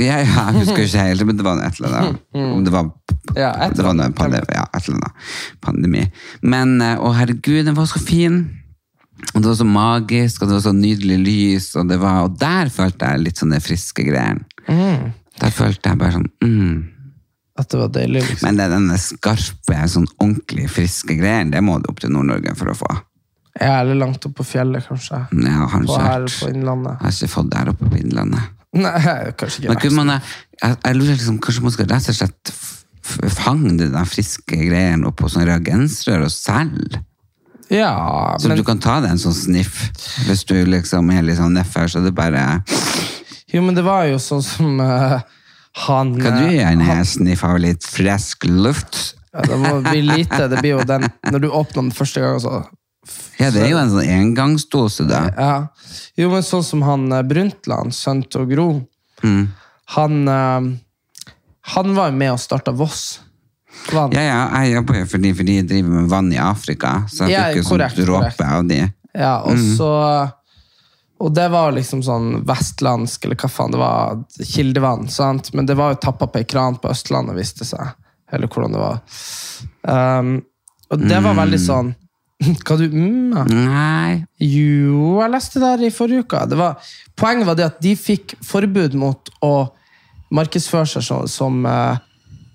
ja, 0.00 0.20
ja, 0.22 0.46
jeg 0.50 0.62
husker 0.62 0.84
ikke 0.86 1.04
helt, 1.08 1.26
men 1.28 1.38
det 1.38 1.46
var 1.46 1.60
et 1.64 1.80
eller 1.80 1.96
annet. 1.98 2.22
Om 2.54 2.64
det 2.66 2.72
var, 2.74 2.90
Ja, 3.36 3.50
et 3.66 3.76
det 3.76 3.84
var 3.84 3.96
noe 3.98 4.12
pandemi, 4.16 4.56
ja, 4.56 4.64
et 4.74 4.86
eller 4.88 5.00
annet. 5.00 5.28
pandemi. 5.62 6.06
Men 6.42 6.80
eh, 6.84 6.96
å 6.98 7.12
herregud, 7.16 7.64
den 7.68 7.78
var 7.78 7.90
så 7.90 8.02
fin! 8.02 8.42
Og 9.34 9.42
det 9.42 9.50
var 9.50 9.58
så 9.58 9.66
magisk, 9.68 10.42
og 10.42 10.48
det 10.48 10.56
var 10.56 10.62
så 10.64 10.72
nydelig 10.72 11.18
lys, 11.20 11.66
og, 11.76 11.90
det 11.90 11.98
var, 12.00 12.22
og 12.24 12.38
der 12.40 12.70
følte 12.72 13.10
jeg 13.10 13.24
litt 13.26 13.40
sånn 13.40 13.52
det 13.52 13.60
friske 13.62 14.06
greier. 14.06 14.40
Der 15.40 15.52
følte 15.52 15.92
jeg 15.92 16.00
bare 16.00 16.16
sånn 16.16 16.26
mm. 16.44 16.80
At 17.60 17.68
det 17.72 17.78
var 17.80 17.90
deilig, 17.92 18.22
liksom. 18.24 18.46
Men 18.46 18.56
det 18.56 18.64
er 18.64 18.72
denne 18.72 18.96
skarpe, 19.00 19.76
sånn 19.92 20.06
ordentlig 20.16 20.70
friske 20.72 21.18
greien, 21.18 21.52
det 21.52 21.60
må 21.64 21.76
du 21.82 21.90
opp 21.92 22.00
til 22.00 22.12
Nord-Norge 22.14 22.54
for 22.56 22.72
å 22.72 22.76
få. 22.78 22.88
Ja, 23.58 23.80
eller 23.82 23.98
langt 23.98 24.24
opp 24.24 24.38
på 24.38 24.46
fjellet, 24.46 24.86
kanskje. 24.88 25.24
Ja, 25.34 25.66
har 25.68 25.84
På 25.84 25.98
her 26.00 26.24
på 26.30 26.48
Innlandet. 26.48 26.96
Jeg 26.96 27.04
har 27.04 27.16
ikke 27.18 27.32
fått 27.34 27.50
det 27.52 27.60
her 27.60 27.72
oppe 27.74 27.90
på 27.90 28.00
Innlandet. 28.00 28.56
Nei, 28.84 29.32
kanskje 29.34 29.64
ikke 29.64 29.72
Men 29.72 29.80
kunne 29.82 30.04
man, 30.04 30.20
jeg, 30.62 30.76
jeg 30.84 30.96
lurer 30.98 31.16
liksom, 31.16 31.38
kanskje 31.42 31.62
man 31.64 31.74
skal 31.74 31.88
rett 31.90 32.10
og 32.12 32.18
slett 32.20 32.52
fange 33.34 33.72
den 33.80 34.06
friske 34.06 34.58
greien 34.68 35.02
opp 35.08 35.16
på 35.18 35.30
sånn 35.32 35.46
reagensrør 35.48 36.28
og 36.28 36.30
selge. 36.30 37.00
Ja, 37.70 38.36
Så 38.38 38.48
men 38.50 38.58
du 38.58 38.64
kan 38.66 38.78
ta 38.82 38.96
deg 39.02 39.12
en 39.14 39.20
sånn 39.22 39.34
sniff 39.34 39.76
hvis 40.26 40.42
du 40.48 40.56
liksom 40.66 41.10
er 41.14 41.22
litt 41.22 41.38
sånn 41.38 41.54
nedfor, 41.54 41.86
så 41.90 42.02
det 42.02 42.10
bare 42.18 42.60
Jo, 43.50 43.62
men 43.62 43.74
det 43.78 43.84
var 43.86 44.08
jo 44.10 44.18
sånn 44.22 44.42
som 44.42 44.80
uh, 44.82 45.20
han 45.86 46.10
Kan 46.18 46.38
du 46.40 46.48
eh, 46.48 46.56
gjerne 46.60 46.86
han- 46.88 47.06
sniffe 47.06 47.46
av 47.46 47.60
litt 47.62 47.86
frisk 47.86 48.46
luft? 48.50 49.14
ja, 49.32 49.44
Det 49.46 49.58
må 49.62 49.76
bli 49.86 50.02
lite. 50.02 50.48
Det 50.50 50.58
blir 50.58 50.76
jo 50.80 50.84
den 50.86 51.06
Når 51.30 51.44
du 51.44 51.48
åpner 51.48 51.82
den 51.86 51.92
første 51.94 52.20
gang, 52.24 52.40
så 52.42 52.64
Ja, 53.40 53.50
det 53.50 53.62
er 53.64 53.70
jo 53.70 53.78
en 53.80 53.90
sånn 53.90 54.08
engangsdose, 54.12 55.06
da. 55.08 55.20
Ja. 55.36 55.54
Jo, 56.20 56.28
men 56.30 56.42
sånn 56.44 56.64
som 56.64 56.82
han 56.84 57.06
eh, 57.12 57.22
Brundtland, 57.22 57.94
sønn 57.96 58.22
til 58.30 58.46
Gro, 58.50 58.68
Mm. 59.22 59.48
han 59.96 60.28
eh, 60.28 60.60
Han 61.74 61.94
var 61.94 62.08
jo 62.10 62.16
med 62.16 62.30
og 62.32 62.38
starta 62.40 62.72
Voss. 62.72 63.20
Vann. 63.92 64.10
Ja, 64.16 64.22
ja, 64.24 64.38
jeg 64.64 64.74
jobber 64.78 64.96
jo 64.98 65.04
fordi, 65.06 65.30
fordi 65.36 65.56
jeg 65.58 65.66
driver 65.68 65.88
med 66.00 66.08
vann 66.10 66.32
i 66.32 66.38
Afrika, 66.40 67.04
så 67.12 67.28
jeg 67.28 67.30
Ja, 67.36 67.42
fikk 67.50 67.60
jo 67.60 67.68
korrekt, 67.68 67.96
sånn 68.00 68.06
dråpe 68.08 68.46
av 68.48 68.64
de. 68.68 68.80
Ja, 69.14 69.34
og 69.44 69.56
Mm. 69.56 69.76
så 69.76 70.32
Og 71.20 71.34
det 71.34 71.50
var 71.52 71.70
liksom 71.72 72.00
sånn 72.02 72.44
vestlandsk, 72.48 73.24
eller 73.26 73.36
hva 73.36 73.48
faen, 73.50 73.70
det 73.72 73.78
var 73.78 74.24
kildevann, 74.40 75.08
sant? 75.10 75.52
Men 75.52 75.66
det 75.66 75.76
var 75.76 75.92
jo 75.92 75.98
tappa 76.00 76.26
på 76.26 76.38
ei 76.40 76.44
kran 76.44 76.76
på 76.80 76.88
Østlandet, 76.88 77.36
viste 77.36 77.58
det 77.60 77.66
seg. 77.66 77.90
Eller 78.32 78.48
hvordan 78.48 78.72
det 78.72 78.80
var. 78.80 79.00
Um, 79.84 80.42
og 80.90 80.98
det 81.06 81.20
var 81.22 81.34
veldig 81.34 81.60
sånn 81.60 81.94
Hva 82.66 82.76
du 82.80 82.86
mm, 82.88 83.32
ja. 83.36 83.44
Nei. 83.50 84.12
Jo, 84.40 85.18
jeg 85.20 85.32
leste 85.34 85.60
det 85.60 85.72
der 85.74 85.88
i 85.88 85.92
forrige 85.94 86.24
uke. 86.24 86.44
Det 86.48 86.58
var, 86.60 86.92
poenget 87.20 87.48
var 87.48 87.58
det 87.58 87.66
at 87.68 87.80
de 87.84 87.94
fikk 87.98 88.36
forbud 88.46 88.96
mot 88.98 89.32
å 89.44 89.54
markedsføre 90.34 90.88
seg 90.88 91.04
som, 91.04 91.26
som 91.28 91.66
eh, 91.68 92.00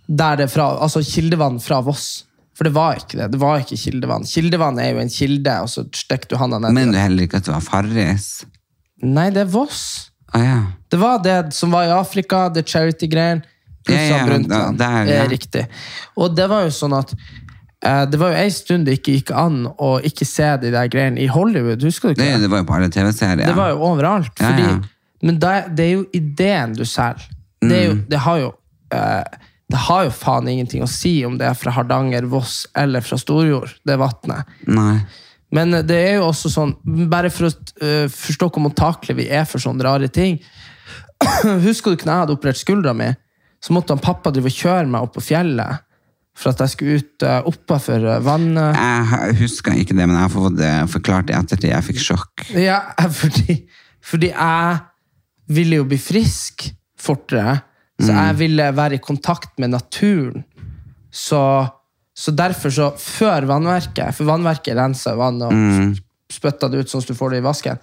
der 0.07 0.39
det 0.41 0.49
fra, 0.53 0.71
altså 0.81 1.03
kildevann 1.05 1.59
fra 1.63 1.81
Voss. 1.85 2.23
For 2.55 2.67
det 2.67 2.75
var 2.75 3.01
ikke 3.01 3.19
det. 3.19 3.29
Det 3.33 3.39
var 3.41 3.59
ikke 3.61 3.77
kildevann. 3.77 4.25
Kildevann 4.29 4.77
er 4.79 4.93
jo 4.93 5.01
en 5.03 5.11
kilde, 5.11 5.55
og 5.65 5.71
så 5.71 5.83
stikker 5.91 6.31
du 6.31 6.37
handa 6.39 6.61
ned. 6.63 6.75
Mener 6.77 6.95
du 6.95 7.01
heller 7.01 7.27
ikke 7.27 7.41
at 7.41 7.49
det 7.49 7.51
var 7.51 7.65
Farris? 7.65 8.29
Nei, 9.03 9.27
det 9.35 9.43
er 9.43 9.49
Voss. 9.51 9.81
Ah, 10.31 10.43
ja. 10.43 10.61
Det 10.91 10.99
var 11.01 11.19
det 11.23 11.39
som 11.55 11.73
var 11.75 11.89
i 11.89 11.91
Afrika, 11.93 12.47
det 12.49 12.63
charity-greien. 12.71 13.43
Ja, 13.85 14.01
Ja, 14.01 14.17
ja, 14.25 14.71
der, 14.73 15.05
Det 15.05 15.13
ja. 15.13 15.25
riktig. 15.29 15.67
Og 16.17 16.33
det 16.35 16.47
var 16.49 16.63
jo 16.65 16.71
sånn 16.73 16.95
at 16.97 17.11
det 18.09 18.17
var 18.21 18.31
jo 18.33 18.41
en 18.41 18.51
stund 18.55 18.87
det 18.89 18.97
ikke 18.99 19.13
gikk 19.19 19.31
an 19.37 19.63
å 19.77 19.91
ikke 20.05 20.25
se 20.25 20.47
de 20.63 20.71
der 20.73 20.87
greiene 20.89 21.21
i 21.21 21.27
Hollywood. 21.29 21.83
Husker 21.85 22.09
du 22.09 22.15
ikke 22.15 22.23
Det, 22.23 22.31
det? 22.33 22.43
det 22.45 22.51
var 22.53 22.63
jo 22.63 22.67
på 22.71 22.77
alle 22.79 22.89
TV-serier. 22.93 23.45
Det 23.45 23.55
var 23.57 23.73
jo 23.73 23.81
overalt. 23.91 24.31
Fordi, 24.39 24.63
ja. 24.65 24.77
Men 25.25 25.39
det, 25.41 25.51
det 25.77 25.85
er 25.85 25.91
jo 25.95 26.05
ideen 26.17 26.73
du 26.77 26.85
selger. 26.85 27.27
Det, 27.65 27.83
jo, 27.85 27.91
Mm. 27.95 28.05
det 28.09 28.17
har 28.25 28.39
jo 28.41 28.49
eh, 28.93 29.37
det 29.71 29.79
har 29.87 30.03
jo 30.05 30.11
faen 30.13 30.47
ingenting 30.51 30.83
å 30.85 30.89
si 30.89 31.13
om 31.25 31.37
det 31.39 31.47
er 31.49 31.55
fra 31.57 31.71
Hardanger, 31.73 32.27
Voss 32.29 32.67
eller 32.77 33.01
fra 33.01 33.17
Storjord, 33.17 33.71
det 33.85 33.95
vannet. 33.97 34.45
Men 35.55 35.71
det 35.87 35.95
er 35.97 36.13
jo 36.19 36.27
også 36.27 36.51
sånn, 36.53 36.75
bare 37.09 37.31
for 37.33 37.47
å 37.47 37.49
uh, 37.49 38.05
forstå 38.11 38.49
hvor 38.51 38.61
mottakelige 38.67 39.17
vi 39.23 39.25
er 39.33 39.45
for 39.49 39.61
sånne 39.63 39.85
rare 39.87 40.09
ting. 40.13 40.37
Husker 41.65 41.91
du 41.93 41.97
ikke 41.97 42.05
når 42.09 42.13
jeg 42.13 42.23
hadde 42.25 42.35
operert 42.37 42.59
skuldra 42.61 42.93
mi, 42.97 43.09
så 43.63 43.73
måtte 43.73 43.95
han 43.95 44.03
pappa 44.03 44.29
drive 44.35 44.51
og 44.51 44.57
kjøre 44.59 44.85
meg 44.91 45.07
opp 45.07 45.15
på 45.17 45.23
fjellet 45.31 45.81
for 46.35 46.51
at 46.51 46.63
jeg 46.65 46.73
skulle 46.73 46.97
ut 46.99 47.23
uh, 47.23 47.47
oppafor 47.47 48.07
vannet. 48.25 48.75
Jeg 48.75 49.37
husker 49.39 49.77
ikke 49.79 49.95
det, 49.95 50.03
men 50.03 50.17
jeg 50.17 50.25
har 50.25 50.33
fått 50.33 50.57
det 50.59 50.73
forklart 50.91 51.31
i 51.31 51.37
ettertid. 51.37 51.69
Jeg 51.71 51.87
fikk 51.87 52.01
sjokk. 52.03 52.43
Ja, 52.59 52.81
fordi, 53.21 53.61
fordi 54.03 54.33
jeg 54.33 54.81
ville 55.55 55.79
jo 55.79 55.87
bli 55.87 55.99
frisk 56.01 56.67
fortere, 56.99 57.61
så 58.01 58.11
jeg 58.11 58.35
ville 58.41 58.65
være 58.75 58.97
i 58.97 59.03
kontakt 59.03 59.53
med 59.61 59.71
naturen. 59.71 60.43
Så, 61.15 61.39
så 62.11 62.33
derfor, 62.35 62.73
så 62.73 62.89
før 62.99 63.47
vannverket, 63.47 64.11
for 64.17 64.27
vannverket 64.27 64.75
renser 64.75 65.15
vann 65.15 65.39
og 65.45 66.01
spytter 66.33 66.71
det 66.71 66.83
ut 66.83 66.91
sånn 66.91 67.05
som 67.05 67.13
du 67.13 67.19
får 67.19 67.31
det 67.31 67.39
i 67.39 67.45
vasken, 67.45 67.79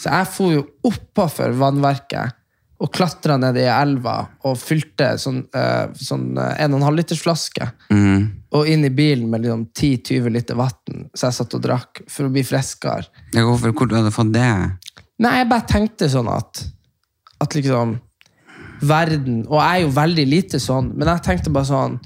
så 0.00 0.14
jeg 0.14 0.30
for 0.32 0.54
jo 0.54 0.62
oppafor 0.88 1.52
vannverket 1.60 2.39
og 2.80 2.88
klatra 2.96 3.36
ned 3.36 3.58
i 3.60 3.66
elva 3.68 4.16
og 4.48 4.56
fylte 4.56 5.10
sånn, 5.20 5.42
uh, 5.52 5.92
sånn 6.00 6.38
eh, 6.40 6.62
1,5 6.64 6.94
liters 6.96 7.20
flaske. 7.20 7.66
Og 8.56 8.70
inn 8.72 8.86
i 8.88 8.92
bilen 8.94 9.28
med 9.30 9.44
liksom 9.44 9.66
10-20 9.76 10.32
liter 10.32 10.56
vann, 10.58 11.04
så 11.12 11.28
jeg 11.28 11.36
satt 11.36 11.56
og 11.58 11.64
drakk 11.66 12.00
for 12.08 12.26
å 12.26 12.32
bli 12.32 12.44
friskere. 12.46 13.04
Ja, 13.36 13.44
Hvorfor, 13.44 13.74
hvor 13.76 13.90
du 13.90 13.98
hadde 13.98 14.14
fått 14.14 14.32
det? 14.32 14.48
Nei, 15.20 15.34
jeg 15.42 15.50
bare 15.50 15.68
tenkte 15.68 16.08
sånn 16.08 16.30
at 16.32 16.62
At 17.44 17.52
liksom 17.52 17.98
Verden 18.80 19.42
Og 19.44 19.58
jeg 19.58 19.68
er 19.68 19.82
jo 19.82 19.90
veldig 19.92 20.24
lite 20.24 20.60
sånn, 20.62 20.94
men 20.96 21.10
jeg 21.12 21.24
tenkte 21.26 21.52
bare 21.52 21.68
sånn 21.68 21.98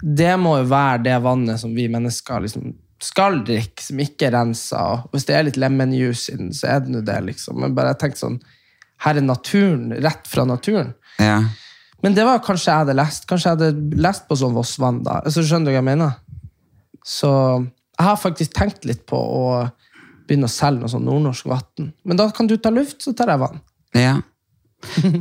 Det 0.00 0.30
må 0.40 0.54
jo 0.62 0.70
være 0.70 1.02
det 1.04 1.18
vannet 1.20 1.60
som 1.60 1.74
vi 1.76 1.84
mennesker 1.92 2.46
liksom 2.46 2.70
skal 2.98 3.44
drikke, 3.46 3.78
som 3.78 4.00
ikke 4.02 4.26
er 4.26 4.32
rensa. 4.34 4.80
Og 5.04 5.12
hvis 5.14 5.28
det 5.28 5.34
er 5.38 5.44
litt 5.46 5.58
lemon 5.60 5.92
juice 5.94 6.32
i 6.32 6.38
den, 6.40 6.48
så 6.50 6.72
er 6.72 6.80
det 6.82 6.90
nå 6.90 7.02
det, 7.06 7.18
liksom. 7.28 7.60
Men 7.62 7.76
bare 7.76 7.92
jeg 7.92 8.00
tenkte 8.00 8.22
sånn 8.24 8.40
Her 9.04 9.18
er 9.20 9.24
naturen, 9.26 9.90
rett 10.02 10.26
fra 10.30 10.44
naturen. 10.48 10.94
Ja. 11.22 11.40
Men 12.02 12.14
det 12.14 12.24
var 12.26 12.40
kanskje 12.44 12.70
jeg 12.70 12.84
hadde 12.84 12.94
lest. 12.98 13.26
Kanskje 13.30 13.50
jeg 13.50 13.58
hadde 13.58 14.00
lest 14.02 14.28
på 14.28 14.36
sånn 14.38 14.54
Vossvann 14.54 15.02
da. 15.06 15.20
Så 15.30 15.42
skjønner 15.42 15.70
du 15.70 15.74
hva 15.74 15.80
jeg 15.80 15.88
mener? 15.88 16.16
Så 17.06 17.30
jeg 17.98 18.06
har 18.06 18.18
faktisk 18.20 18.54
tenkt 18.54 18.84
litt 18.86 19.04
på 19.08 19.18
å 19.18 19.44
begynne 20.28 20.46
å 20.46 20.52
selge 20.52 20.84
noe 20.84 20.92
sånn 20.92 21.06
nordnorsk 21.08 21.48
vann. 21.50 21.92
Men 22.06 22.18
da 22.20 22.28
kan 22.34 22.46
du 22.50 22.56
ta 22.60 22.70
luft, 22.74 23.00
så 23.02 23.14
tar 23.16 23.34
jeg 23.34 23.44
vann. 23.46 23.62
ja. 23.98 24.18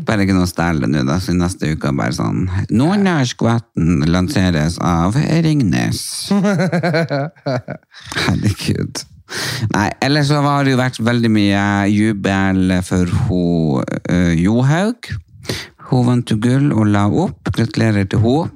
Bare 0.05 0.21
ikke 0.21 0.35
noe 0.37 0.45
stelle 0.45 0.85
nå, 0.85 1.01
da. 1.07 1.15
Så 1.17 1.33
neste 1.33 1.71
uke 1.73 1.89
bare 1.97 2.13
sånn 2.13 2.43
Nordnorsk 2.69 3.41
vann 3.41 4.03
lanseres 4.05 4.75
av 4.85 5.17
Ringnes. 5.17 6.03
Herregud. 8.27 9.01
Nei, 9.73 9.87
ellers 10.01 10.29
så 10.31 10.41
har 10.45 10.63
det 10.63 10.71
jo 10.75 10.79
vært 10.79 10.99
veldig 11.03 11.31
mye 11.33 11.63
jubel 11.91 12.75
for 12.87 13.05
hun 13.27 13.81
uh, 14.11 14.33
Johaug. 14.37 15.09
Hun 15.89 16.05
vant 16.07 16.31
jo 16.31 16.37
gull 16.43 16.71
og 16.75 16.87
la 16.91 17.05
opp. 17.07 17.51
Gratulerer 17.55 18.07
til 18.11 18.19
henne. 18.23 18.53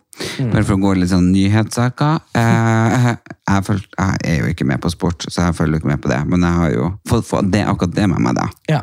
Bare 0.52 0.62
for 0.68 0.76
å 0.76 0.82
gå 0.84 0.90
litt 1.00 1.10
sånn 1.10 1.30
nyhetssaker. 1.34 2.18
Eh, 2.38 3.06
jeg, 3.48 3.64
føl- 3.66 3.88
jeg 3.98 4.18
er 4.28 4.36
jo 4.44 4.50
ikke 4.52 4.68
med 4.70 4.82
på 4.84 4.92
sport, 4.94 5.24
så 5.32 5.48
jeg 5.48 5.56
følger 5.58 5.80
ikke 5.80 5.90
med 5.90 6.02
på 6.04 6.12
det. 6.12 6.20
Men 6.30 6.44
jeg 6.46 6.60
har 6.60 6.74
jo 6.76 6.90
fått, 7.10 7.26
fått 7.30 7.50
det, 7.56 7.64
akkurat 7.66 7.96
det 7.96 8.06
med 8.12 8.22
meg, 8.28 8.36
da. 8.38 8.46
Ja. 8.70 8.82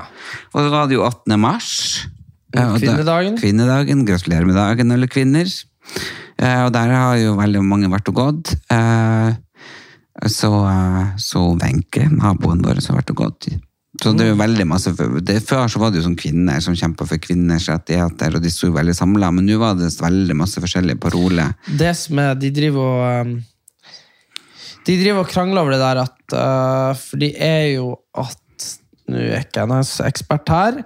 Og 0.55 0.65
så 0.65 0.73
var 0.73 0.89
det 0.91 0.97
jo 0.97 1.05
18. 1.07 1.37
mars. 1.39 1.69
Kvinnedagen. 2.57 2.73
da- 2.73 2.81
Kvinnedagen. 2.89 3.37
Kvinnedagen. 3.39 4.05
Gratulerer 4.09 4.49
med 4.49 4.57
dagen, 4.59 4.91
alle 4.97 5.07
kvinner. 5.13 5.47
Eh, 6.39 6.65
Og 6.65 6.73
der 6.73 6.95
har 6.97 7.17
jo 7.21 7.37
veldig 7.39 7.63
mange 7.69 7.93
vært 7.93 8.09
og 8.09 8.15
gått. 8.19 8.57
Eh, 8.73 9.37
Så, 10.27 10.51
eh, 10.67 11.17
så 11.17 11.45
Wenche, 11.61 12.09
naboen 12.11 12.63
vår, 12.65 12.81
har 12.89 12.99
vært 12.99 13.13
og 13.15 13.21
gått. 13.23 13.51
Så 13.99 14.13
det 14.15 14.27
er 14.27 14.33
jo 14.33 14.39
veldig 14.39 14.67
masse 14.69 14.93
det, 15.27 15.39
Før 15.47 15.71
så 15.71 15.81
var 15.83 15.91
det 15.91 15.99
jo 15.99 16.07
sånn 16.07 16.19
kvinner 16.19 16.61
som 16.63 16.77
kjempa 16.77 17.07
for 17.09 17.21
kvinners 17.23 17.67
rettigheter, 17.71 18.37
og 18.37 18.45
de 18.45 18.51
sto 18.53 18.71
veldig 18.75 18.95
samla, 18.95 19.31
men 19.35 19.49
nå 19.49 19.57
var 19.59 19.79
det 19.79 19.91
veldig 19.99 20.37
masse 20.39 20.61
forskjellige 20.63 21.01
paroler. 21.03 21.55
det 21.67 21.95
som 21.99 22.21
er, 22.23 22.37
de 22.39 22.53
driver 22.55 22.85
og 22.85 23.27
um, 23.27 23.39
De 24.87 24.97
driver 24.97 25.25
og 25.25 25.33
krangler 25.33 25.63
over 25.63 25.75
det 25.75 25.81
der 25.83 26.03
at 26.05 26.37
uh, 26.37 26.93
For 27.01 27.21
de 27.21 27.33
er 27.35 27.65
jo 27.75 27.97
at 28.17 28.69
Nå 29.09 29.19
er 29.25 29.43
ikke 29.43 29.63
jeg 29.63 29.71
noen 29.71 29.91
ekspert 30.05 30.51
her, 30.53 30.83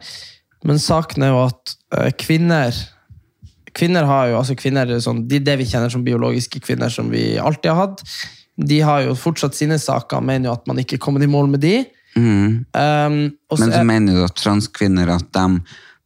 men 0.63 0.79
saken 0.79 1.27
er 1.27 1.33
jo 1.35 1.41
at 1.49 1.77
uh, 1.99 2.11
kvinner 2.15 2.77
Kvinner 3.73 4.05
har 4.05 4.29
jo, 4.29 4.37
altså 4.37 4.55
kvinner, 4.55 4.85
er 4.85 5.01
sånn, 5.01 5.25
de, 5.29 5.39
det 5.41 5.55
vi 5.57 5.65
kjenner 5.65 5.89
som 5.89 6.05
biologiske 6.05 6.61
kvinner, 6.61 6.93
som 6.93 7.07
vi 7.09 7.39
alltid 7.41 7.71
har 7.73 7.79
hatt, 7.79 8.03
de 8.57 8.81
har 8.85 9.03
jo 9.07 9.15
fortsatt 9.17 9.55
sine 9.57 9.79
saker, 9.81 10.21
mener 10.21 10.51
jo 10.51 10.53
at 10.59 10.67
man 10.69 10.79
ikke 10.83 10.99
kommer 11.01 11.23
i 11.25 11.27
mål 11.31 11.49
med 11.55 11.61
de. 11.65 11.85
Um, 12.17 12.67
og 13.51 13.59
Men 13.59 13.71
så 13.73 13.79
er- 13.81 13.85
mener 13.89 14.13
jo 14.19 14.25
at 14.29 14.35
transkvinner 14.37 15.09
at 15.15 15.31
de 15.33 15.61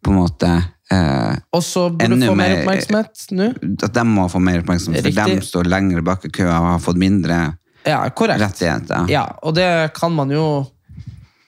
på 0.04 0.12
en 0.12 0.18
måte 0.20 0.50
eh, 0.92 1.34
og 1.52 1.62
så 1.66 1.88
burde 1.90 2.14
få 2.28 2.34
mer 2.36 2.36
mer- 2.36 2.60
oppmerksomhet 2.62 3.24
nå. 3.34 3.48
At 3.82 3.92
de 3.96 4.04
må 4.06 4.28
få 4.30 4.38
mer 4.38 4.60
oppmerksomhet, 4.62 5.02
for 5.02 5.10
Riktig. 5.10 5.40
de 5.40 5.46
står 5.48 5.64
lenger 5.66 6.00
bak 6.06 6.24
i 6.24 6.30
køa 6.30 6.60
og 6.60 6.68
har 6.76 6.78
fått 6.84 6.96
mindre 7.02 7.56
Ja, 7.86 8.04
rettigheter. 8.06 9.08
Ja, 9.10 9.24
og 9.42 9.54
det 9.54 9.92
kan 9.94 10.12
man 10.14 10.30
jo 10.30 10.66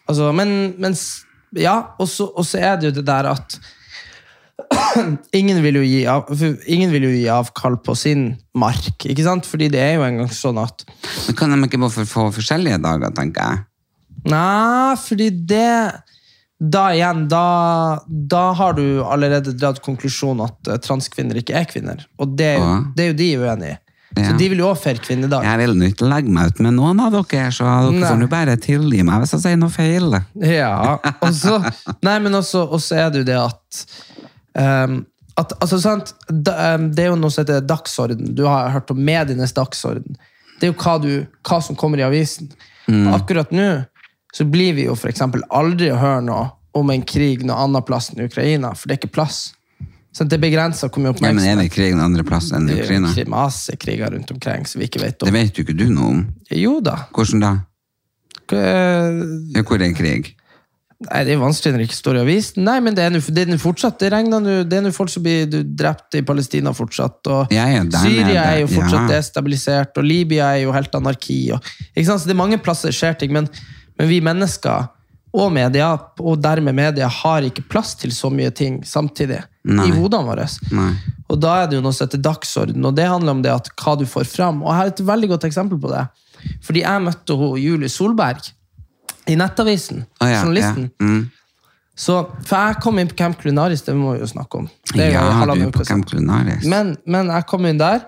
altså, 0.09 0.33
Men, 0.35 0.75
mens, 0.79 1.25
Ja, 1.57 1.95
og 1.99 2.45
så 2.45 2.59
er 2.59 2.77
det 2.77 2.85
jo 2.91 2.91
det 3.01 3.07
der 3.07 3.31
at 3.31 3.59
ingen 5.33 5.61
vil, 5.63 5.79
av, 6.11 6.29
ingen 6.67 6.91
vil 6.93 7.07
jo 7.09 7.13
gi 7.15 7.27
avkall 7.33 7.77
på 7.85 7.95
sin 7.99 8.29
mark, 8.59 9.05
ikke 9.07 9.25
sant? 9.27 9.47
Fordi 9.49 9.69
det 9.73 9.81
er 9.83 9.97
jo 9.99 10.07
engang 10.07 10.31
sånn 10.35 10.59
at 10.63 10.85
Men 11.29 11.39
kan 11.39 11.55
de 11.55 11.61
ikke 11.69 11.81
bare 11.83 12.07
få- 12.09 12.31
forskjellige 12.35 12.81
dager, 12.83 13.15
tenker 13.17 13.43
jeg? 13.53 13.65
Nei, 14.29 14.95
fordi 14.99 15.31
det 15.47 16.03
Da 16.61 16.89
igjen, 16.91 17.29
da, 17.31 18.01
da 18.09 18.53
har 18.59 18.73
du 18.75 18.99
allerede 19.07 19.53
dratt 19.55 19.79
konklusjonen 19.85 20.43
at 20.49 20.67
eh, 20.75 20.81
transkvinner 20.83 21.39
ikke 21.39 21.55
er 21.55 21.69
kvinner. 21.71 22.01
Og 22.19 22.33
det, 22.35 22.49
er 22.57 22.59
jo- 22.59 22.81
det 22.97 23.05
er 23.05 23.13
jo 23.13 23.19
de 23.21 23.29
uenig 23.45 23.69
i. 23.69 23.77
Ja. 24.17 24.25
Så 24.33 24.39
de 24.41 24.49
vil 24.51 24.59
jo 24.59 24.67
også 24.73 24.83
feire 24.89 24.99
kvinnedag. 25.05 25.45
Jeg 25.47 25.59
vil 25.61 25.85
ikke 25.87 26.09
legge 26.11 26.33
meg 26.35 26.49
ut 26.51 26.61
med 26.65 26.75
noen 26.75 26.99
av 27.05 27.13
dere, 27.15 27.53
så 27.55 27.63
dere 27.93 28.09
får 28.09 28.19
nå 28.19 28.27
bare 28.33 28.57
tilgi 28.59 29.05
meg 29.07 29.21
hvis 29.23 29.37
jeg 29.37 29.45
sier 29.45 29.61
noe 29.61 29.71
feil. 29.71 30.17
Ja, 30.43 30.97
og 31.23 31.31
så 31.37 31.61
Nei, 32.03 32.19
men 32.25 32.35
også, 32.41 32.65
også 32.75 32.97
er 33.05 33.11
det 33.15 33.23
jo 33.23 33.29
det 33.31 33.39
at 33.39 33.85
ehm, 34.57 35.05
at, 35.39 35.53
altså, 35.61 35.79
sant, 35.81 36.15
ehm, 36.31 36.89
Det 36.95 37.05
er 37.05 37.13
jo 37.13 37.21
noe 37.21 37.31
som 37.31 37.45
heter 37.45 37.61
dagsorden. 37.61 38.35
Du 38.35 38.47
har 38.47 38.71
hørt 38.71 38.91
om 38.91 38.99
medienes 39.05 39.53
dagsorden. 39.53 40.17
Det 40.59 40.69
er 40.69 40.73
jo 40.73 40.79
hva, 40.81 40.97
du, 41.03 41.27
hva 41.47 41.61
som 41.63 41.77
kommer 41.77 41.99
i 41.99 42.07
avisen. 42.07 42.51
Akkurat 42.89 43.51
nå 43.53 43.85
så 44.33 44.45
blir 44.45 44.75
vi 44.77 44.87
jo 44.87 44.97
eksempel 45.09 45.43
aldri 45.55 45.91
å 45.93 45.99
høre 45.99 46.23
noe 46.25 46.49
om 46.77 46.91
en 46.93 47.03
krig 47.03 47.45
noe 47.49 47.57
annet 47.65 47.87
plass 47.89 48.11
enn 48.13 48.27
Ukraina, 48.27 48.75
for 48.77 48.89
det 48.89 48.97
er 48.97 49.01
ikke 49.01 49.15
plass. 49.17 49.39
Så 50.13 50.25
det 50.25 50.39
er 50.39 50.43
begrensa 50.43 50.89
hvor 50.89 51.03
mye 51.05 51.15
Ja, 51.21 51.33
men 51.37 51.45
er 51.47 51.57
det 51.61 51.69
krig 51.73 51.93
en 51.95 52.03
andre 52.03 52.25
plass 52.27 52.51
enn 52.57 52.69
Ukraina? 52.71 53.13
Det 53.15 53.25
er 53.27 53.31
masse 53.33 53.77
kriger 53.81 54.13
rundt 54.15 54.31
omkring 54.35 54.67
som 54.67 54.81
vi 54.83 54.89
ikke 54.89 55.03
vet 55.03 55.21
Det 55.21 55.35
vet 55.35 55.59
jo 55.59 55.65
ikke 55.67 55.77
du 55.79 55.87
noe 55.93 56.13
om. 56.15 56.23
Jo 56.51 56.79
da. 56.85 56.97
Hvordan 57.15 57.45
da? 57.45 57.53
Ja, 58.49 59.63
Hvor 59.63 59.83
er 59.85 59.93
krig? 59.97 60.33
Nei, 61.07 61.21
Det 61.25 61.35
er 61.37 61.39
vanskelig 61.39 61.73
når 61.73 61.79
det 61.79 61.87
ikke 61.87 61.97
står 62.01 62.17
i 62.19 62.23
avisen. 62.25 62.65
Nei, 62.67 62.79
men 62.83 62.97
det 62.97 63.05
er 63.05 63.13
nå 63.15 63.21
er 63.23 63.61
fortsatt. 63.63 64.01
Det 64.01 64.11
regner 64.11 64.43
nå, 64.43 64.55
det 64.67 64.81
er 64.81 64.83
nå 64.83 64.91
folk 64.95 65.13
som 65.13 65.23
blir 65.23 65.47
drept 65.47 66.19
i 66.19 66.25
Palestina 66.27 66.73
fortsatt. 66.75 67.21
og 67.31 67.55
Ja, 67.55 67.69
ja, 67.71 67.85
der 67.87 68.03
Syria 68.03 68.45
er 68.51 68.61
jo 68.65 68.71
fortsatt 68.73 69.07
ja. 69.07 69.19
destabilisert, 69.21 69.95
og 69.95 70.05
Libya 70.05 70.53
er 70.57 70.65
jo 70.65 70.75
helt 70.75 70.95
anarki. 70.99 71.53
Og, 71.55 71.63
ikke 71.95 72.09
sant? 72.09 72.25
Så 72.25 72.27
det 72.27 72.35
er 72.35 72.43
mange 72.43 72.59
plasser 72.59 72.95
skjer 72.95 73.15
ting, 73.21 73.33
men, 73.37 73.47
men 73.99 74.11
vi 74.11 74.19
mennesker 74.27 74.91
og 75.39 75.53
media, 75.53 75.93
og 76.19 76.41
dermed 76.43 76.75
media, 76.75 77.07
har 77.07 77.47
ikke 77.47 77.67
plass 77.71 77.95
til 78.01 78.11
så 78.17 78.31
mye 78.33 78.51
ting 78.51 78.81
samtidig 78.89 79.43
Nei. 79.69 79.87
i 79.87 79.95
hodene 79.95 80.27
våre. 80.27 80.49
Nei. 80.75 80.93
Og 81.29 81.39
da 81.39 81.61
er 81.63 81.69
det 81.69 81.79
jo 81.79 81.85
noe 81.85 81.95
som 81.95 82.09
heter 82.09 82.23
dagsorden, 82.25 82.83
og 82.89 82.97
det 82.97 83.07
handler 83.07 83.37
om 83.37 83.43
det 83.45 83.53
at 83.53 83.69
hva 83.79 83.95
du 84.01 84.07
får 84.09 84.27
fram. 84.33 84.65
Og 84.65 84.73
jeg 84.73 84.81
har 84.81 84.93
et 84.95 85.09
veldig 85.13 85.31
godt 85.37 85.47
eksempel 85.51 85.79
på 85.79 85.93
det. 85.93 86.07
Fordi 86.65 86.83
jeg 86.83 87.05
møtte 87.05 87.37
hun 87.37 87.59
Julie 87.61 87.93
Solberg 87.93 88.51
i 89.29 89.37
Nettavisen, 89.39 90.05
Å, 90.21 90.29
ja, 90.29 90.41
journalisten. 90.43 90.89
Ja. 90.89 91.09
Mm. 91.09 91.27
Så, 91.99 92.15
for 92.47 92.55
jeg 92.55 92.79
kom 92.83 93.01
inn 93.01 93.09
på 93.11 93.17
Camp 93.19 93.41
Clunaris, 93.41 93.83
det 93.83 93.97
må 93.99 94.13
vi 94.15 94.23
jo 94.23 94.29
snakke 94.31 94.61
om. 94.61 94.69
Det 94.93 95.09
ja, 95.11 95.25
du 95.43 95.51
er 95.57 95.73
på. 95.75 95.87
Camp 95.89 96.07
Clunaris. 96.07 96.67
Men, 96.71 96.93
men 97.11 97.33
jeg 97.35 97.47
kom 97.51 97.67
inn 97.67 97.81
der, 97.81 98.05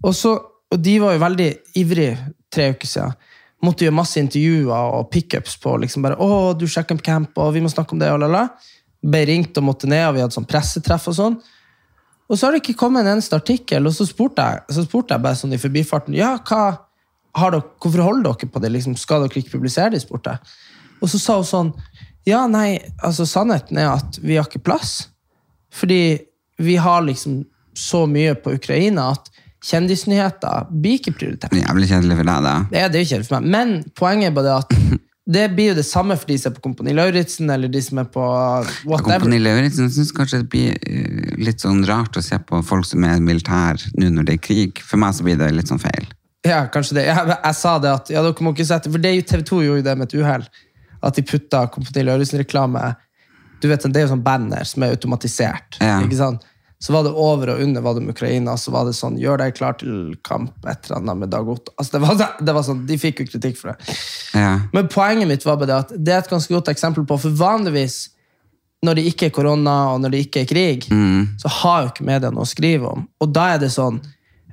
og, 0.00 0.14
så, 0.16 0.32
og 0.72 0.80
de 0.80 0.94
var 1.02 1.16
jo 1.16 1.20
veldig 1.20 1.48
ivrige 1.76 2.14
tre 2.52 2.70
uker 2.72 2.88
siden. 2.88 3.18
Måtte 3.64 3.84
gjøre 3.84 3.96
masse 3.96 4.20
intervjuer 4.20 4.72
og 4.96 5.10
pickups 5.12 5.58
på 5.60 5.74
liksom 5.82 6.04
bare, 6.06 6.16
å, 6.16 6.54
du 6.56 6.64
sjekker 6.70 7.00
camp, 7.04 7.36
og 7.40 7.52
vi 7.56 7.62
må 7.64 7.72
snakke 7.72 7.96
om 7.96 8.00
det, 8.00 8.08
og 8.14 8.22
lala. 8.24 8.46
Ble 9.04 9.22
ringt 9.28 9.60
og 9.60 9.68
måtte 9.68 9.90
ned, 9.90 10.06
og 10.08 10.16
vi 10.16 10.24
hadde 10.24 10.36
sånn 10.36 10.48
pressetreff 10.48 11.10
og 11.12 11.18
sånn. 11.20 11.38
Og 12.26 12.38
så 12.38 12.46
har 12.46 12.56
det 12.56 12.64
ikke 12.64 12.78
kommet 12.80 13.04
en 13.04 13.14
eneste 13.14 13.36
artikkel, 13.36 13.84
og 13.86 13.94
så 13.94 14.08
spurte 14.08 14.42
jeg, 14.42 14.64
så 14.74 14.82
spurte 14.86 15.14
jeg 15.14 15.22
bare 15.28 15.38
sånn 15.38 15.54
i 15.54 15.60
forbifarten, 15.60 16.16
ja, 16.16 16.34
hva, 16.40 16.62
dere, 17.36 17.62
hvorfor 17.82 18.04
holder 18.06 18.32
dere 18.32 18.50
på 18.52 18.62
det? 18.64 18.72
Liksom, 18.74 18.96
skal 19.00 19.26
dere 19.26 19.42
ikke 19.42 19.56
publisere 19.58 19.92
det, 19.94 20.02
spurte 20.04 20.36
jeg. 20.36 20.56
Og 21.04 21.12
så 21.12 21.20
sa 21.20 21.36
hun 21.40 21.48
sånn, 21.48 21.72
ja, 22.26 22.46
nei, 22.50 22.78
altså 23.04 23.26
sannheten 23.28 23.78
er 23.78 23.92
at 23.92 24.18
vi 24.22 24.38
har 24.38 24.48
ikke 24.48 24.64
plass. 24.66 25.10
Fordi 25.76 26.18
vi 26.58 26.76
har 26.80 27.04
liksom 27.04 27.44
så 27.76 28.06
mye 28.08 28.34
på 28.40 28.56
Ukraina 28.56 29.10
at 29.12 29.28
kjendisnyheter 29.66 30.70
blir 30.70 31.00
ikke 31.00 31.14
prioritert. 31.16 31.56
Jævlig 31.56 31.90
kjedelig 31.90 32.20
for 32.20 32.30
deg, 32.30 32.46
da. 32.46 32.54
Det 32.70 32.80
er, 32.80 32.92
det 32.92 32.98
er 32.98 33.04
jo 33.04 33.10
kjedelig 33.12 33.28
for 33.28 33.38
meg. 33.38 33.50
Men 33.56 33.74
poenget 33.98 34.30
er 34.30 34.36
bare 34.36 34.56
at 34.62 34.74
det 35.36 35.46
blir 35.56 35.72
jo 35.72 35.78
det 35.78 35.86
samme 35.88 36.16
for 36.18 36.30
de 36.30 36.38
som 36.40 36.52
er 36.52 36.56
på 36.56 36.64
Kompani 36.68 36.94
Lauritzen, 36.96 37.50
eller 37.52 37.72
de 37.72 37.82
som 37.82 38.00
er 38.02 38.10
på 38.16 38.26
whatever. 38.88 39.18
Kompani 39.18 39.40
Lauritzen 39.42 39.90
syns 39.92 40.12
kanskje 40.16 40.42
det 40.44 40.50
blir 40.52 40.76
eh, 40.78 41.34
litt 41.42 41.64
sånn 41.64 41.82
rart 41.88 42.16
å 42.16 42.24
se 42.24 42.38
på 42.48 42.62
folk 42.66 42.88
som 42.88 43.04
er 43.08 43.22
militær 43.22 43.80
nå 43.98 44.12
når 44.14 44.30
det 44.30 44.38
er 44.38 44.44
krig. 44.48 44.84
For 44.86 45.02
meg 45.02 45.18
så 45.18 45.26
blir 45.26 45.40
det 45.40 45.52
litt 45.56 45.72
sånn 45.72 45.82
feil. 45.82 46.08
Ja, 46.46 46.60
kanskje 46.72 47.00
det. 47.00 47.06
Jeg, 47.08 47.32
jeg 47.34 47.58
sa 47.58 47.76
det 47.82 47.92
at 47.92 48.12
ja, 48.12 48.22
dere 48.24 48.46
må 48.46 48.52
ikke 48.54 48.68
sette 48.68 48.92
For 48.92 49.02
det 49.02 49.14
TV 49.30 49.42
2 49.46 49.62
gjorde 49.64 49.82
jo 49.82 49.86
det 49.86 49.96
med 49.98 50.08
et 50.08 50.18
uhell. 50.20 50.46
At 51.06 51.18
de 51.18 51.24
putta 51.26 51.66
Kompani 51.72 52.04
Lauritzen-reklame 52.06 52.82
Du 53.62 53.68
vet, 53.70 53.82
Det 53.82 54.00
er 54.00 54.06
jo 54.06 54.12
sånn 54.14 54.26
banner 54.26 54.68
som 54.68 54.84
er 54.84 54.94
automatisert. 54.96 55.80
Ja. 55.80 55.98
ikke 56.04 56.18
sant? 56.18 56.44
Så 56.78 56.92
var 56.92 57.06
det 57.06 57.14
over 57.16 57.54
og 57.54 57.60
under 57.64 57.80
var 57.80 57.94
det 57.96 58.02
med 58.04 58.12
Ukraina, 58.12 58.56
så 58.60 58.70
var 58.74 58.84
det 58.84 58.92
sånn 58.98 59.16
Gjør 59.18 59.40
deg 59.40 59.54
klar 59.56 59.78
til 59.80 60.12
kamp, 60.28 60.52
et 60.68 60.88
eller 60.88 61.00
annet 61.00 61.22
med 61.22 61.32
Dag 61.32 61.48
Otto. 61.48 61.72
Altså, 61.80 61.96
det 61.96 62.02
var, 62.04 62.34
det 62.44 62.54
var 62.58 62.66
sånn, 62.66 62.82
De 62.88 62.98
fikk 63.00 63.22
jo 63.22 63.30
kritikk 63.30 63.56
for 63.60 63.72
det. 63.72 63.96
Ja. 64.36 64.50
Men 64.76 64.90
poenget 64.92 65.30
mitt 65.30 65.46
var 65.46 65.56
bare 65.56 65.70
det 65.70 65.78
at 65.86 65.94
det 65.96 66.12
er 66.12 66.20
et 66.20 66.30
ganske 66.30 66.52
godt 66.52 66.68
eksempel 66.74 67.06
på 67.08 67.16
For 67.22 67.32
vanligvis, 67.40 67.96
når 68.84 68.98
det 68.98 69.06
ikke 69.08 69.30
er 69.30 69.34
korona 69.34 69.76
og 69.94 70.02
når 70.04 70.12
det 70.12 70.20
ikke 70.26 70.44
er 70.44 70.50
krig, 70.50 70.84
så 71.40 71.52
har 71.62 71.86
jo 71.86 71.94
ikke 71.94 72.06
media 72.06 72.30
noe 72.30 72.44
å 72.44 72.50
skrive 72.50 72.92
om. 72.92 73.06
Og 73.24 73.32
da 73.32 73.48
er 73.54 73.62
det 73.64 73.72
sånn 73.72 74.02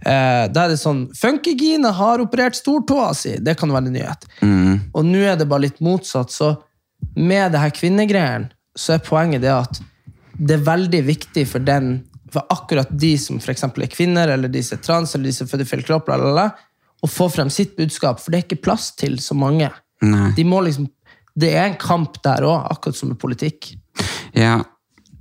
eh, 0.06 0.46
Da 0.54 0.66
er 0.66 0.74
det 0.74 0.80
sånn 0.82 1.06
Funkygine 1.18 1.94
har 1.96 2.22
operert 2.24 2.58
stortåa 2.60 3.14
si. 3.18 3.38
Det 3.40 3.58
kan 3.60 3.72
være 3.74 3.90
en 3.90 3.98
nyhet. 3.98 4.28
Og 4.94 5.08
nå 5.08 5.24
er 5.24 5.40
det 5.40 5.50
bare 5.50 5.68
litt 5.68 5.82
motsatt. 5.84 6.32
Så 6.34 6.54
med 7.16 7.52
det 7.54 7.62
her 7.64 7.74
kvinnegreiene, 7.76 8.52
så 8.76 8.96
er 8.96 9.06
poenget 9.06 9.44
det 9.44 9.54
at 9.54 9.82
det 10.34 10.58
er 10.58 10.66
veldig 10.66 11.04
viktig 11.06 11.46
for 11.50 11.64
den 11.64 12.02
for 12.34 12.50
akkurat 12.50 12.90
de 12.90 13.14
som 13.22 13.40
for 13.44 13.54
er 13.54 13.92
kvinner, 13.94 14.28
eller 14.34 14.50
de 14.50 14.64
som 14.66 14.78
er 14.78 14.82
trans, 14.82 15.14
eller 15.14 15.30
de 15.30 15.36
som 15.38 15.48
føder 15.48 15.70
feil 15.70 15.84
kropp, 15.86 16.08
bla, 16.08 16.18
bla, 16.18 16.32
bla, 16.34 16.48
å 17.04 17.10
få 17.10 17.28
frem 17.30 17.52
sitt 17.54 17.76
budskap, 17.78 18.20
for 18.20 18.32
det 18.32 18.40
er 18.40 18.46
ikke 18.48 18.64
plass 18.64 18.92
til 18.98 19.20
så 19.22 19.38
mange. 19.38 19.70
De 20.36 20.46
må 20.48 20.62
liksom, 20.66 20.88
det 21.40 21.52
er 21.54 21.68
en 21.68 21.80
kamp 21.80 22.18
der 22.26 22.46
òg, 22.48 22.66
akkurat 22.74 22.98
som 22.98 23.12
med 23.12 23.20
politikk. 23.22 23.74
Ja, 24.34 24.58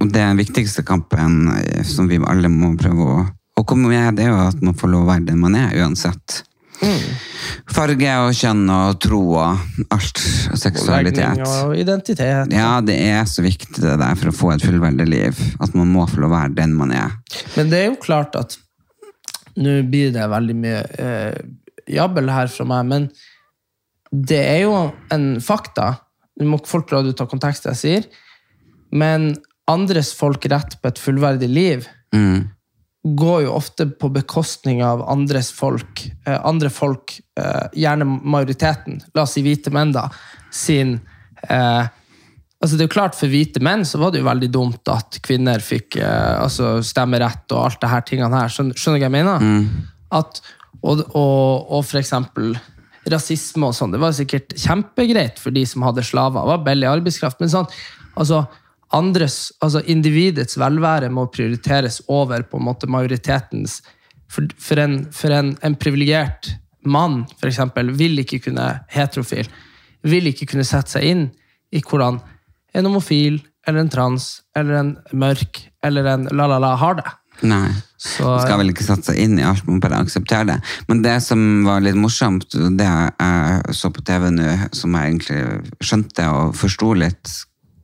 og 0.00 0.10
det 0.10 0.22
er 0.22 0.32
den 0.32 0.40
viktigste 0.40 0.82
kampen 0.86 1.52
eh, 1.58 1.82
som 1.86 2.08
vi 2.10 2.18
alle 2.26 2.50
må 2.50 2.72
prøve 2.80 3.06
å, 3.06 3.18
komme 3.68 3.90
med, 3.92 4.16
det 4.16 4.24
er 4.24 4.32
jo 4.32 4.40
at 4.48 4.64
man 4.64 4.76
får 4.78 4.90
lov 4.92 5.04
å 5.04 5.10
være 5.12 5.28
den 5.28 5.42
man 5.42 5.58
er, 5.58 5.74
uansett. 5.82 6.42
Farge 7.72 8.12
og 8.24 8.32
kjønn 8.34 8.62
og 8.72 8.96
tro 9.02 9.20
og 9.38 9.86
alt. 9.94 10.22
Og 10.52 10.58
seksualitet. 10.58 11.42
Og 11.62 11.74
identitet. 11.78 12.54
Ja, 12.54 12.72
det 12.84 12.96
er 13.06 13.22
så 13.30 13.44
viktig 13.44 13.82
det 13.84 13.94
der 14.00 14.18
for 14.18 14.32
å 14.32 14.34
få 14.34 14.50
et 14.54 14.64
fullverdig 14.64 15.06
liv. 15.08 15.42
At 15.62 15.76
man 15.78 15.92
må 15.92 16.08
få 16.10 16.22
lov 16.24 16.32
å 16.32 16.38
være 16.40 16.56
den 16.58 16.74
man 16.78 16.94
er. 16.96 17.14
Men 17.56 17.70
det 17.70 17.82
er 17.82 17.90
jo 17.92 18.00
klart 18.02 18.38
at 18.40 18.58
Nå 19.52 19.82
blir 19.84 20.14
det 20.14 20.22
veldig 20.32 20.54
mye 20.56 20.78
eh, 20.96 21.34
jabbel 21.92 22.30
her 22.32 22.48
fra 22.48 22.64
meg, 22.64 22.86
men 22.88 23.02
det 24.08 24.38
er 24.40 24.62
jo 24.62 24.72
en 25.12 25.26
fakta. 25.44 25.90
Nå 26.40 26.46
må 26.48 26.58
folk 26.64 26.88
det 26.88 27.12
ut 27.12 27.20
av 27.20 27.28
kontekst, 27.28 27.68
jeg 27.68 27.76
sier, 27.76 28.06
men 28.96 29.34
andres 29.68 30.14
folk 30.16 30.48
rett 30.48 30.78
på 30.80 30.88
et 30.88 31.02
fullverdig 31.02 31.50
liv 31.52 31.90
Mm. 32.12 32.50
Går 33.02 33.42
jo 33.46 33.54
ofte 33.56 33.86
på 33.98 34.10
bekostning 34.14 34.82
av 34.86 35.02
andres 35.10 35.50
folk. 35.54 36.04
Eh, 36.26 36.38
andre 36.46 36.70
folk, 36.70 37.16
eh, 37.38 37.64
gjerne 37.74 38.06
majoriteten, 38.06 39.00
la 39.14 39.24
oss 39.24 39.34
si 39.36 39.42
hvite 39.42 39.72
menn, 39.74 39.94
da, 39.94 40.08
sin 40.50 41.00
eh, 41.48 41.84
Altså 42.62 42.76
det 42.78 42.84
er 42.84 42.86
jo 42.86 42.94
klart 42.94 43.16
For 43.18 43.26
hvite 43.26 43.58
menn 43.58 43.80
så 43.82 43.98
var 43.98 44.12
det 44.14 44.20
jo 44.20 44.28
veldig 44.28 44.48
dumt 44.54 44.86
at 44.92 45.16
kvinner 45.26 45.58
fikk 45.58 45.96
eh, 45.98 46.36
altså 46.38 46.76
stemmerett 46.86 47.50
og 47.50 47.64
alt 47.64 47.80
det 47.82 47.90
her 47.90 48.04
tingene 48.06 48.38
her. 48.38 48.52
Skjønner, 48.54 48.78
skjønner 48.78 49.00
du 49.00 49.02
hva 49.02 49.08
jeg 49.08 49.14
mener? 49.16 49.48
At, 50.14 50.38
og, 50.78 51.02
og, 51.10 51.72
og 51.74 51.82
for 51.88 51.98
eksempel 51.98 52.52
rasisme 53.10 53.66
og 53.66 53.74
sånn. 53.74 53.90
Det 53.94 53.98
var 54.02 54.14
sikkert 54.14 54.54
kjempegreit 54.54 55.42
for 55.42 55.54
de 55.54 55.64
som 55.66 55.82
hadde 55.86 56.04
slaver. 56.06 56.38
Det 56.38 56.52
var 56.52 56.66
billig 56.68 56.90
arbeidskraft. 56.92 57.40
Men 57.42 57.50
sånn, 57.50 57.66
altså, 58.14 58.44
andres, 58.96 59.52
altså 59.62 59.82
individets 59.90 60.58
velvære 60.60 61.10
må 61.12 61.26
prioriteres 61.32 62.00
over 62.08 62.44
på 62.46 62.60
en 62.60 62.68
måte 62.70 62.90
majoritetens 62.90 63.80
For, 64.32 64.48
for 64.56 64.80
en, 64.80 64.94
for 65.12 65.28
en, 65.28 65.50
en 65.60 65.74
privilegert 65.76 66.54
mann, 66.88 67.26
eksempel, 67.44 67.90
vil 67.92 68.18
ikke 68.22 68.38
kunne 68.46 68.64
heterofil, 68.88 69.48
vil 70.02 70.30
ikke 70.30 70.46
kunne 70.48 70.64
sette 70.64 70.96
seg 70.96 71.04
inn 71.04 71.26
i 71.72 71.82
hvordan 71.84 72.16
en 72.72 72.88
homofil 72.88 73.42
eller 73.68 73.84
en 73.84 73.92
trans 73.92 74.28
eller 74.56 74.78
en 74.78 74.94
mørk 75.12 75.60
eller 75.84 76.08
en 76.14 76.24
la-la-la 76.32 76.72
har 76.80 76.96
det. 77.02 77.12
Nei. 77.42 77.68
Så, 77.96 78.24
Man 78.24 78.42
skal 78.42 78.58
vel 78.60 78.72
ikke 78.72 78.84
sette 78.86 79.12
seg 79.12 79.20
inn 79.22 79.38
i 79.38 79.44
alt, 79.46 79.62
man 79.68 79.80
bare 79.82 80.00
akseptere 80.02 80.48
det. 80.48 80.58
Men 80.88 81.04
det 81.04 81.14
som 81.24 81.62
var 81.66 81.84
litt 81.84 81.98
morsomt, 81.98 82.48
det 82.50 82.88
jeg 82.88 83.76
så 83.78 83.92
på 83.94 84.02
TV 84.06 84.28
nå, 84.34 84.48
som 84.74 84.96
jeg 84.96 85.12
egentlig 85.12 85.84
skjønte 85.84 86.28
og 86.32 86.56
forsto 86.58 86.92
litt 86.98 87.36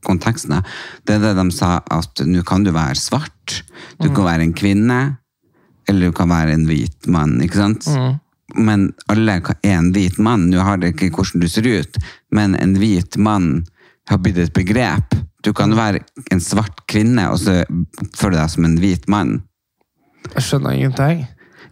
konteksten 0.06 0.58
av, 0.58 0.68
det 1.06 1.16
er 1.16 1.24
det 1.26 1.34
de 1.38 1.48
sa 1.54 1.78
at 1.82 2.22
nå 2.26 2.44
kan 2.46 2.66
du 2.66 2.72
være 2.74 2.98
svart, 2.98 3.62
du 3.98 4.08
kan 4.08 4.26
være 4.26 4.46
en 4.46 4.56
kvinne, 4.56 5.00
eller 5.88 6.10
du 6.10 6.16
kan 6.16 6.30
være 6.30 6.54
en 6.54 6.66
hvit 6.68 7.08
mann, 7.10 7.38
ikke 7.44 7.62
sant? 7.62 7.88
Men 8.56 8.88
alle 9.12 9.38
er 9.38 9.74
en 9.74 9.90
hvit 9.92 10.18
mann. 10.24 10.46
Nå 10.48 10.62
har 10.64 10.80
det 10.80 10.94
ikke 10.94 11.10
hvordan 11.16 11.42
du 11.42 11.48
ser 11.52 11.68
ut, 11.68 11.98
men 12.32 12.56
en 12.56 12.76
hvit 12.80 13.18
mann 13.20 13.66
har 14.08 14.20
blitt 14.24 14.40
et 14.40 14.54
begrep. 14.56 15.16
Du 15.44 15.52
kan 15.56 15.74
være 15.76 16.00
en 16.32 16.40
svart 16.42 16.84
kvinne, 16.90 17.28
og 17.32 17.40
så 17.42 17.60
føle 18.16 18.38
deg 18.38 18.52
som 18.52 18.68
en 18.68 18.78
hvit 18.80 19.04
mann. 19.08 19.38
Jeg 20.34 20.44
skjønner 20.44 20.76
ingenting. 20.76 21.26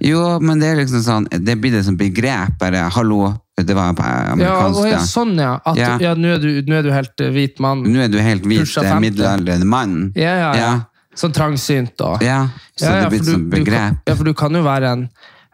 Jo, 0.04 0.36
men 0.44 0.60
det 0.60 0.68
er 0.68 0.80
liksom 0.82 1.02
sånn, 1.04 1.28
det 1.32 1.56
blir 1.60 1.72
det 1.72 1.84
som 1.86 1.96
begrep, 1.96 2.58
bare 2.60 2.84
hallo, 2.92 3.32
det 3.64 3.74
var 3.74 3.94
Ja, 3.96 4.32
amerikansk. 4.34 4.80
og 4.80 4.88
ja, 4.90 4.98
sånn, 5.00 5.36
ja. 5.40 5.54
At, 5.64 5.76
ja. 5.80 5.94
Ja. 6.00 6.14
nå, 6.14 6.34
er 6.34 6.38
du, 6.42 6.50
nå 6.68 6.74
er 6.76 6.82
du 6.84 6.90
helt 6.92 7.20
eh, 7.24 7.30
hvit 7.32 7.58
mann. 7.64 7.82
Nå 7.88 8.02
er 8.04 8.08
du 8.12 8.18
helt 8.20 8.44
hvit, 8.44 8.60
eh, 8.68 8.82
50. 8.82 9.00
middelaldrende 9.00 9.64
mann. 9.66 10.12
Ja, 10.16 10.34
ja, 10.42 10.50
ja. 10.60 10.74
Sånn 11.16 11.32
trangsynt 11.32 11.96
og 12.04 12.20
Ja, 12.20 12.42
så 12.76 12.84
Ja, 12.84 12.90
ja, 12.98 13.08
det 13.08 13.08
blir 13.14 13.22
for 13.22 13.24
et 13.24 13.32
sånt 13.32 13.46
du, 13.50 13.56
begrep. 13.56 13.96
ja, 14.06 14.14
for 14.18 14.24
du 14.28 14.34
kan 14.36 14.52
jo 14.52 14.60
være 14.66 14.90
en 14.92 15.06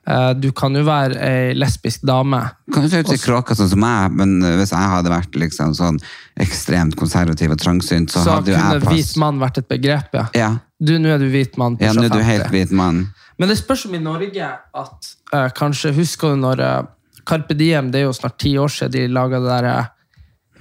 eh, 0.09 0.33
Du 0.35 0.49
kan 0.51 0.75
jo 0.75 0.83
være 0.83 1.15
ei 1.23 1.53
lesbisk 1.55 2.03
dame. 2.03 2.41
Kan 2.75 2.83
du 2.83 2.89
se 2.91 2.99
ut 3.05 3.07
som 3.13 3.21
kråka 3.23 3.55
sånn 3.55 3.69
som 3.71 3.79
meg, 3.79 4.11
men 4.19 4.43
eh, 4.43 4.57
hvis 4.59 4.73
jeg 4.75 4.91
hadde 4.97 5.13
vært 5.13 5.39
liksom 5.39 5.77
sånn 5.79 6.01
ekstremt 6.43 6.97
konservativ 6.99 7.55
og 7.55 7.59
trangsynt, 7.63 8.11
så, 8.11 8.25
Så 8.25 8.35
hadde 8.41 8.51
jo 8.51 8.57
jeg... 8.57 8.63
Så 8.65 8.81
kunne 8.83 8.97
hvit 8.97 9.17
mann 9.23 9.39
vært 9.39 9.59
et 9.63 9.69
begrep, 9.71 10.11
ja. 10.19 10.27
Ja, 10.35 10.51
Du, 10.83 10.97
nå 10.99 11.13
er 11.15 11.19
du 11.23 11.29
hvit 11.31 11.55
mann. 11.57 11.77
ja, 11.79 11.93
nå 11.95 12.03
er 12.09 12.11
du 12.11 12.19
helt 12.27 12.51
hvit 12.51 12.73
mann. 12.75 13.05
Men 13.39 13.49
det 13.49 13.59
spørs 13.63 13.87
om 13.87 13.95
i 13.95 13.99
Norge 14.03 14.43
at 14.75 15.09
uh, 15.33 15.49
kanskje 15.55 15.93
Husker 15.95 16.35
du 16.35 16.43
når 16.43 16.61
eh, 16.61 16.83
Carpe 17.29 17.55
Diem, 17.59 17.91
det 17.93 18.01
er 18.03 18.07
jo 18.09 18.13
snart 18.17 18.39
ti 18.43 18.55
år 18.59 18.69
siden 18.73 18.93
de 18.93 19.07
laga 19.13 19.41
det 19.41 19.51
der 19.51 19.69
eh, 19.71 19.91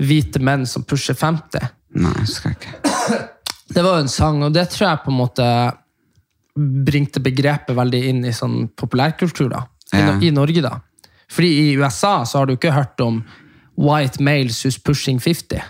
Hvite 0.02 0.40
menn 0.42 0.64
som 0.66 0.84
pusher 0.88 1.14
50. 1.14 1.66
Nei, 2.02 2.26
skal 2.26 2.56
ikke. 2.56 2.72
Det 3.72 3.84
var 3.86 4.00
jo 4.00 4.04
en 4.04 4.10
sang, 4.12 4.42
og 4.44 4.52
det 4.52 4.66
tror 4.74 4.84
jeg 4.90 5.00
på 5.06 5.12
en 5.14 5.16
måte 5.16 5.46
bringte 6.86 7.22
begrepet 7.24 7.76
veldig 7.78 8.02
inn 8.10 8.26
i 8.28 8.34
sånn 8.36 8.66
populærkultur. 8.76 9.50
da. 9.54 9.62
I, 9.94 10.00
Ja. 10.02 10.18
I 10.22 10.32
Norge, 10.36 10.62
da. 10.62 10.74
Fordi 11.32 11.48
i 11.62 11.78
USA 11.80 12.26
så 12.26 12.42
har 12.42 12.46
du 12.50 12.54
ikke 12.58 12.74
hørt 12.76 13.00
om 13.00 13.22
white 13.80 14.20
males 14.24 14.60
who's 14.66 14.76
pushing 14.84 15.20
50. 15.20 15.62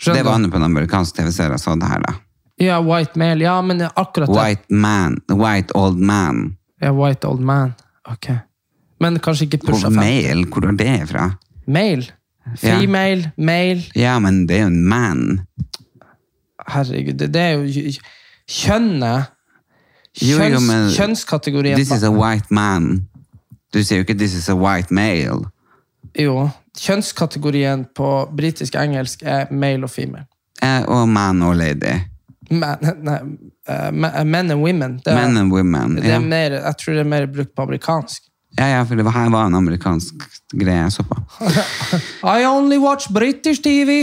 Skjønner 0.00 0.22
Det 0.22 0.24
var 0.24 0.38
nå 0.38 0.48
på 0.48 0.56
en 0.56 0.62
amerikansk 0.70 1.16
TV-serie 1.18 1.58
så 1.60 1.74
det 1.76 1.90
her, 1.90 2.00
da. 2.06 2.14
Ja, 2.58 2.80
white 2.80 3.18
male. 3.20 3.44
Ja, 3.44 3.60
men 3.62 3.82
akkurat 3.82 4.28
det. 4.32 4.38
White 4.38 4.64
man, 4.74 5.20
white 5.28 5.74
old 5.76 5.98
man. 6.00 6.56
Ja, 6.80 6.92
white 6.96 7.26
old 7.28 7.40
man. 7.44 7.74
Ok. 8.08 8.30
Men 9.00 9.18
kanskje 9.18 9.46
ikke 9.46 9.58
pusha 9.66 9.88
50. 9.88 9.96
Mail? 9.96 10.44
hvor 10.46 10.66
er 10.66 10.76
det 10.76 11.08
fra? 11.08 11.30
Ja. 12.62 12.78
Female, 12.80 13.30
male. 13.36 13.82
Ja, 13.96 14.18
men 14.18 14.46
det 14.48 14.56
er 14.56 14.60
jo 14.60 14.66
en 14.66 14.84
man. 14.88 15.40
Herregud, 16.68 17.18
det, 17.18 17.28
det 17.34 17.40
er 17.42 17.50
jo 17.50 17.92
kjønnet 18.48 19.26
Kjønns, 20.18 20.30
Jo, 20.30 20.38
jo, 20.54 20.60
men- 20.60 20.90
Kjønnskategorien 20.96 21.76
This 21.76 21.90
is 21.92 22.02
a 22.02 22.10
white 22.10 22.46
man. 22.50 23.06
Du 23.74 23.82
sier 23.84 23.98
jo 24.00 24.04
ikke 24.06 24.14
'this 24.18 24.34
is 24.34 24.48
a 24.48 24.54
white 24.56 24.88
male'. 24.94 25.44
Jo. 26.18 26.48
Kjønnskategorien 26.78 27.84
på 27.94 28.08
britisk-engelsk 28.36 29.22
er 29.22 29.46
male 29.52 29.84
og 29.84 29.90
female. 29.90 30.24
Eh, 30.62 30.82
og 30.88 31.08
man 31.08 31.42
og 31.42 31.56
lady. 31.56 32.00
Men, 32.50 32.76
nei, 33.02 33.18
eh, 33.68 34.24
men 34.24 34.50
and 34.50 34.60
women. 34.62 34.96
Det, 35.04 35.06
er- 35.12 35.28
Men 35.28 35.36
and 35.36 35.52
women. 35.52 35.96
det 35.96 36.04
Ja. 36.04 36.14
er 36.16 36.20
mer, 36.20 36.50
jeg 36.50 36.74
tror 36.78 36.92
det 36.92 37.00
er 37.00 37.04
mer 37.04 37.26
brukt 37.26 37.54
på 37.56 37.62
amerikansk. 37.62 38.22
Ja, 38.58 38.66
ja, 38.74 38.82
for 38.84 38.98
det 38.98 39.06
var, 39.06 39.14
her 39.14 39.30
var 39.32 39.46
en 39.48 39.56
amerikansk 39.58 40.26
greie 40.58 40.82
jeg 40.82 40.94
så 40.96 41.04
på. 41.06 41.18
I 42.36 42.46
only 42.48 42.78
watch 42.82 43.08
British 43.14 43.62
TV! 43.62 44.00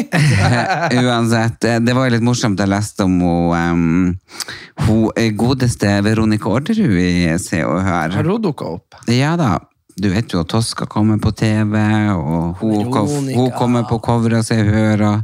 Uansett, 1.04 1.63
eh, 1.68 1.82
det 1.84 1.96
var 1.98 2.08
jo 2.08 2.15
litt 2.15 2.26
morsomt. 2.26 2.62
Jeg 2.63 2.72
leste 2.72 3.06
om 3.08 3.20
hun, 3.20 3.54
um, 3.54 4.88
hun 4.88 5.38
godeste 5.38 5.98
Veronica 6.06 6.52
Orderud 6.52 6.98
i 7.02 7.36
Se 7.41 7.63
og 7.68 7.82
Hør. 7.84 8.15
Har 8.15 8.32
hun 8.32 8.44
dukka 8.44 8.76
opp? 8.78 9.02
Ja 9.12 9.36
da. 9.39 9.58
Du 9.95 10.10
vet 10.12 10.34
jo 10.34 10.41
at 10.43 10.49
Tosca 10.51 10.86
kommer 10.91 11.19
på 11.23 11.31
TV, 11.31 11.75
og 12.12 12.60
hun, 12.60 12.89
hun 13.31 13.51
kommer 13.55 13.86
på 13.88 13.99
coveret 14.03 14.43
og 14.43 14.58
jeg 14.58 14.67
hører. 14.67 15.21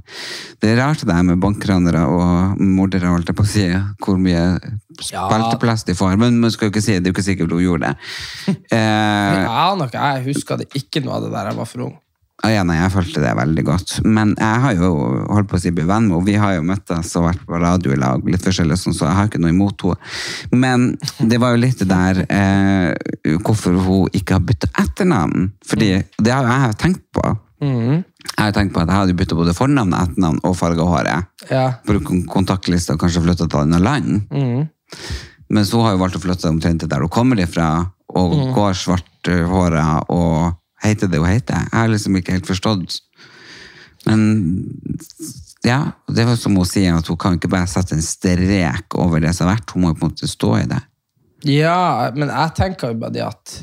Det 0.64 0.72
er 0.72 0.80
rart 0.80 1.04
det 1.04 1.16
her 1.16 1.26
med 1.28 1.42
bankranere 1.44 2.06
og 2.08 2.62
mordere, 2.62 3.12
holdt 3.12 3.34
jeg 3.34 3.36
på 3.36 3.44
å 3.44 3.52
si, 3.52 3.66
hvor 4.06 4.22
mye 4.22 4.46
spelteplass 4.96 5.84
de 5.90 5.96
får. 5.98 6.16
Men 6.22 6.40
man 6.40 6.54
skal 6.56 6.70
jo 6.70 6.76
ikke 6.76 6.86
si 6.86 6.96
det, 6.96 7.04
er 7.04 7.12
jo 7.12 7.18
ikke 7.18 7.28
sikkert 7.28 7.58
hun 7.58 7.66
gjorde 7.66 7.92
det. 7.92 7.98
Eh, 8.72 9.48
aner 9.52 9.90
ikke, 9.90 10.00
jeg 10.00 10.24
husker 10.30 10.60
det 10.62 10.70
ikke 10.78 11.02
noe 11.04 11.18
av 11.18 11.26
det 11.26 11.32
der 11.34 11.50
jeg 11.50 11.58
var 11.58 11.68
for 11.68 11.84
ung. 11.90 11.96
Ja, 12.50 12.64
nei, 12.66 12.80
jeg 12.80 12.90
følte 12.94 13.22
det 13.22 13.32
veldig 13.38 13.64
godt. 13.68 13.92
Men 14.08 14.32
jeg 14.34 14.62
har 14.64 14.74
jo 14.74 14.90
holdt 15.30 15.50
på 15.52 15.60
å 15.60 15.62
si 15.62 15.70
bli 15.76 15.86
venn 15.86 16.08
med 16.08 16.16
henne. 16.16 16.26
Vi 16.26 16.38
har 16.42 16.56
jo 16.56 16.64
møttes 16.66 17.12
og 17.20 17.28
vært 17.28 17.44
på 17.46 17.60
radio 17.62 17.94
i 17.94 18.00
lag, 18.02 18.24
litt 18.26 18.42
forskjellig, 18.46 18.80
sånn, 18.82 18.96
så 18.98 19.06
jeg 19.06 19.18
har 19.20 19.30
ikke 19.30 19.42
noe 19.44 19.54
imot 19.54 19.86
henne. 19.86 20.10
Men 20.64 20.88
det 21.20 21.38
var 21.42 21.54
jo 21.54 21.62
litt 21.62 21.84
det 21.84 21.90
der 21.92 22.24
eh, 22.26 23.38
hvorfor 23.46 23.78
hun 23.86 24.18
ikke 24.18 24.40
har 24.40 24.46
bytta 24.48 24.72
etternavn. 24.82 25.52
Fordi 25.70 25.92
det 26.02 26.34
har 26.34 26.50
jeg 26.50 26.80
tenkt 26.82 27.06
på. 27.14 27.26
Jeg 27.62 28.48
har 28.48 28.54
tenkt 28.56 28.74
på 28.74 28.82
at 28.82 28.90
jeg 28.90 28.98
hadde 29.04 29.18
bytta 29.20 29.38
både 29.38 29.54
fornavn, 29.54 29.94
etternavn 29.94 30.40
og 30.48 30.56
farge 30.58 30.86
håret. 30.88 31.30
Ja. 31.52 31.68
Brukt 31.86 32.10
kontaktlista 32.32 32.96
og 32.98 33.04
kanskje 33.04 33.22
flytta 33.22 33.46
til 33.46 33.52
et 33.52 33.60
annet 33.62 33.86
land. 33.86 34.24
Mens 35.52 35.74
hun 35.76 35.86
har 35.86 35.94
jo 35.94 36.02
valgt 36.02 36.18
å 36.18 36.24
flytte 36.24 36.50
omtrent 36.50 36.82
til 36.82 36.90
der 36.90 37.04
hun 37.06 37.12
kommer 37.12 37.38
ifra, 37.44 37.68
og 38.18 38.34
går 38.56 38.74
svarthåra 38.76 39.86
og 40.12 40.58
heter 40.84 41.12
det 41.12 41.22
hun 41.22 41.30
heter. 41.30 41.68
Jeg 41.70 41.78
har 41.78 41.92
liksom 41.92 42.18
ikke 42.20 42.36
helt 42.36 42.50
forstått. 42.50 43.00
Men 44.08 44.24
ja, 45.64 45.92
det 46.10 46.26
var 46.26 46.40
som 46.42 46.56
hun 46.58 46.66
sier, 46.66 46.96
at 46.98 47.10
hun 47.10 47.20
kan 47.22 47.38
ikke 47.38 47.52
bare 47.52 47.70
sette 47.70 47.94
en 47.98 48.06
strek 48.06 48.98
over 48.98 49.22
det 49.22 49.34
som 49.38 49.48
har 49.48 49.60
vært. 49.60 49.76
Hun 49.76 49.86
må 49.86 49.92
jo 49.92 50.00
på 50.00 50.08
en 50.08 50.14
måte 50.14 50.30
stå 50.30 50.56
i 50.62 50.66
det. 50.72 50.82
Ja, 51.50 52.10
men 52.16 52.30
jeg 52.30 52.58
tenker 52.58 52.94
jo 52.94 53.02
bare 53.02 53.16
det 53.16 53.24
at 53.26 53.62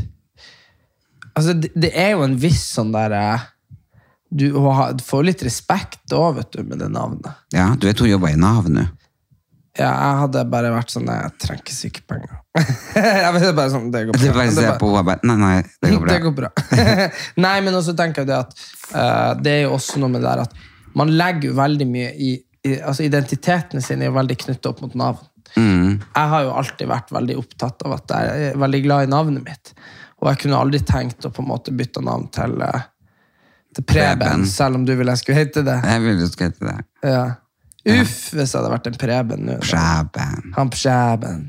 Altså, 1.38 1.52
det, 1.54 1.68
det 1.78 1.92
er 1.94 2.16
jo 2.16 2.24
en 2.24 2.32
viss 2.42 2.64
sånn 2.74 2.88
der 2.90 3.12
eh, 3.14 3.42
Du 4.26 4.48
du 4.50 5.04
får 5.06 5.26
litt 5.28 5.44
respekt 5.46 6.10
òg, 6.10 6.40
vet 6.40 6.56
du, 6.56 6.64
med 6.66 6.82
det 6.82 6.88
navnet. 6.90 7.30
Ja, 7.54 7.70
du 7.78 7.86
vet 7.86 8.00
hun 8.02 8.10
jobber 8.10 8.32
i 8.34 8.40
Nav 8.40 8.66
nå. 8.68 8.88
Ja, 9.78 9.88
jeg 9.94 10.14
hadde 10.24 10.42
bare 10.50 10.70
vært 10.74 10.90
sånn 10.90 11.06
Jeg 11.06 11.34
trenger 11.38 11.62
ikke 11.62 11.74
sykepenger. 11.76 12.38
jeg 12.98 13.30
vet 13.36 13.52
bare 13.54 13.70
sånn, 13.70 13.90
det 13.94 14.00
går 14.08 14.16
bra. 14.16 14.22
Du 14.24 14.34
bare 14.34 14.54
ser 14.56 14.80
på 14.80 14.90
henne 14.90 15.04
bare 15.06 15.30
Nei, 15.30 15.36
nei, 15.38 15.52
det 15.84 15.92
går 15.92 16.02
bra. 16.02 16.10
Det 16.14 16.24
går 16.24 16.34
bra. 16.40 16.50
Nei, 17.46 17.54
men 17.62 17.78
også 17.78 17.94
tenker 17.98 18.24
jeg 18.24 18.32
det 18.32 18.38
at 18.40 18.58
uh, 18.96 19.32
det 19.38 19.54
er 19.54 19.64
jo 19.68 19.76
også 19.76 20.02
noe 20.02 20.10
med 20.10 20.24
det 20.24 20.32
der 20.32 20.44
at 20.48 20.58
man 20.98 21.12
legger 21.14 21.52
jo 21.52 21.56
veldig 21.58 21.86
mye 21.86 22.10
i, 22.18 22.32
i 22.66 22.74
altså 22.80 23.06
Identiteten 23.06 23.84
sin 23.84 24.02
er 24.02 24.10
jo 24.10 24.16
veldig 24.18 24.38
knyttet 24.42 24.70
opp 24.70 24.82
mot 24.82 24.98
navn. 24.98 25.22
Mm. 25.54 25.98
Jeg 26.02 26.30
har 26.32 26.44
jo 26.44 26.54
alltid 26.58 26.90
vært 26.90 27.12
veldig 27.14 27.38
opptatt 27.40 27.86
av 27.86 27.96
at 28.00 28.14
jeg 28.14 28.50
er 28.50 28.60
veldig 28.60 28.80
glad 28.84 29.06
i 29.06 29.10
navnet 29.14 29.44
mitt. 29.46 29.74
Og 30.18 30.32
jeg 30.32 30.42
kunne 30.42 30.58
aldri 30.58 30.80
tenkt 30.86 31.26
å 31.26 31.30
på 31.34 31.44
en 31.44 31.50
måte 31.52 31.74
bytte 31.76 32.02
navn 32.04 32.26
til, 32.34 32.56
eh, 32.62 32.88
til 33.76 33.86
Preben, 33.86 34.18
Preben. 34.18 34.46
selv 34.50 34.80
om 34.80 34.86
du 34.88 34.96
ville 34.98 35.14
jeg 35.14 35.22
skulle 35.22 35.38
hete 35.38 35.62
det. 35.62 35.78
Jeg 35.84 36.02
ville 36.02 36.18
du 36.18 36.26
skulle 36.32 36.50
hete 36.50 36.66
det. 36.66 36.78
Ja. 37.06 37.22
Uff, 37.94 38.16
hvis 38.34 38.52
det 38.52 38.58
hadde 38.58 38.72
vært 38.72 38.88
en 38.90 38.98
Preben 39.00 39.44
nå. 39.48 39.58
da. 39.58 39.68
Skjæben. 39.70 40.50
Han 40.56 40.72
Preben. 40.74 41.44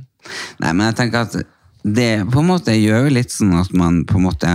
Nei, 0.59 0.73
men 0.73 0.85
jeg 0.89 0.99
tenker 0.99 1.25
at 1.27 1.39
det 1.83 2.11
på 2.31 2.41
en 2.41 2.49
måte 2.49 2.75
gjør 2.75 3.07
jo 3.07 3.15
litt 3.15 3.33
sånn 3.33 3.55
at 3.59 3.71
man 3.75 4.03
på 4.07 4.19
en 4.19 4.27
måte 4.27 4.53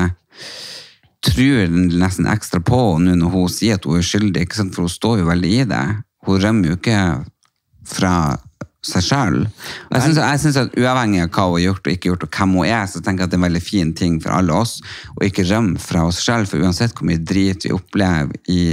tror 1.24 1.70
nesten 1.72 2.28
ekstra 2.28 2.60
på 2.60 2.80
henne 2.94 3.14
nå 3.14 3.24
når 3.24 3.32
hun 3.32 3.52
sier 3.52 3.78
at 3.78 3.86
hun 3.88 4.00
er 4.00 4.04
skyldig, 4.04 4.44
ikke 4.44 4.60
sant? 4.60 4.74
for 4.76 4.84
hun 4.84 4.92
står 4.92 5.22
jo 5.22 5.30
veldig 5.30 5.52
i 5.54 5.62
det. 5.70 5.84
Hun 6.28 6.42
rømmer 6.42 6.72
jo 6.72 6.76
ikke 6.78 6.98
fra 7.88 8.14
seg 8.84 9.04
selv. 9.04 9.44
Jeg 9.92 10.02
synes, 10.02 10.18
jeg 10.20 10.40
synes 10.42 10.58
at 10.60 10.74
uavhengig 10.76 11.22
av 11.24 11.30
hva 11.32 11.46
hun 11.48 11.56
har 11.56 11.62
gjort 11.62 11.86
og 11.86 11.94
ikke 11.94 12.10
gjort, 12.10 12.26
og 12.26 12.36
hvem 12.36 12.56
hun 12.58 12.68
er, 12.68 12.84
så 12.90 13.00
tenker 13.00 13.24
jeg 13.24 13.30
at 13.30 13.32
det 13.32 13.38
er 13.38 13.40
en 13.40 13.46
veldig 13.46 13.64
fin 13.64 13.92
ting 13.96 14.18
for 14.20 14.36
alle 14.36 14.58
oss 14.60 14.74
å 15.16 15.24
ikke 15.24 15.46
rømme 15.48 15.80
fra 15.80 16.04
oss 16.10 16.20
selv, 16.24 16.50
for 16.50 16.60
uansett 16.60 16.92
hvor 16.92 17.08
mye 17.08 17.22
drit 17.24 17.64
vi 17.64 17.72
opplever 17.72 18.36
i, 18.52 18.64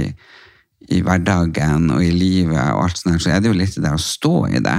i 0.92 1.00
hverdagen 1.04 1.90
og 1.94 2.04
i 2.04 2.10
livet 2.14 2.58
og 2.60 2.84
alt 2.86 3.00
sånt, 3.00 3.22
så 3.24 3.34
er 3.34 3.42
det 3.42 3.50
jo 3.50 3.58
litt 3.58 3.76
det 3.76 3.84
der 3.84 3.96
å 3.96 4.02
stå 4.02 4.34
i 4.52 4.62
det. 4.64 4.78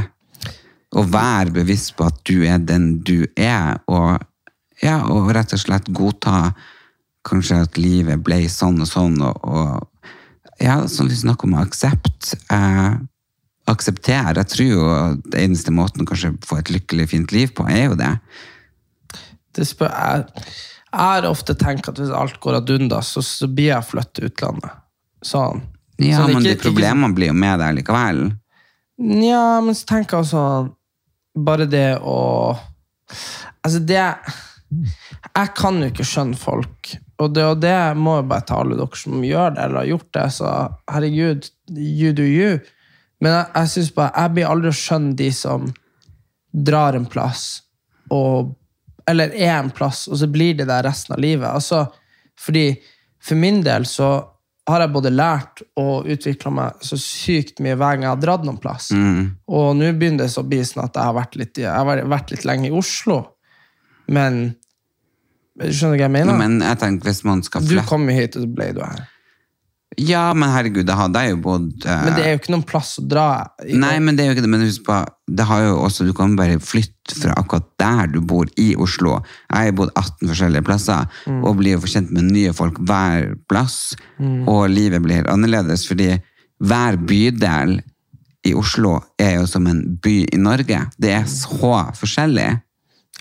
Og 0.94 1.10
være 1.14 1.56
bevisst 1.56 1.96
på 1.98 2.06
at 2.08 2.20
du 2.30 2.44
er 2.46 2.62
den 2.62 3.00
du 3.06 3.26
er, 3.34 3.80
og, 3.90 4.22
ja, 4.84 5.00
og 5.10 5.32
rett 5.34 5.56
og 5.56 5.64
slett 5.64 5.90
godta 5.90 6.52
kanskje 7.26 7.62
at 7.64 7.80
livet 7.80 8.22
ble 8.24 8.44
sånn 8.52 8.84
og 8.84 8.90
sånn, 8.90 9.18
og, 9.24 9.48
og 9.48 10.62
ja, 10.62 10.84
som 10.92 11.10
vi 11.10 11.18
snakker 11.18 11.50
om 11.50 11.58
aksept. 11.62 12.36
Eh, 12.52 12.94
akseptere. 13.72 14.42
Jeg 14.42 14.52
tror 14.52 14.70
jo 14.70 14.88
det 15.32 15.44
eneste 15.46 15.74
måten 15.76 16.04
å 16.04 16.08
kanskje 16.08 16.34
få 16.46 16.60
et 16.60 16.72
lykkelig, 16.74 17.08
fint 17.14 17.36
liv 17.36 17.54
på, 17.56 17.66
er 17.72 17.88
jo 17.88 17.98
det. 18.00 18.12
Det 19.56 19.68
spør, 19.70 19.94
jeg, 19.94 20.46
jeg 20.90 21.00
har 21.00 21.30
ofte 21.30 21.56
tenkt 21.60 21.88
at 21.90 22.00
hvis 22.02 22.14
alt 22.14 22.40
går 22.44 22.60
ad 22.60 22.74
undas, 22.76 23.14
så, 23.16 23.24
så 23.24 23.48
blir 23.48 23.72
jeg 23.72 23.90
flyttet 23.90 24.20
til 24.20 24.32
utlandet. 24.32 24.82
Sånn. 25.24 25.64
Ja, 26.02 26.18
Sånn, 26.24 26.34
men 26.34 26.44
ikke- 26.44 26.56
de 26.58 26.70
problemene 26.70 27.14
blir 27.16 27.28
jo 27.30 27.34
med 27.38 27.60
deg 27.60 27.76
likevel. 27.78 28.24
Nja, 28.98 29.62
men 29.62 29.76
så 29.76 29.86
tenker 29.86 30.18
jeg 30.18 30.26
også 30.26 30.74
Bare 31.36 31.66
det 31.66 32.00
å 32.02 32.58
Altså, 33.66 33.80
det 33.80 34.16
Jeg 35.36 35.54
kan 35.56 35.80
jo 35.82 35.90
ikke 35.90 36.06
skjønne 36.06 36.38
folk. 36.38 36.96
Og 37.20 37.34
det, 37.34 37.44
og 37.46 37.60
det 37.62 37.76
må 37.98 38.18
jo 38.20 38.24
bare 38.28 38.46
ta 38.46 38.56
alle 38.60 38.76
dere 38.76 38.98
som 38.98 39.22
gjør 39.22 39.54
det, 39.56 39.64
eller 39.64 39.78
har 39.78 39.86
gjort 39.92 40.12
det. 40.18 40.26
Så 40.34 40.50
herregud, 40.92 41.50
you 41.70 42.12
do 42.14 42.24
you. 42.26 42.60
Men 43.22 43.32
jeg, 43.38 43.46
jeg 43.56 43.68
synes 43.70 43.92
bare 43.96 44.12
Jeg 44.18 44.34
blir 44.34 44.50
aldri 44.50 44.70
å 44.74 44.78
skjønne 44.82 45.16
de 45.16 45.30
som 45.32 45.74
drar 46.54 46.94
en 46.98 47.06
plass, 47.10 47.62
og, 48.12 48.52
eller 49.10 49.32
er 49.34 49.56
en 49.60 49.72
plass, 49.74 50.08
og 50.08 50.18
så 50.22 50.28
blir 50.30 50.58
det 50.58 50.68
der 50.70 50.84
resten 50.86 51.16
av 51.16 51.20
livet. 51.24 51.50
Altså, 51.50 51.88
fordi 52.38 52.78
for 53.24 53.36
min 53.40 53.62
del 53.66 53.86
så 53.90 54.12
har 54.70 54.80
jeg 54.84 54.94
både 54.96 55.12
lært 55.12 55.62
og 55.80 56.08
utvikla 56.08 56.52
meg 56.56 56.84
så 56.88 56.98
sykt 57.00 57.60
mye 57.64 57.76
hver 57.76 57.98
gang 57.98 58.06
jeg 58.06 58.14
har 58.14 58.22
dratt 58.22 58.46
noen 58.48 58.60
plass. 58.64 58.92
Og 58.94 59.74
nå 59.76 59.92
begynner 60.00 60.24
det 60.24 60.32
så 60.32 60.44
å 60.44 60.48
bli 60.48 60.62
sånn 60.64 60.86
at 60.86 60.96
jeg 60.96 61.10
har 61.10 61.18
vært 61.18 61.40
litt, 61.40 61.64
har 61.68 62.04
vært 62.16 62.32
litt 62.32 62.46
lenge 62.48 62.70
i 62.70 62.76
Oslo. 62.76 63.20
Men 64.08 64.46
Skjønner 65.54 65.94
du 65.94 66.02
hva 66.02 66.08
jeg 66.08 66.14
mener? 66.16 66.38
Men 66.40 66.56
jeg 66.66 66.80
tenker 66.82 67.12
hvis 67.12 67.22
man 67.28 67.44
skal 67.46 67.66
du 67.68 67.76
kom 67.86 68.08
hit, 68.10 68.38
og 68.40 68.48
så 68.48 68.50
ble 68.50 68.72
du 68.74 68.80
her. 68.82 69.04
Ja, 69.98 70.34
men 70.34 70.50
herregud, 70.50 70.86
da 70.88 70.96
hadde 70.98 71.22
jeg 71.22 71.36
jo 71.36 71.38
bodd 71.44 71.86
eh, 71.86 72.04
Men 72.06 72.16
det 72.18 72.24
er 72.26 72.32
jo 72.34 72.40
ikke 72.42 72.54
noen 72.56 72.66
plass 72.66 72.96
å 73.00 73.04
dra. 73.08 73.26
i. 73.68 73.76
Nei, 73.78 74.00
men 74.00 74.16
det 74.18 74.24
er 74.26 74.32
jo 74.32 74.36
ikke 74.38 74.46
det. 74.46 74.50
Men 74.50 74.66
husk 74.66 74.84
på, 74.88 74.98
det 75.28 75.46
har 75.50 75.62
jo 75.68 75.76
også, 75.86 76.06
du 76.08 76.14
kan 76.18 76.36
bare 76.40 76.58
flytte 76.60 77.18
fra 77.20 77.36
akkurat 77.38 77.68
der 77.80 78.08
du 78.16 78.20
bor 78.22 78.50
i 78.58 78.74
Oslo. 78.76 79.20
Jeg 79.52 79.70
har 79.72 79.78
bodd 79.78 79.92
18 80.00 80.28
forskjellige 80.32 80.66
plasser, 80.66 81.08
Mm. 81.28 81.44
og 81.46 81.58
blir 81.62 81.76
jo 81.78 81.80
forkjent 81.86 82.12
med 82.12 82.32
nye 82.32 82.54
folk 82.54 82.78
hver 82.80 83.36
plass. 83.50 83.96
Og 84.20 84.70
livet 84.70 85.02
blir 85.04 85.28
annerledes, 85.30 85.86
fordi 85.88 86.12
hver 86.64 86.98
bydel 86.98 87.82
i 88.46 88.54
Oslo 88.54 88.98
er 89.20 89.38
jo 89.40 89.46
som 89.48 89.66
en 89.68 89.82
by 90.04 90.26
i 90.34 90.38
Norge. 90.38 90.80
Det 91.00 91.12
er 91.16 91.24
så 91.32 91.76
forskjellig. 91.96 92.62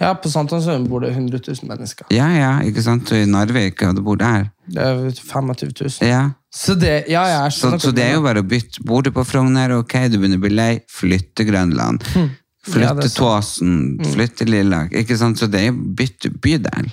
Ja, 0.01 0.15
På 0.15 0.31
Sankthanshaugen 0.33 0.89
bor 0.89 1.01
det 1.05 1.11
100 1.13 1.39
000 1.47 1.69
mennesker. 1.69 2.07
Ja, 2.11 2.27
ja, 2.35 2.53
ikke 2.67 2.83
sant? 2.83 3.11
Og 3.13 3.19
i 3.19 3.27
Narvik, 3.29 3.83
og 3.87 3.95
du 3.95 4.03
bor 4.03 4.17
der. 4.17 4.49
Det 4.67 4.81
er 4.83 5.11
25 5.15 5.71
000. 5.79 6.09
Ja. 6.09 6.23
Så 6.53 6.75
det, 6.77 7.07
ja, 7.09 7.23
ja, 7.31 7.51
Så, 7.51 7.71
så 7.81 7.91
det 7.97 8.03
er 8.11 8.15
jo 8.19 8.23
bare 8.27 8.43
å 8.43 8.47
bytte. 8.47 8.83
Bor 8.85 9.01
du 9.03 9.09
på 9.15 9.23
Frogner, 9.25 9.73
ok, 9.79 9.95
du 10.13 10.19
begynner 10.21 10.37
å 10.37 10.43
bli 10.45 10.51
lei, 10.53 10.73
flytte 10.93 11.47
Grønland. 11.49 12.05
Hm. 12.13 12.27
til 12.63 12.75
Flytte 12.77 13.07
sant. 13.09 13.17
Tåsen, 13.17 13.71
Mm. 13.99 14.11
flytte 14.13 14.45
Lillelag. 14.47 14.93
Ikke 14.95 15.17
sant? 15.19 15.39
Så 15.41 15.49
det 15.51 15.61
er 15.63 15.71
jo 15.73 15.79
bytte 15.99 16.29
bydel. 16.31 16.91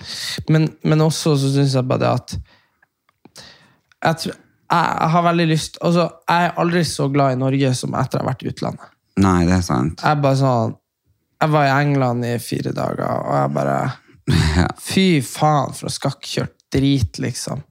men, 0.50 0.70
men 0.84 1.02
også 1.06 1.36
så 1.38 1.52
syns 1.54 1.76
jeg 1.76 1.86
bare 1.92 2.00
det 2.00 2.10
at 2.14 2.38
jeg, 4.06 4.16
tror, 4.22 4.36
jeg 4.72 5.10
har 5.14 5.24
veldig 5.28 5.48
lyst 5.50 5.78
altså, 5.84 6.06
Jeg 6.30 6.46
er 6.48 6.54
aldri 6.64 6.84
så 6.88 7.10
glad 7.12 7.34
i 7.36 7.40
Norge 7.42 7.74
som 7.76 7.94
etter 8.00 8.20
jeg 8.20 8.24
har 8.24 8.30
vært 8.32 8.44
i 8.46 8.50
utlandet. 8.54 8.94
Nei, 9.20 9.40
det 9.50 9.58
er 9.58 9.66
sant. 9.66 10.00
Jeg 10.06 10.22
bare 10.24 10.40
sånn 10.40 10.76
Jeg 11.44 11.52
var 11.52 11.66
i 11.68 11.74
England 11.84 12.26
i 12.28 12.38
fire 12.44 12.72
dager, 12.76 13.26
og 13.28 13.36
jeg 13.42 13.52
bare 13.58 13.78
Fy 14.90 15.06
faen, 15.26 15.74
for 15.76 15.90
å 15.90 15.94
skakkjørt 15.94 16.56
drit, 16.72 17.18
liksom. 17.20 17.64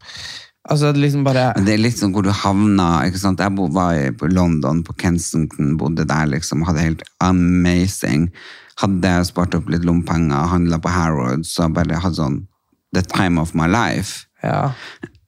Altså, 0.69 0.93
det 0.93 1.01
liksom 1.01 1.25
bare 1.25 1.55
det 1.65 1.73
er 1.75 1.81
litt 1.81 1.97
sånn 1.97 2.13
hvor 2.13 2.23
du 2.27 2.31
havna. 2.35 3.07
ikke 3.09 3.19
sant? 3.23 3.41
Jeg 3.41 3.55
var 3.57 3.95
i- 3.97 4.29
London, 4.29 4.83
på 4.85 4.93
Kensington, 5.01 5.77
bodde 5.81 6.05
der 6.07 6.27
liksom, 6.27 6.63
hadde 6.69 6.85
helt 6.85 7.03
amazing. 7.21 8.29
Hadde 8.79 9.25
spart 9.25 9.55
opp 9.55 9.69
litt 9.69 9.85
lommepenger, 9.85 10.49
handla 10.53 10.79
på 10.79 10.93
Harrods 10.93 11.59
og 11.59 11.73
bare 11.75 11.99
hadde 11.99 12.17
sånn 12.21 12.47
the 12.93 13.03
time 13.03 13.39
of 13.41 13.55
my 13.55 13.67
life. 13.67 14.27
Ja. 14.43 14.73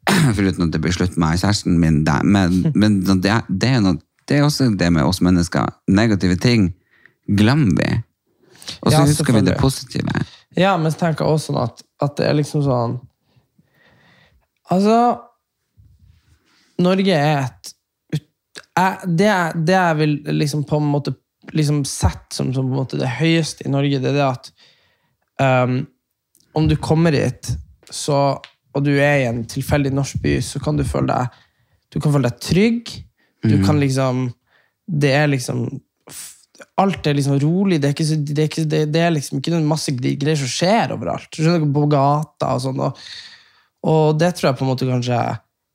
Foruten 0.37 0.67
at 0.69 0.73
det 0.73 0.81
blir 0.83 0.93
slutt 0.93 1.17
med 1.17 1.39
kjæresten 1.41 1.79
min 1.81 2.05
der. 2.05 2.23
Men, 2.23 2.71
men 2.75 3.01
det, 3.07 3.43
det, 3.49 3.69
er 3.69 3.81
noe, 3.81 3.97
det 4.29 4.39
er 4.39 4.45
også 4.45 4.69
det 4.77 4.93
med 4.93 5.05
oss 5.05 5.21
mennesker. 5.21 5.73
Negative 5.89 6.37
ting 6.37 6.75
glemmer 7.29 7.73
vi. 7.81 7.91
Og 8.83 8.93
så 8.93 8.99
Ja, 9.01 9.07
husker 9.07 9.33
vi 9.33 9.41
det 9.49 9.57
positive. 9.59 10.21
Ja, 10.57 10.77
men 10.77 10.93
så 10.93 10.99
tenker 11.07 11.25
jeg 11.25 11.33
også 11.33 11.51
sånn 11.53 11.63
at, 11.65 11.83
at 12.03 12.17
det 12.21 12.29
er 12.29 12.37
liksom 12.39 12.63
sånn 12.67 13.01
Altså 14.71 14.95
Norge 16.83 17.17
er 17.17 17.45
et 17.45 17.75
jeg, 18.81 19.11
det, 19.19 19.31
det 19.67 19.75
jeg 19.77 19.97
vil 19.99 20.15
liksom 20.33 20.63
på 20.69 20.79
en 20.81 20.89
måte 20.93 21.15
liksom 21.57 21.83
sette 21.89 22.37
som, 22.37 22.53
som 22.55 22.69
måte 22.71 22.99
det 23.01 23.11
høyeste 23.19 23.67
i 23.67 23.73
Norge, 23.73 24.01
det 24.01 24.13
er 24.13 24.17
det 24.19 24.27
at 24.27 24.51
um, 25.41 25.81
om 26.57 26.69
du 26.71 26.77
kommer 26.81 27.15
hit 27.17 27.53
så, 27.91 28.39
og 28.75 28.85
du 28.87 28.93
er 28.95 29.23
i 29.23 29.29
en 29.29 29.43
tilfeldig 29.49 29.93
norsk 29.95 30.21
by, 30.23 30.37
så 30.45 30.63
kan 30.63 30.79
du 30.79 30.85
føle 30.87 31.11
deg, 31.11 31.39
du 31.91 31.99
kan 31.99 32.15
føle 32.15 32.31
deg 32.31 32.43
trygg. 32.45 32.93
Du 33.43 33.57
mm. 33.57 33.63
kan 33.65 33.79
liksom 33.81 34.27
Det 34.85 35.15
er 35.17 35.31
liksom 35.31 35.63
Alt 36.77 37.07
er 37.07 37.15
liksom 37.17 37.39
rolig. 37.41 37.79
Det 37.81 37.89
er, 37.89 37.95
ikke 37.95 38.17
det, 38.21 38.39
er 38.39 38.49
ikke, 38.51 38.65
det, 38.69 38.81
det 38.93 39.01
er 39.01 39.13
liksom 39.15 39.39
ikke 39.39 39.61
masse 39.65 39.93
greier 39.97 40.37
som 40.37 40.51
skjer 40.51 40.93
overalt. 40.93 41.29
Du 41.33 41.41
skjønner, 41.41 41.65
På 41.73 41.87
gata 41.89 42.51
og 42.57 42.61
sånn. 42.65 42.83
Og, 42.85 42.99
og 43.89 44.19
det 44.21 44.35
tror 44.37 44.51
jeg 44.51 44.59
på 44.59 44.67
en 44.67 44.71
måte 44.71 44.89
kanskje 44.89 45.21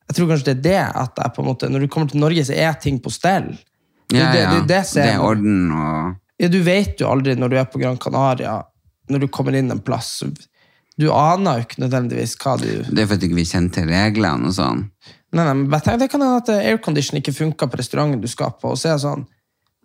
Jeg 0.09 0.17
tror 0.17 0.29
kanskje 0.29 0.51
det 0.51 0.55
er 0.55 0.65
det 0.65 0.81
at 1.01 1.23
jeg 1.23 1.33
på 1.33 1.41
en 1.41 1.47
måte 1.49 1.69
Når 1.71 1.81
du 1.81 1.87
kommer 1.89 2.11
til 2.11 2.21
Norge, 2.21 2.43
så 2.45 2.53
er 2.53 2.75
ting 2.81 2.99
på 3.01 3.13
stell. 3.13 3.55
Det, 4.05 4.19
Ja, 4.19 4.31
det, 4.31 4.41
ja. 4.41 4.51
det, 4.53 4.67
det, 4.69 4.81
det, 4.93 5.01
det 5.01 5.13
er 5.15 5.23
orden 5.23 5.71
og 5.73 6.15
Ja, 6.41 6.49
du 6.51 6.59
vet 6.61 6.99
jo 7.01 7.09
aldri 7.09 7.33
når 7.39 7.51
du 7.51 7.57
er 7.57 7.69
på 7.71 7.79
Gran 7.81 7.97
Canaria, 7.97 8.59
når 9.09 9.23
du 9.23 9.27
kommer 9.31 9.55
inn 9.55 9.71
en 9.71 9.81
plass. 9.81 10.19
Du 10.99 11.07
aner 11.11 11.59
jo 11.59 11.65
ikke 11.65 11.81
nødvendigvis 11.83 12.35
hva 12.43 12.57
du 12.59 12.67
Det 12.89 13.03
er 13.03 13.07
fordi 13.07 13.29
ikke 13.29 13.39
vi 13.39 13.47
kjenner 13.47 13.73
til 13.77 13.87
reglene 13.89 14.51
og 14.51 14.57
sånn. 14.57 14.83
Nei, 15.35 15.43
nei, 15.43 15.55
men 15.61 15.79
tenk, 15.79 15.99
Det 15.99 16.09
kan 16.11 16.23
hende 16.23 16.41
at 16.43 16.51
aircondition 16.55 17.19
ikke 17.19 17.35
funka 17.35 17.67
på 17.71 17.79
restauranten 17.81 18.21
du 18.23 18.29
skal 18.31 18.53
på. 18.59 18.71
og 18.71 18.79
så 18.79 18.91
er 18.91 18.99
det 18.99 19.05
sånn, 19.07 19.25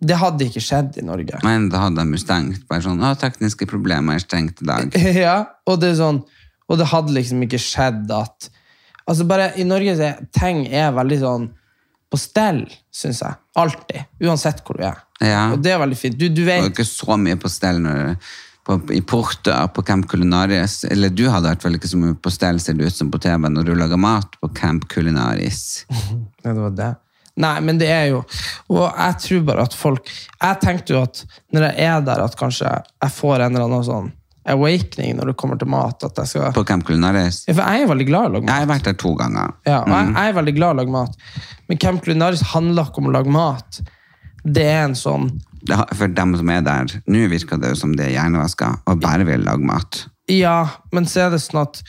Det 0.01 0.17
hadde 0.17 0.47
ikke 0.47 0.63
skjedd 0.63 0.97
i 0.97 1.05
Norge. 1.05 1.41
Men 1.43 1.69
da 1.69 1.83
hadde 1.85 2.01
de 2.01 2.17
jo 2.17 2.21
stengt. 2.21 2.63
Bare 2.69 2.81
sånn, 2.85 3.03
å, 3.03 3.11
tekniske 3.19 3.67
problemer 3.69 4.17
er 4.17 4.23
stengt 4.23 4.63
i 4.63 4.69
dag. 4.69 4.95
ja, 5.25 5.37
og 5.67 5.81
det 5.81 5.91
er 5.91 5.99
sånn, 5.99 6.23
og 6.71 6.79
det 6.79 6.87
hadde 6.89 7.15
liksom 7.17 7.43
ikke 7.45 7.59
skjedd 7.61 8.11
at 8.15 8.51
Altså 9.11 9.25
bare 9.27 9.51
I 9.59 9.65
Norge 9.67 9.97
så 9.99 10.07
er 10.07 10.21
ting 10.35 10.63
er 10.71 10.93
veldig 10.95 11.17
sånn 11.21 11.49
på 12.11 12.19
stell, 12.19 12.65
syns 12.91 13.21
jeg. 13.23 13.39
Alltid. 13.59 14.07
Uansett 14.23 14.63
hvor 14.67 14.79
du 14.79 14.85
er. 14.87 14.99
Ja. 15.23 15.45
Og 15.53 15.61
det 15.63 15.71
er 15.73 15.79
veldig 15.79 15.97
fint. 15.99 16.17
Du, 16.19 16.27
du 16.27 16.41
Det 16.41 16.47
vet 16.47 16.65
jo 16.65 16.71
ikke 16.73 16.87
så 16.87 17.15
mye 17.19 17.37
på 17.39 17.51
stell 17.51 17.79
når, 17.83 18.17
på, 18.67 18.77
i 18.91 18.99
Porto, 19.07 19.53
på 19.75 19.83
Camp 19.87 20.09
Culinaris. 20.11 20.81
Eller 20.91 21.13
du 21.13 21.23
hadde 21.31 21.53
hvert 21.53 21.63
fall 21.63 21.77
ikke 21.79 21.91
så 21.91 21.99
mye 22.01 22.17
på 22.19 22.33
stell, 22.33 22.59
ser 22.59 22.75
det 22.79 22.89
ut 22.91 22.97
som 22.97 23.11
på 23.13 23.21
TV, 23.23 23.47
når 23.47 23.69
du 23.69 23.73
lager 23.79 24.01
mat 24.01 24.35
på 24.41 24.51
Camp 24.57 24.89
Culinaris. 24.91 25.85
Ja, 26.41 26.55
det 26.55 26.57
var 26.57 26.71
det. 26.73 26.91
Nei, 27.41 27.57
men 27.63 27.77
det 27.79 27.87
er 27.93 28.07
jo 28.09 28.23
Og 28.73 28.81
jeg 28.89 29.17
tror 29.23 29.43
bare 29.47 29.63
at 29.63 29.75
folk 29.77 30.09
Jeg 30.09 30.57
tenkte 30.59 30.95
jo 30.95 31.03
at 31.05 31.21
når 31.53 31.67
jeg 31.69 31.85
er 31.87 32.01
der, 32.03 32.23
at 32.25 32.33
kanskje 32.35 32.65
jeg 32.73 33.13
får 33.15 33.45
en 33.45 33.53
eller 33.53 33.67
annen 33.69 33.85
sånn 33.87 34.09
awakening 34.49 35.17
når 35.19 35.31
det 35.31 35.35
kommer 35.37 35.59
til 35.61 35.69
mat. 35.69 36.03
At 36.03 36.17
jeg 36.17 36.31
skal 36.31 36.53
På 36.55 36.63
Camp 36.67 36.85
Culinaris. 36.87 37.43
ja, 37.47 37.53
For 37.53 37.61
jeg 37.61 37.83
er 37.85 37.91
veldig 37.91 38.07
glad 38.09 38.23
i 38.23 38.31
å 38.31 38.33
lage 38.35 38.45
mat. 38.47 38.53
Jeg 38.53 38.65
har 38.65 38.71
vært 38.73 38.89
der 38.89 38.97
to 39.03 39.13
ganger. 39.19 39.53
Ja, 39.67 39.79
og 39.83 39.93
jeg, 39.93 40.13
jeg 40.15 40.33
er 40.33 40.37
veldig 40.39 40.55
glad 40.57 40.67
i 40.67 40.73
å 40.73 40.79
lage 40.81 40.95
mat. 40.95 41.17
Men 41.69 41.81
Camp 41.85 42.03
Culinaris 42.05 42.41
handler 42.53 42.89
ikke 42.89 43.03
om 43.03 43.11
å 43.11 43.15
lage 43.17 43.33
mat. 43.33 43.81
Det 44.43 44.65
er 44.65 44.83
en 44.87 44.97
sånn 44.97 45.27
Det 45.61 45.77
For 45.93 46.09
dem 46.09 46.33
som 46.39 46.49
er 46.49 46.63
der, 46.65 46.95
nå 47.05 47.27
virker 47.29 47.59
det 47.61 47.75
jo 47.75 47.81
som 47.83 47.91
de 47.93 48.07
er 48.07 48.15
hjernevaska 48.15 48.71
og 48.89 49.03
bare 49.03 49.27
vil 49.27 49.43
lage 49.45 49.61
mat. 49.61 50.05
Ja, 50.31 50.63
men 50.91 51.05
så 51.05 51.27
er 51.27 51.35
det 51.35 51.41
sånn 51.43 51.61
at 51.61 51.83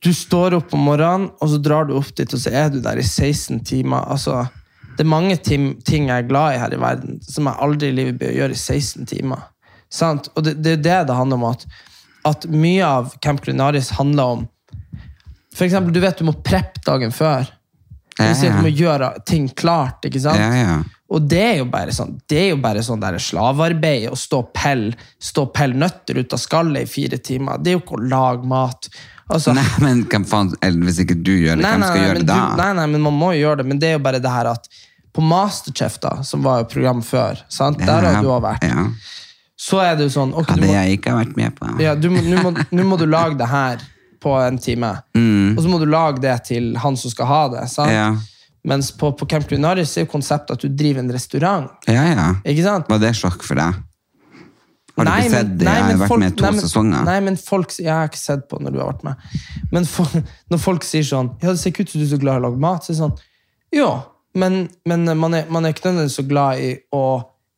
du 0.00 0.12
står 0.16 0.54
opp 0.56 0.72
om 0.72 0.86
morgenen, 0.86 1.28
og 1.42 1.50
så 1.52 1.58
drar 1.60 1.88
du 1.88 1.96
opp 1.98 2.14
dit, 2.16 2.30
og 2.32 2.40
så 2.40 2.52
er 2.56 2.70
du 2.72 2.78
der 2.80 2.96
i 2.96 3.04
16 3.04 3.58
timer. 3.68 4.06
Altså, 4.08 4.46
det 4.96 5.04
er 5.04 5.10
mange 5.10 5.36
ting 5.42 5.74
jeg 5.84 6.08
er 6.14 6.28
glad 6.28 6.54
i 6.54 6.60
her 6.62 6.72
i 6.72 6.80
verden, 6.80 7.18
som 7.26 7.50
jeg 7.50 7.60
aldri 7.66 7.90
i 7.90 7.96
livet 7.98 8.20
bør 8.22 8.32
gjøre 8.38 8.56
i 8.56 8.60
16 8.62 9.10
timer. 9.10 9.42
Sant? 9.92 10.30
Og 10.34 10.46
det, 10.46 10.56
det 10.62 10.78
er 10.78 10.82
det 10.84 10.98
det 11.10 11.18
handler 11.18 11.40
om, 11.40 11.48
at, 11.50 11.66
at 12.30 12.46
mye 12.50 12.86
av 12.86 13.14
Camp 13.22 13.42
Culinaris 13.44 13.90
handler 13.98 14.36
om 14.36 14.48
For 15.54 15.66
eksempel, 15.66 15.92
du 15.92 16.00
vet 16.00 16.18
du 16.18 16.24
må 16.28 16.36
preppe 16.46 16.82
dagen 16.86 17.10
før. 17.12 17.48
Du, 18.16 18.22
ja, 18.22 18.32
ja. 18.32 18.56
du 18.56 18.66
må 18.66 18.70
gjøre 18.70 19.12
ting 19.26 19.48
klart, 19.48 20.04
ikke 20.06 20.20
sant? 20.22 20.38
Ja. 20.38 20.80
Og 21.10 21.24
det 21.26 21.40
er 21.42 21.56
jo 21.58 21.66
bare 21.70 21.94
sånn 21.94 22.18
det 22.30 22.38
er 22.38 22.50
jo 22.52 22.58
bare 22.62 22.84
sånn 22.86 23.00
der 23.02 23.18
slavearbeid 23.18 24.10
å 24.12 24.18
stå 24.18 24.44
og 24.44 24.52
pelle 24.54 24.94
og 24.94 25.78
nøtter 25.80 26.20
ut 26.20 26.36
av 26.36 26.42
skallet 26.42 26.86
i 26.86 26.90
fire 26.90 27.18
timer. 27.18 27.58
Det 27.58 27.72
er 27.72 27.78
jo 27.78 27.82
ikke 27.82 27.98
å 27.98 28.04
lage 28.12 28.50
mat. 28.50 28.90
Altså, 29.30 29.54
Nei, 29.54 29.64
men 29.82 30.04
faen, 30.26 30.52
hvis 30.84 31.02
ikke 31.04 31.16
du 31.18 31.32
gjør 31.34 31.58
det, 31.58 31.62
nei, 31.62 31.74
hvem 31.74 31.84
skal 31.86 31.98
nei, 31.98 32.06
gjøre 32.06 32.20
det 32.20 32.28
da? 32.30 32.38
du, 32.38 32.62
nei, 32.62 32.70
nei, 32.80 32.86
men 32.94 33.04
man 33.06 33.18
må 33.18 33.32
jo 33.34 33.44
gjøre 33.44 33.62
det. 33.62 33.66
Men 33.72 33.82
det 33.82 33.90
er 33.90 33.98
jo 33.98 34.04
bare 34.06 34.22
det 34.22 34.32
her 34.32 34.50
at 34.50 34.70
på 35.14 35.22
Masterchef, 35.26 35.98
da, 36.02 36.20
som 36.26 36.42
var 36.46 36.62
jo 36.62 36.68
program 36.70 37.02
før, 37.02 37.42
sant? 37.50 37.80
der 37.82 38.06
har 38.06 38.22
du 38.22 38.30
òg 38.30 38.44
vært, 38.46 38.66
Ja. 38.66 38.86
Så 39.60 39.80
er 39.84 39.96
det 39.98 40.06
jo 40.08 40.12
sånn 40.14 40.30
okay, 40.32 40.54
Hva 40.54 40.56
du 40.56 40.62
det 40.64 40.70
må, 40.70 40.76
jeg 40.78 40.96
ikke 40.98 41.12
har 41.12 41.18
vært 41.24 41.36
med 41.36 41.56
på. 41.58 41.70
ja, 41.84 41.94
nå 42.00 42.42
må, 42.44 42.84
må 42.92 42.96
du 43.00 43.04
lage 43.10 43.36
det 43.40 43.48
her 43.50 43.82
på 44.20 44.32
en 44.40 44.56
time. 44.60 44.94
Mm. 45.16 45.56
Og 45.56 45.62
så 45.64 45.68
må 45.72 45.78
du 45.80 45.86
lage 45.88 46.20
det 46.24 46.32
til 46.48 46.72
han 46.80 46.96
som 47.00 47.12
skal 47.12 47.26
ha 47.28 47.40
det. 47.52 47.66
Sant? 47.72 47.92
Ja. 47.92 48.08
Mens 48.68 48.90
på, 48.92 49.08
på 49.16 49.24
Camp 49.28 49.48
Lunaris 49.52 49.94
er 49.96 50.04
jo 50.06 50.10
konseptet 50.12 50.56
at 50.58 50.64
du 50.64 50.68
driver 50.76 51.00
en 51.04 51.12
restaurant. 51.12 51.70
ja, 51.88 52.02
ja. 52.12 52.26
Ikke 52.44 52.64
sant? 52.66 52.88
Var 52.92 53.00
det 53.00 53.14
sjokk 53.16 53.44
for 53.46 53.56
deg? 53.60 53.78
Har 54.96 55.06
du 55.06 55.08
Nei, 55.08 55.20
ikke 55.24 55.32
sett 55.32 55.52
det? 55.56 55.64
nei, 55.64 55.74
Jeg 55.78 55.84
har 55.86 56.00
vært 56.02 56.10
folk- 56.12 56.20
med 56.20 56.32
i 56.32 56.36
to 56.36 56.44
nei, 56.44 56.50
men- 56.52 56.60
sesonger. 56.66 57.04
Nei, 57.08 57.20
men 57.28 57.36
folk, 57.40 57.72
Jeg 57.78 57.88
har 57.94 58.08
ikke 58.10 58.20
sett 58.20 58.42
på 58.50 58.58
når 58.60 58.72
du 58.74 58.78
har 58.82 58.90
vært 58.92 59.04
med. 59.04 59.14
Men 59.72 59.84
for, 59.88 60.04
når 60.50 60.58
folk 60.60 60.84
sier 60.84 61.06
sånn 61.08 61.30
Ja, 61.40 61.52
det 61.54 61.58
ser 61.62 61.70
ikke 61.72 61.86
ut 61.86 61.92
som 61.94 62.00
du 62.02 62.06
er 62.06 62.10
så 62.16 62.20
glad 62.20 62.36
i 62.36 62.40
å 62.42 62.44
lage 62.50 62.60
mat. 62.60 62.84
Så 62.84 62.90
er 62.92 62.94
det 62.96 63.00
sånn, 63.04 63.18
Jo, 63.72 63.88
men, 64.34 64.68
men 64.84 65.04
man, 65.18 65.34
er, 65.34 65.46
man 65.48 65.64
er 65.64 65.72
ikke 65.72 65.88
nødvendigvis 65.88 66.18
så 66.20 66.26
glad 66.28 66.58
i 66.60 66.70
å 66.92 67.04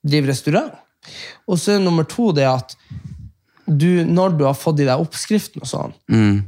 drive 0.07 0.26
restaurant. 0.30 0.72
Og 1.48 1.59
så 1.59 1.76
er 1.76 1.82
nummer 1.84 2.07
to 2.09 2.30
det 2.36 2.46
at 2.48 2.76
du, 3.66 4.05
når 4.05 4.36
du 4.38 4.44
har 4.44 4.59
fått 4.59 4.82
i 4.82 4.88
deg 4.88 5.00
oppskriften 5.00 5.62
og 5.64 5.70
sånn, 5.70 5.94
Mm. 6.11 6.42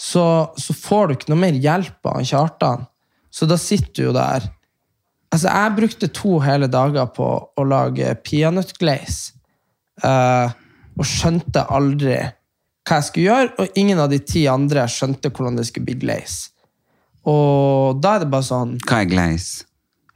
så, 0.00 0.24
så 0.56 0.74
får 0.76 1.08
du 1.08 1.14
ikke 1.14 1.32
noe 1.32 1.42
mer 1.42 1.58
hjelp 1.60 2.06
av 2.06 2.22
Kjartan. 2.24 2.86
Så 3.30 3.46
da 3.46 3.58
sitter 3.60 3.92
du 3.94 4.02
jo 4.08 4.12
der. 4.16 4.46
Altså, 5.30 5.46
jeg 5.48 5.76
brukte 5.76 6.08
to 6.14 6.38
hele 6.42 6.66
dager 6.66 7.06
på 7.14 7.26
å 7.54 7.64
lage 7.68 8.14
peanøttglaze. 8.26 9.36
Uh, 10.02 10.48
og 10.98 11.04
skjønte 11.06 11.66
aldri 11.70 12.16
hva 12.88 12.96
jeg 12.98 13.06
skulle 13.06 13.26
gjøre, 13.28 13.50
og 13.60 13.76
ingen 13.78 14.00
av 14.00 14.08
de 14.10 14.18
ti 14.24 14.46
andre 14.50 14.86
skjønte 14.90 15.30
hvordan 15.30 15.58
det 15.60 15.66
skulle 15.68 15.90
bli 15.90 15.98
glaze. 16.00 16.50
Og 17.28 18.00
da 18.00 18.14
er 18.16 18.24
det 18.24 18.30
bare 18.32 18.46
sånn 18.46 18.78
Hva 18.88 19.02
er 19.04 19.10
glaze? 19.10 19.66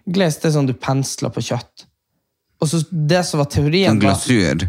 Glaze 0.09 0.40
det 0.40 0.49
er 0.49 0.55
sånn 0.57 0.70
du 0.70 0.72
pensler 0.74 1.30
på 1.32 1.45
kjøtt. 1.45 1.84
Og 2.62 2.70
så 2.70 2.80
det 2.90 3.24
som 3.28 3.42
var 3.42 3.50
teorien 3.52 3.96
Sånn 3.96 4.00
glasur? 4.02 4.64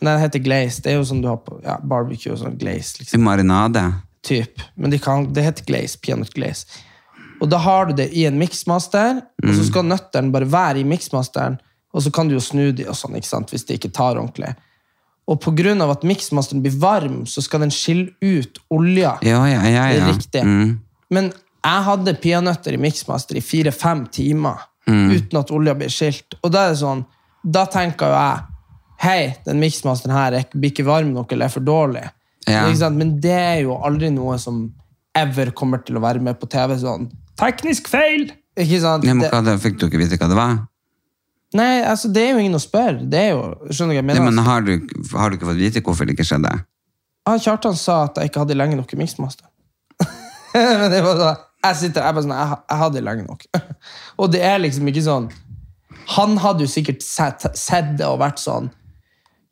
Nei, 0.00 0.14
det 0.16 0.22
heter 0.24 0.42
glaze. 0.42 0.82
Det 0.82 0.92
er 0.92 0.98
jo 0.98 1.04
sånn 1.08 1.20
du 1.22 1.28
har 1.30 1.38
på 1.44 1.60
ja, 1.62 1.76
barbecue 1.80 2.32
og 2.34 2.40
sånn 2.40 2.56
glaze. 2.60 2.98
liksom. 2.98 3.20
I 3.20 3.24
marinade? 3.24 3.84
typ. 4.24 4.60
Men 4.74 4.90
de 4.90 4.98
kan, 4.98 5.32
det 5.32 5.44
heter 5.44 5.64
glaze, 5.64 5.98
peanut 6.00 6.32
glaze. 6.34 6.66
Og 7.40 7.48
da 7.50 7.58
har 7.60 7.86
du 7.86 7.96
det 7.98 8.08
i 8.16 8.24
en 8.28 8.38
mixmaster, 8.40 9.20
og 9.44 9.56
så 9.56 9.66
skal 9.68 9.86
nøttene 9.88 10.32
bare 10.32 10.48
være 10.48 10.80
i 10.80 10.88
mixmasteren, 10.88 11.58
og 11.94 12.02
så 12.02 12.12
kan 12.14 12.28
du 12.28 12.36
jo 12.36 12.42
snu 12.42 12.70
de 12.74 12.86
og 12.88 12.96
sånn, 12.98 13.18
ikke 13.18 13.30
sant, 13.30 13.52
hvis 13.52 13.66
det 13.68 13.78
ikke 13.78 13.92
tar 13.94 14.18
ordentlig. 14.18 14.54
Og 15.30 15.48
av 15.84 15.90
at 15.90 16.04
mixmasteren 16.04 16.62
blir 16.62 16.74
varm, 16.80 17.24
så 17.26 17.42
skal 17.42 17.64
den 17.64 17.72
skille 17.72 18.12
ut 18.20 18.58
olja. 18.70 19.16
Ja, 19.22 19.44
ja, 19.48 19.62
ja. 19.64 19.84
Det 19.92 20.00
er 20.00 20.12
riktig. 20.12 20.42
Mm. 20.44 20.80
Men 21.10 21.32
jeg 21.64 21.84
hadde 21.88 22.16
peanøtter 22.20 22.74
i 22.74 22.80
mixmaster 22.80 23.36
i 23.36 23.44
fire-fem 23.44 24.06
timer, 24.12 24.66
uten 24.88 25.40
at 25.40 25.52
olja 25.54 25.74
blir 25.78 25.92
skilt. 25.92 26.36
Og 26.42 26.52
da 26.52 26.66
er 26.66 26.74
det 26.74 26.80
sånn, 26.82 27.04
da 27.44 27.64
tenker 27.70 28.10
jo 28.10 28.18
jeg, 28.18 28.44
hei, 29.04 29.20
den 29.46 29.60
mixmasteren 29.62 30.14
her 30.16 30.36
er 30.38 30.46
blir 30.52 30.72
ikke 30.72 30.86
varm 30.86 31.12
nok, 31.14 31.32
eller 31.32 31.48
er 31.48 31.54
for 31.54 31.64
dårlig. 31.64 32.04
Ja. 32.48 32.66
Men 32.92 33.16
det 33.24 33.32
er 33.34 33.58
jo 33.64 33.78
aldri 33.80 34.10
noe 34.12 34.36
som 34.40 34.66
ever 35.16 35.52
kommer 35.56 35.80
til 35.84 35.96
å 35.96 36.02
være 36.04 36.20
med 36.20 36.38
på 36.40 36.48
TV. 36.50 36.76
sånn, 36.80 37.08
Teknisk 37.40 37.88
feil! 37.90 38.28
Ikke 38.54 38.78
sant? 38.82 39.04
Men 39.06 39.24
Det, 39.24 39.56
fikk 39.62 39.80
du 39.80 39.88
ikke 39.88 39.98
vite 39.98 40.20
hva 40.20 40.30
det 40.30 40.38
var? 40.38 40.62
nei, 41.54 41.82
altså, 41.86 42.08
det 42.10 42.22
er 42.22 42.30
jo 42.34 42.42
ingen 42.42 42.58
å 42.58 42.62
spørre. 42.62 43.00
Det 43.06 43.18
er 43.18 43.28
jo, 43.30 43.42
skjønner 43.70 43.94
du 43.94 43.96
hva 43.96 44.00
jeg 44.00 44.06
mener? 44.10 44.20
Ja, 44.20 44.30
men 44.30 44.46
har 44.46 44.64
du, 44.66 44.72
har 45.14 45.30
du 45.30 45.36
ikke 45.38 45.48
fått 45.52 45.60
vite 45.60 45.82
hvorfor 45.86 46.06
det 46.06 46.16
ikke 46.16 46.26
skjedde? 46.26 46.52
ja, 47.24 47.34
Kjartan 47.40 47.76
sa 47.78 48.04
at 48.08 48.18
jeg 48.20 48.30
ikke 48.30 48.42
hadde 48.42 48.56
lenge 48.58 48.76
nok 48.76 48.90
i 48.92 48.98
mixmaster. 49.00 49.46
men 50.54 50.90
det 50.92 51.00
var 51.04 51.20
da, 51.20 51.30
jeg 51.64 51.80
sitter 51.80 52.06
jeg 52.06 52.16
bare 52.16 52.24
sånn, 52.26 52.36
jeg, 52.36 52.60
jeg 52.70 52.80
hadde 52.82 53.02
lenge 53.04 53.26
nok. 53.26 53.44
og 54.20 54.32
det 54.34 54.40
er 54.46 54.62
liksom 54.62 54.88
ikke 54.90 55.04
sånn 55.04 55.28
Han 56.16 56.38
hadde 56.42 56.66
jo 56.66 56.70
sikkert 56.70 57.04
sett, 57.04 57.46
sett 57.56 57.94
det 57.98 58.08
og 58.08 58.20
vært 58.20 58.42
sånn 58.42 58.68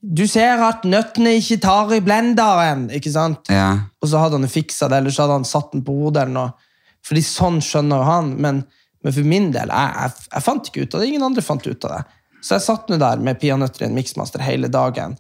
Du 0.02 0.24
ser 0.30 0.60
at 0.66 0.84
nøttene 0.88 1.36
ikke 1.38 1.60
tar 1.64 1.94
i 1.96 2.02
blenderen, 2.04 2.88
ikke 2.94 3.12
sant? 3.14 3.50
Ja. 3.52 3.88
Og 4.02 4.12
så 4.12 4.22
hadde 4.22 4.40
han 4.40 4.48
jo 4.48 4.52
fiksa 4.52 4.90
det, 4.90 5.00
eller 5.00 5.14
så 5.14 5.26
hadde 5.26 5.40
han 5.40 5.48
satt 5.48 5.72
den 5.72 5.84
på 5.86 5.94
hodet. 5.94 6.24
eller 6.24 6.34
noe. 6.34 6.72
Fordi 7.06 7.22
sånn 7.26 7.60
skjønner 7.62 8.00
jo 8.00 8.08
han. 8.08 8.32
Men, 8.42 8.64
men 9.06 9.14
for 9.14 9.28
min 9.30 9.52
del, 9.54 9.70
jeg, 9.70 9.92
jeg, 10.00 10.26
jeg 10.34 10.46
fant 10.48 10.68
ikke 10.68 10.82
ut 10.82 10.96
av 10.96 11.02
det. 11.02 11.10
Ingen 11.12 11.26
andre 11.28 11.44
fant 11.46 11.68
ut 11.68 11.86
av 11.86 11.94
det. 11.94 12.02
Så 12.42 12.56
jeg 12.56 12.64
satt 12.66 12.90
nå 12.90 12.98
der 12.98 13.22
med 13.22 13.38
peanøtter 13.38 13.84
i 13.84 13.88
en 13.88 13.94
miksmaster 13.94 14.42
hele 14.42 14.70
dagen. 14.72 15.14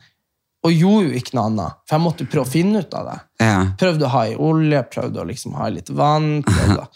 Og 0.62 0.74
gjorde 0.74 1.08
jo 1.08 1.18
ikke 1.18 1.34
noe 1.34 1.48
annet. 1.50 1.78
For 1.88 1.96
jeg 1.96 2.04
måtte 2.04 2.24
jo 2.24 2.30
prøve 2.32 2.46
å 2.46 2.52
finne 2.52 2.82
ut 2.84 2.92
av 2.94 3.08
det. 3.08 3.16
ja. 3.42 3.56
Prøvde 3.78 4.06
å 4.06 4.12
ha 4.12 4.26
i 4.30 4.36
olje, 4.38 4.82
prøvde 4.92 5.22
å 5.22 5.26
liksom 5.26 5.56
ha 5.58 5.66
i 5.68 5.74
litt 5.78 5.90
vann. 5.90 6.28
Prøvde. 6.46 6.86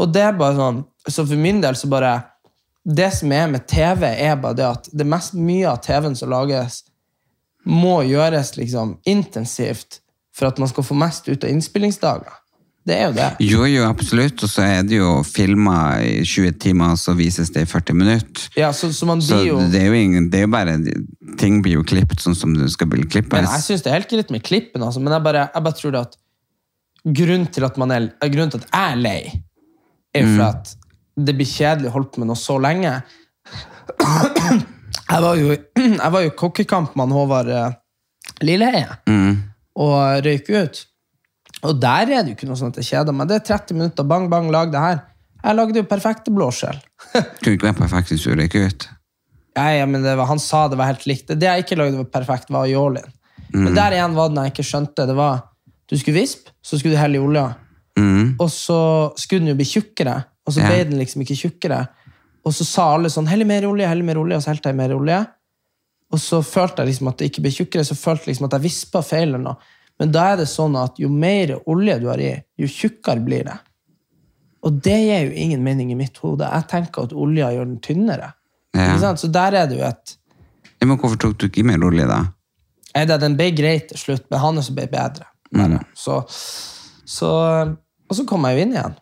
Og 0.00 0.12
det 0.12 0.26
er 0.26 0.36
bare 0.36 0.56
sånn, 0.58 0.82
så 1.08 1.24
for 1.24 1.40
min 1.40 1.62
del 1.64 1.76
så 1.76 1.88
bare 1.90 2.12
Det 2.84 3.10
som 3.12 3.32
er 3.32 3.48
med 3.52 3.66
TV, 3.68 4.06
er 4.08 4.38
bare 4.40 4.56
det 4.56 4.64
at 4.64 4.86
det 4.96 5.04
mest 5.04 5.34
mye 5.36 5.68
av 5.68 5.82
TV-en 5.84 6.14
som 6.16 6.30
lages, 6.32 6.78
må 7.68 7.98
gjøres 8.08 8.54
liksom 8.56 8.94
intensivt 9.04 10.00
for 10.32 10.48
at 10.48 10.58
man 10.58 10.70
skal 10.70 10.86
få 10.86 10.96
mest 10.96 11.28
ut 11.28 11.44
av 11.44 11.50
innspillingsdager. 11.52 12.39
Det 12.90 12.96
er 12.98 13.04
jo 13.06 13.12
det. 13.14 13.28
Jo, 13.46 13.66
jo, 13.70 13.84
absolutt. 13.86 14.42
Og 14.42 14.50
så 14.50 14.64
er 14.66 14.80
det 14.86 14.98
jo 14.98 15.10
filma 15.26 16.00
i 16.02 16.24
20 16.26 16.56
timer, 16.62 16.96
så 16.98 17.14
vises 17.18 17.52
det 17.54 17.62
i 17.62 17.68
40 17.70 17.98
minutter. 17.98 18.48
Ja, 18.58 18.72
så, 18.74 18.90
så 18.94 19.06
man 19.06 19.22
blir 19.22 19.44
jo 19.46 19.60
det 19.70 19.84
er 19.84 19.92
jo 19.92 20.00
ingen, 20.00 20.26
det 20.32 20.40
er 20.40 20.48
jo 20.48 20.50
bare 20.50 20.74
Ting 21.38 21.60
blir 21.62 21.78
jo 21.78 21.84
klippet 21.86 22.22
sånn 22.22 22.34
som 22.34 22.56
det 22.56 22.66
skal 22.74 22.90
bli 22.90 23.04
klippet. 23.06 23.36
Men 23.36 23.46
jeg 23.46 23.62
syns 23.68 23.84
det 23.84 23.92
er 23.92 24.00
helt 24.00 24.10
greit 24.10 24.34
med 24.34 24.42
klippen, 24.46 24.82
altså, 24.82 25.02
men 25.02 25.14
jeg 25.14 25.24
bare, 25.28 25.46
jeg 25.54 25.66
bare 25.68 25.78
tror 25.78 25.94
det 25.94 26.02
at 26.08 26.18
grunnen 27.20 27.46
til 27.54 27.68
at 27.68 27.78
man 27.80 27.94
er, 27.94 28.10
eh, 28.18 28.32
grunnen 28.32 28.50
til 28.52 28.64
at 28.64 28.66
jeg 28.72 28.96
er 28.96 29.00
lei, 29.04 29.20
er 30.10 30.26
jo 30.26 30.34
for 30.34 30.46
at 30.48 30.74
det 31.20 31.36
blir 31.38 31.48
kjedelig 31.48 31.92
å 31.92 31.94
holde 31.94 32.10
på 32.10 32.24
med 32.24 32.32
noe 32.32 32.40
så 32.40 32.58
lenge. 32.60 32.98
Jeg 35.10 35.22
var 35.24 35.38
jo, 35.38 35.54
jeg 36.02 36.10
var 36.14 36.22
jo 36.22 36.30
kokkekamp 36.38 36.92
med 36.98 37.12
Håvard 37.14 37.48
Lilleheie, 38.46 38.94
mm. 39.10 39.32
og 39.82 39.96
røyk 40.22 40.50
ut. 40.54 40.78
Og 41.62 41.76
der 41.80 42.08
er 42.08 42.22
det 42.24 42.32
jo 42.32 42.36
ikke 42.38 42.48
noe 42.48 42.56
sånn 42.56 42.72
at 42.72 42.78
jeg 42.80 42.88
kjeder 42.90 43.12
meg. 43.16 43.28
Det 43.28 43.36
er 43.40 43.44
30 43.58 43.76
minutter, 43.76 44.06
bang, 44.08 44.28
bang, 44.32 44.48
lag 44.52 44.70
det 44.72 44.80
her. 44.80 45.00
Jeg 45.44 45.56
lagde 45.56 45.80
jo 45.80 45.84
perfekte 45.88 46.32
blåskjell. 46.32 46.78
Kunne 47.12 47.52
ikke 47.56 47.68
være 47.70 47.78
perfekt 47.82 48.12
hvis 48.12 48.24
du 48.24 48.34
røyk 48.36 48.56
ut. 48.60 48.88
Ja, 49.56 49.66
ja, 49.80 49.86
men 49.86 50.02
det 50.04 50.16
var, 50.16 50.28
han 50.30 50.38
sa 50.40 50.68
det 50.68 50.78
var 50.78 50.86
helt 50.92 51.06
likt. 51.10 51.32
Det 51.34 51.42
jeg 51.48 51.64
ikke 51.64 51.76
lagde 51.80 51.98
var 52.00 52.08
perfekt, 52.12 52.50
var 52.54 52.68
jålin. 52.70 53.08
Men 53.52 53.74
der 53.74 53.96
igjen 53.96 54.14
var 54.14 54.28
den 54.30 54.44
jeg 54.44 54.52
ikke 54.54 54.66
skjønte. 54.68 55.06
Det 55.10 55.16
var, 55.18 55.40
Du 55.90 55.96
skulle 55.98 56.20
vispe, 56.20 56.52
så 56.62 56.78
skulle 56.78 56.94
du 56.94 57.00
helle 57.00 57.18
i 57.18 57.22
olja. 57.24 57.48
Og 58.38 58.46
så 58.54 58.76
skulle 59.18 59.42
den 59.42 59.50
jo 59.50 59.56
bli 59.58 59.66
tjukkere, 59.66 60.14
og 60.46 60.54
så 60.54 60.60
Ja. 60.62 60.68
ble 60.70 60.84
den 60.92 61.00
liksom 61.00 61.24
ikke 61.24 61.34
tjukkere. 61.36 61.80
Og 62.46 62.54
så 62.54 62.64
sa 62.64 62.94
alle 62.94 63.10
sånn 63.10 63.26
'hell 63.28 63.44
mer 63.44 63.62
olje', 63.68 63.88
hell 63.88 64.02
mer 64.02 64.16
olje, 64.16 64.36
og 64.36 64.42
så 64.42 64.50
helte 64.54 64.70
jeg 64.70 64.76
mer 64.76 64.94
olje. 64.94 65.26
Og 66.12 66.18
så 66.18 66.40
følte 66.42 66.78
jeg 66.78 66.88
liksom 66.94 67.08
at 67.08 67.18
det 67.18 67.30
ikke 67.30 67.42
ble 67.42 67.50
tjukkere, 67.50 67.84
så 67.84 67.94
følte 67.98 68.24
jeg 68.26 68.34
liksom 68.34 68.46
at 68.46 68.52
jeg 68.52 68.62
vispa 68.62 69.02
feil. 69.02 69.28
eller 69.28 69.38
noe. 69.38 69.56
Men 70.00 70.12
da 70.14 70.30
er 70.32 70.40
det 70.40 70.48
sånn 70.48 70.78
at 70.80 70.96
jo 71.00 71.10
mer 71.12 71.58
olje 71.68 71.98
du 72.00 72.06
har 72.08 72.20
i, 72.24 72.32
jo 72.56 72.68
tjukkere 72.70 73.20
blir 73.24 73.44
det. 73.50 73.56
Og 74.64 74.78
det 74.84 74.96
gir 74.96 75.26
jo 75.28 75.34
ingen 75.44 75.62
mening 75.64 75.92
i 75.92 75.96
mitt 75.98 76.16
hode. 76.24 76.48
Jeg 76.48 76.68
tenker 76.72 77.08
at 77.08 77.12
olja 77.16 77.50
gjør 77.52 77.68
den 77.68 77.80
tynnere. 77.84 78.32
Ja. 78.76 79.14
Så 79.18 79.28
der 79.32 79.56
er 79.60 79.68
det 79.68 79.80
jo 79.80 79.84
et 79.84 80.16
Ja, 80.80 80.86
Men 80.86 80.96
hvorfor 80.96 81.18
tok 81.20 81.36
du 81.36 81.48
ikke 81.48 81.64
mer 81.66 81.82
olje, 81.84 82.06
da? 82.08 82.22
Nei, 82.94 83.04
Den 83.04 83.36
ble 83.36 83.50
grei 83.52 83.76
til 83.84 83.98
slutt, 84.00 84.24
men 84.30 84.40
hans 84.40 84.70
ble 84.72 84.86
bedre. 84.88 85.26
Bare. 85.52 85.82
Så, 85.94 86.22
så, 87.04 87.30
og 88.08 88.16
så 88.16 88.24
kom 88.24 88.46
jeg 88.48 88.56
jo 88.56 88.64
inn 88.64 88.72
igjen. 88.76 88.96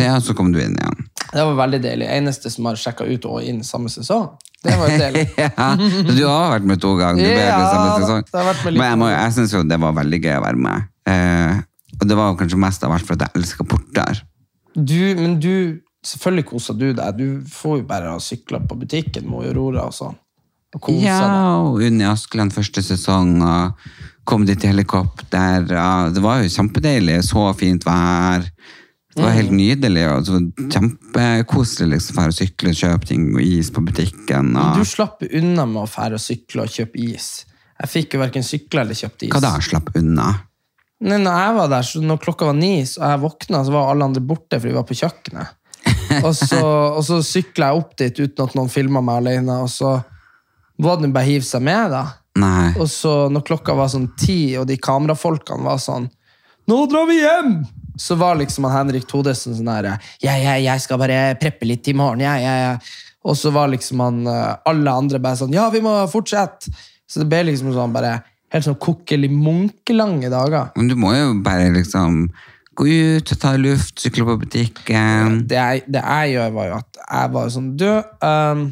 Ja, 0.00 0.16
så 0.24 0.34
kom 0.34 0.50
du 0.52 0.58
inn 0.58 0.74
igjen. 0.74 1.06
Det 1.28 1.44
var 1.44 1.54
veldig 1.60 1.80
deilig. 1.84 2.08
Eneste 2.10 2.50
som 2.50 2.66
har 2.66 2.80
sjekka 2.80 3.06
ut 3.06 3.26
og 3.28 3.44
inn 3.46 3.60
samme 3.66 3.92
sesong. 3.92 4.32
Det 4.64 4.74
var 4.74 4.90
jo 4.90 4.98
deilig. 4.98 5.24
ja, 5.44 5.68
du 5.78 6.22
har 6.26 6.54
vært 6.56 6.66
med 6.66 6.80
to 6.82 6.94
ganger. 6.98 7.22
Du 7.22 7.30
Ja, 7.30 7.58
samme 7.70 7.90
sesong. 8.02 8.24
det 8.26 8.38
har 8.40 8.48
vært 8.50 8.64
med 8.64 8.78
Men 8.80 8.88
jeg, 8.88 9.00
må, 9.02 9.10
jeg 9.12 9.34
syns 9.36 9.54
jo 9.54 9.64
det 9.70 9.80
var 9.84 9.98
veldig 10.00 10.20
gøy 10.24 10.36
å 10.38 10.44
være 10.44 10.62
med. 10.68 10.88
Eh, 11.08 11.60
og 11.98 12.08
det 12.10 12.16
var 12.18 12.38
kanskje 12.38 12.60
mest 12.60 12.86
av 12.86 12.94
alt 12.96 13.12
at 13.14 13.26
jeg 13.26 13.38
elsker 13.38 13.68
porter. 13.68 14.24
Du, 14.74 14.98
men 15.18 15.38
du 15.42 15.52
Selvfølgelig 16.08 16.44
koser 16.46 16.76
du 16.78 16.92
deg. 16.94 17.18
Du 17.18 17.48
får 17.50 17.80
jo 17.80 17.84
bare 17.88 18.12
sykle 18.22 18.60
på 18.70 18.76
butikken 18.78 19.26
med 19.26 19.48
Aurora 19.50 19.88
og 19.88 19.96
sånn. 19.96 20.14
Og 20.78 20.90
Ja, 21.00 21.58
og 21.64 21.80
Unni 21.82 22.06
Askeland 22.06 22.52
første 22.54 22.84
sesong, 22.84 23.40
og 23.42 23.72
kom 24.28 24.44
dit 24.46 24.62
i 24.62 24.70
helikopter. 24.70 25.64
og 25.66 26.14
Det 26.14 26.22
var 26.22 26.42
jo 26.44 26.52
kjempedeilig. 26.54 27.18
Så 27.26 27.44
fint 27.58 27.84
vær. 27.84 28.46
Det 29.18 29.26
var 29.26 29.34
helt 29.34 29.54
nydelig. 29.54 30.04
og 30.08 30.30
var 30.30 30.70
Kjempekoselig 30.74 31.90
liksom, 31.96 32.20
å 32.22 32.34
sykle 32.38 32.72
og 32.72 32.80
kjøpe 32.80 33.10
ting 33.10 33.28
og 33.34 33.42
is 33.42 33.70
på 33.74 33.82
butikken. 33.84 34.52
Og, 34.54 34.78
du 34.78 34.88
slapp 34.88 35.24
unna 35.28 35.66
med 35.68 35.82
å 35.84 35.88
fære 35.90 36.18
og 36.18 36.22
sykle 36.22 36.64
og 36.64 36.74
kjøpe 36.74 37.02
is. 37.02 37.30
Jeg 37.78 37.92
fikk 37.92 38.16
jo 38.16 38.22
verken 38.22 38.46
sykle 38.46 38.84
eller 38.84 38.98
kjøpt 38.98 39.26
is. 39.28 39.32
hva 39.34 39.42
da? 39.42 39.54
Slapp 39.62 39.90
unna? 39.98 40.32
Nei, 40.98 41.20
når 41.22 41.36
jeg 41.38 41.54
var 41.54 41.70
der, 41.70 41.86
så 41.86 42.00
når 42.02 42.20
klokka 42.24 42.48
var 42.48 42.56
ni, 42.58 42.72
så 42.86 43.04
jeg 43.04 43.22
våkna, 43.22 43.62
så 43.66 43.74
var 43.74 43.92
alle 43.92 44.08
andre 44.08 44.22
borte, 44.24 44.58
for 44.58 44.66
de 44.66 44.74
var 44.74 44.86
på 44.86 44.96
kjøkkenet. 44.98 45.54
Og 46.26 46.32
så, 46.34 46.58
og 46.58 47.02
så 47.04 47.18
sykla 47.24 47.68
jeg 47.68 47.80
opp 47.82 47.90
dit 48.00 48.18
uten 48.18 48.46
at 48.46 48.54
noen 48.56 48.70
filma 48.72 49.02
meg 49.04 49.20
alene, 49.20 49.58
og 49.62 49.68
så 49.70 49.90
var 50.80 50.96
det 50.98 51.10
bare 51.12 51.28
å 51.28 51.28
hive 51.28 51.44
seg 51.44 51.62
med, 51.64 51.92
da. 51.92 52.00
Nei. 52.40 52.70
Og 52.80 52.88
så 52.90 53.12
når 53.32 53.44
klokka 53.46 53.76
var 53.76 53.90
sånn 53.92 54.08
ti, 54.18 54.56
og 54.58 54.66
de 54.70 54.78
kamerafolkene 54.80 55.66
var 55.66 55.80
sånn 55.82 56.08
Nå 56.68 56.78
drar 56.90 57.06
vi 57.08 57.18
hjem! 57.20 57.52
Så 57.98 58.14
var 58.18 58.38
liksom 58.38 58.64
han 58.68 58.76
Henrik 58.86 59.08
Todesen 59.10 59.56
sånn 59.58 59.70
her 59.72 59.90
jeg, 60.22 60.42
jeg, 60.44 60.64
jeg 60.64 60.84
skal 60.84 61.00
bare 61.02 61.20
preppe 61.40 61.66
litt 61.66 61.88
i 61.90 61.96
morgen, 61.98 62.22
jeg, 62.22 62.44
jeg. 62.46 62.78
Og 63.28 63.36
så 63.36 63.50
var 63.54 63.70
liksom 63.72 64.00
han 64.04 64.20
eh, 64.30 64.52
alle 64.70 64.94
andre 65.02 65.18
bare 65.22 65.40
sånn 65.40 65.54
Ja, 65.56 65.68
vi 65.74 65.82
må 65.84 65.94
fortsette! 66.10 66.70
Så 67.08 67.22
det 67.22 67.30
ble 67.30 67.46
liksom 67.48 67.72
sånn 67.74 67.94
bare 67.94 68.18
helt 68.52 68.66
sånn 68.66 68.78
kokkelig 68.80 69.30
munkelange 69.32 70.30
dager. 70.32 70.70
Men 70.76 70.90
du 70.90 70.94
må 71.00 71.12
jo 71.16 71.34
bare 71.44 71.70
liksom 71.74 72.26
gå 72.78 72.86
ut 73.18 73.32
ta 73.42 73.54
luft, 73.58 73.98
sykle 73.98 74.26
på 74.28 74.36
butikken. 74.44 75.40
Det 75.50 75.56
jeg, 75.58 75.84
det 75.90 76.02
jeg 76.04 76.34
gjør, 76.36 76.52
var 76.54 76.68
jo 76.68 76.76
at 76.78 77.00
jeg 77.02 77.32
var 77.34 77.48
sånn 77.50 77.70
Du, 77.80 77.88
um, 78.22 78.66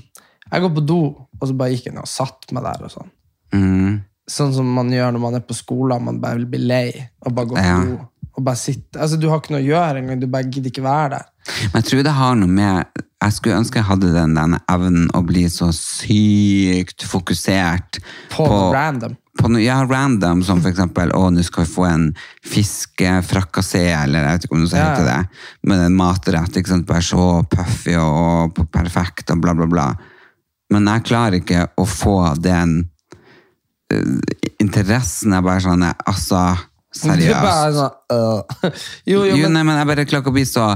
jeg 0.47 0.63
går 0.65 0.75
på 0.77 0.85
do. 0.87 1.01
Og 1.37 1.49
så 1.51 1.57
bare 1.59 1.75
gikk 1.75 1.89
jeg 1.91 1.97
ned 1.97 2.05
og 2.05 2.09
satt 2.13 2.53
meg 2.57 2.65
der 2.65 2.85
og 2.87 2.93
sånn. 2.93 3.11
Mm. 3.57 3.97
Sånn 4.31 4.55
som 4.57 4.69
man 4.79 4.89
gjør 4.95 5.13
når 5.15 5.23
man 5.23 5.37
er 5.39 5.45
på 5.47 5.57
skolen, 5.57 6.05
man 6.07 6.21
bare 6.23 6.41
vil 6.41 6.49
bli 6.55 6.61
lei 6.65 6.87
og 7.25 7.35
bare 7.37 7.51
gå 7.51 7.59
på 7.59 7.65
Ja. 7.67 7.81
do. 7.85 7.99
Og 8.37 8.45
bare 8.45 8.57
sitte. 8.61 8.99
Altså, 9.01 9.17
du 9.17 9.29
har 9.33 9.41
ikke 9.41 9.55
noe 9.55 9.63
å 9.63 9.67
gjøre 9.67 10.01
engang, 10.03 10.21
du 10.21 10.27
bare 10.29 10.45
gidder 10.53 10.69
ikke 10.69 10.83
være 10.85 11.11
der. 11.17 11.29
Men 11.73 11.79
jeg 11.81 11.87
tror 11.91 12.03
det 12.05 12.13
har 12.19 12.35
noe 12.37 12.51
med 12.51 13.03
Jeg 13.23 13.33
skulle 13.33 13.57
ønske 13.63 13.79
jeg 13.79 13.87
hadde 13.89 14.09
den 14.13 14.35
denne 14.37 14.59
evnen 14.69 15.07
å 15.17 15.21
bli 15.25 15.45
så 15.49 15.69
sykt 15.73 17.05
fokusert 17.07 18.01
På, 18.35 18.45
random. 18.75 19.15
på 19.41 19.49
noe 19.53 19.63
ja, 19.63 19.79
random, 19.89 20.43
som 20.45 20.61
for 20.61 20.69
eksempel 20.73 21.13
å, 21.17 21.31
nå 21.33 21.43
skal 21.47 21.65
vi 21.65 21.71
få 21.73 21.87
en 21.89 22.05
fiskefrakassé, 22.45 23.85
eller 24.03 24.21
jeg 24.27 24.37
vet 24.37 24.45
ikke 24.49 24.57
om 24.59 24.65
det 24.67 24.71
så 24.73 24.77
Ja. 24.77 24.91
heter 24.91 25.07
det, 25.09 25.29
Med 25.63 25.79
en 25.87 25.97
matrett, 25.97 26.57
ikke 26.57 26.69
sant, 26.75 26.87
bare 26.87 27.03
så 27.03 27.43
puffy 27.51 27.97
og, 27.97 28.59
og 28.61 28.71
perfekt 28.71 29.31
og 29.31 29.41
bla 29.41 29.55
bla 29.55 29.67
bla. 29.67 29.87
Men 30.71 30.87
jeg 30.91 31.05
klarer 31.09 31.41
ikke 31.41 31.69
å 31.79 31.85
få 31.87 32.35
den 32.43 32.91
eh, 33.93 34.03
interessen, 34.61 35.33
jeg 35.33 35.43
bare 35.47 35.61
sånn, 35.63 35.85
altså, 36.07 36.57
Du 36.57 36.76
seriøst. 36.99 37.97
øh. 38.13 38.73
Jo, 39.13 39.25
jo, 39.29 39.37
men 39.43 39.53
nei, 39.57 39.63
men 39.69 39.77
jeg 39.81 39.87
bare 39.91 40.05
klarer 40.09 40.25
ikke 40.25 40.33
å 40.33 40.37
bli 40.37 40.45
så 40.49 40.67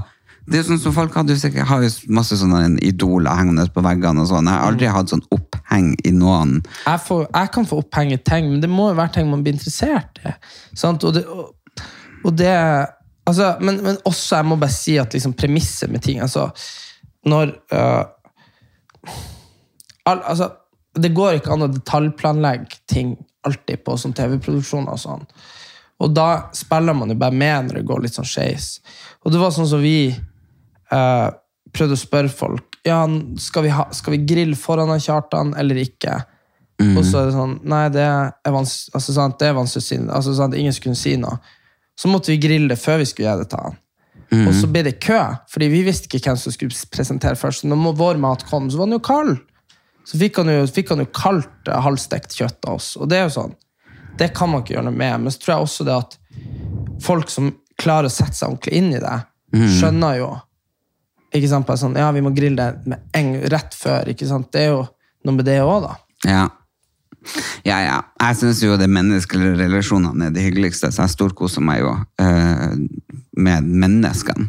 Det 0.51 0.59
er 0.59 0.64
sånn 0.66 0.81
som 0.83 0.95
Folk 0.97 1.14
hadde 1.14 1.37
sikkert, 1.39 1.68
har 1.68 1.83
jo 1.85 1.91
masse 2.16 2.35
sånne 2.41 2.79
idoler 2.83 3.37
hengende 3.39 3.66
på 3.71 3.83
veggene. 3.85 4.23
og 4.25 4.27
sånn. 4.31 4.49
Jeg 4.49 4.57
har 4.59 4.71
aldri 4.71 4.87
Mm. 4.89 4.95
hatt 4.97 5.12
sånn 5.12 5.23
oppheng 5.37 5.91
i 6.05 6.11
noen. 6.16 6.57
jeg, 6.87 7.01
får, 7.07 7.27
jeg 7.35 7.51
kan 7.55 7.66
få 7.66 7.79
oppheng 7.85 8.12
i 8.12 8.16
ting, 8.16 8.51
men 8.51 8.61
det 8.61 8.71
må 8.71 8.89
jo 8.91 8.97
være 8.99 9.12
ting 9.14 9.31
man 9.31 9.43
blir 9.45 9.55
interessert 9.55 10.18
i. 10.25 10.33
Sant? 10.75 11.05
Og 11.05 11.14
det, 11.14 11.25
og, 11.27 11.55
og 12.25 12.37
det 12.37 12.55
altså, 13.27 13.57
men, 13.61 13.83
men 13.85 13.97
også, 14.05 14.37
jeg 14.41 14.45
må 14.51 14.57
bare 14.57 14.73
si 14.75 14.97
at 14.99 15.12
liksom, 15.14 15.33
premisset 15.39 15.91
med 15.91 16.03
ting 16.03 16.21
altså, 16.21 16.49
Når 17.29 17.53
uh, 17.73 18.05
al, 20.07 20.23
altså, 20.25 20.51
Det 21.03 21.12
går 21.14 21.39
ikke 21.39 21.53
an 21.55 21.62
å 21.66 21.71
detaljplanlegge 21.71 22.81
ting 22.91 23.14
alltid 23.47 23.85
på 23.87 23.95
sånn 23.97 24.12
TV-produksjoner 24.16 24.93
og 24.93 25.01
sånn. 25.01 25.23
Og 26.01 26.14
da 26.16 26.48
spiller 26.57 26.96
man 26.96 27.12
jo 27.12 27.18
bare 27.20 27.36
med 27.36 27.68
når 27.68 27.80
det 27.80 27.86
går 27.88 28.03
litt 28.05 28.16
sånn 28.16 28.28
skeis. 28.28 28.78
Og 29.24 29.34
det 29.34 29.40
var 29.42 29.53
sånn 29.53 29.68
som 29.68 29.82
vi 29.82 30.11
eh, 30.11 31.28
prøvde 31.76 31.96
å 31.98 32.01
spørre 32.01 32.32
folk 32.32 32.70
ja, 32.86 33.05
skal 33.36 33.66
vi, 33.66 33.72
ha, 33.76 33.88
skal 33.92 34.14
vi 34.14 34.22
grille 34.24 34.57
foran 34.57 34.88
han 34.88 35.03
Kjartan 35.03 35.53
eller 35.61 35.82
ikke. 35.82 36.14
Og 36.80 37.03
så 37.05 37.20
er 37.20 37.28
det 37.28 37.34
sånn 37.34 37.59
Nei, 37.68 37.82
det 37.92 38.07
er, 38.07 38.30
vanskelig 38.48 38.96
altså, 38.96 39.12
sant, 39.12 39.36
det 39.40 39.51
er 39.51 39.57
vanskelig 39.59 39.82
å 39.82 39.84
si. 39.84 39.98
Altså, 40.01 40.32
sant, 40.38 40.57
ingen 40.57 40.72
skulle 40.72 40.96
si 40.96 41.12
noe. 41.20 41.36
Så 41.98 42.09
måtte 42.09 42.32
vi 42.32 42.40
grille 42.40 42.70
det 42.72 42.80
før 42.80 43.03
vi 43.03 43.09
skulle 43.11 43.28
gjøre 43.28 43.44
det 43.44 43.51
til 43.53 43.66
han. 43.66 43.76
Og 44.46 44.53
så 44.55 44.68
ble 44.70 44.84
det 44.86 44.94
kø, 45.03 45.18
fordi 45.51 45.66
vi 45.72 45.82
visste 45.84 46.07
ikke 46.07 46.30
hvem 46.30 46.38
som 46.38 46.55
skulle 46.55 46.88
presentere 46.94 47.36
først. 47.36 47.66
Når 47.68 47.96
vår 47.98 48.20
mat 48.22 48.44
kom, 48.48 48.68
så 48.70 48.78
var 48.78 48.88
den 48.88 48.96
jo 48.96 49.03
kald. 49.05 49.34
Så 50.07 50.20
fikk 50.20 50.38
han 50.40 50.48
jo, 50.48 50.62
fikk 50.70 50.94
han 50.94 51.03
jo 51.03 51.09
kaldt 51.12 51.68
eh, 51.68 51.80
halvstekt 51.84 52.32
kjøtt 52.38 52.64
av 52.70 52.78
oss. 52.78 52.94
Og 52.96 53.11
det 53.11 53.18
er 53.18 53.26
jo 53.26 53.34
sånn. 53.34 53.53
Det 54.19 54.33
kan 54.37 54.51
man 54.51 54.63
ikke 54.63 54.75
gjøre 54.77 54.89
noe 54.91 54.97
med. 54.97 55.25
Men 55.25 55.35
så 55.35 55.43
tror 55.43 55.55
jeg 55.55 55.67
også 55.67 55.87
det 55.89 55.97
at 55.97 56.17
folk 57.05 57.31
som 57.33 57.51
klarer 57.81 58.11
å 58.11 58.13
sette 58.13 58.37
seg 58.37 58.51
ordentlig 58.51 58.77
inn 58.77 58.91
i 58.95 59.01
det, 59.03 59.19
skjønner 59.81 60.19
jo 60.21 60.31
ikke 61.35 61.49
sant, 61.51 61.67
bare 61.67 61.79
sånn, 61.79 61.95
Ja, 61.99 62.11
vi 62.11 62.23
må 62.27 62.33
grille 62.35 62.59
det 62.59 62.91
med 62.91 63.05
en, 63.15 63.35
rett 63.53 63.75
før. 63.79 64.09
ikke 64.11 64.27
sant? 64.27 64.51
Det 64.53 64.65
er 64.67 64.73
jo 64.73 64.81
noe 65.27 65.37
med 65.37 65.47
det 65.47 65.61
òg, 65.63 65.85
da. 65.87 65.93
Ja. 66.27 66.47
Ja, 67.67 67.77
ja. 67.85 67.99
Jeg 68.21 68.39
syns 68.41 68.63
jo 68.65 68.77
de 68.81 68.89
menneskelige 68.91 69.59
relasjonene 69.61 70.27
er 70.31 70.35
det 70.35 70.43
hyggeligste, 70.47 70.91
så 70.91 71.05
jeg 71.05 71.15
storkoser 71.15 71.63
meg 71.65 71.83
jo 71.85 71.93
eh, 72.23 72.73
med 73.37 73.69
menneskene. 73.85 74.49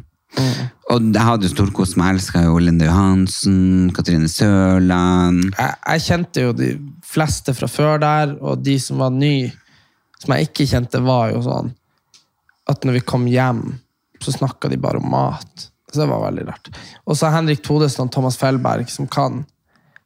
Og 0.92 1.10
jeg 1.12 1.24
hadde 1.24 1.48
jo 1.48 1.52
storkost 1.52 1.98
meg. 2.00 2.14
Jeg 2.14 2.22
elska 2.22 2.42
jo 2.46 2.58
Linda 2.64 2.88
Johansen, 2.88 3.92
Katrine 3.96 4.30
Sørland. 4.32 5.50
jeg, 5.58 5.76
jeg 5.86 6.06
kjente 6.08 6.46
jo 6.46 6.54
de 6.56 6.70
fleste 7.12 7.54
fra 7.58 7.68
før 7.72 8.02
der, 8.02 8.36
og 8.40 8.64
de 8.64 8.78
som 8.80 9.02
var 9.04 9.14
nye, 9.16 9.52
som 10.22 10.36
jeg 10.36 10.50
ikke 10.50 10.70
kjente, 10.70 11.02
var 11.04 11.34
jo 11.34 11.44
sånn 11.46 11.72
at 12.72 12.86
når 12.88 13.00
vi 13.00 13.06
kom 13.12 13.26
hjem, 13.28 13.64
så 14.22 14.32
snakka 14.36 14.70
de 14.72 14.78
bare 14.80 15.02
om 15.02 15.08
mat. 15.12 15.68
Så 15.92 16.00
det 16.00 16.08
var 16.08 16.22
veldig 16.24 16.46
rart. 16.48 16.70
Og 17.10 17.18
så 17.20 17.32
Henrik 17.34 17.64
Thodesen 17.66 18.06
og 18.06 18.12
Thomas 18.14 18.38
Fellberg, 18.40 18.88
som 18.90 19.10
kan 19.12 19.42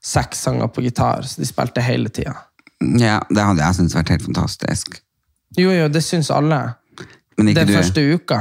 seks 0.06 0.46
sanger 0.48 0.72
på 0.74 0.82
gitar, 0.86 1.28
så 1.28 1.42
de 1.42 1.50
spilte 1.50 1.84
hele 1.84 2.10
tida. 2.14 2.34
Ja, 2.82 3.20
det 3.30 3.44
hadde 3.44 3.62
jeg 3.62 3.78
syntes 3.78 3.98
vært 3.98 4.14
helt 4.16 4.26
fantastisk. 4.26 4.98
Jo, 5.60 5.70
jo, 5.76 5.86
det 5.92 6.02
syns 6.04 6.32
alle. 6.34 6.62
Men 7.38 7.54
Den 7.54 7.68
du. 7.68 7.76
første 7.76 8.02
uka. 8.16 8.40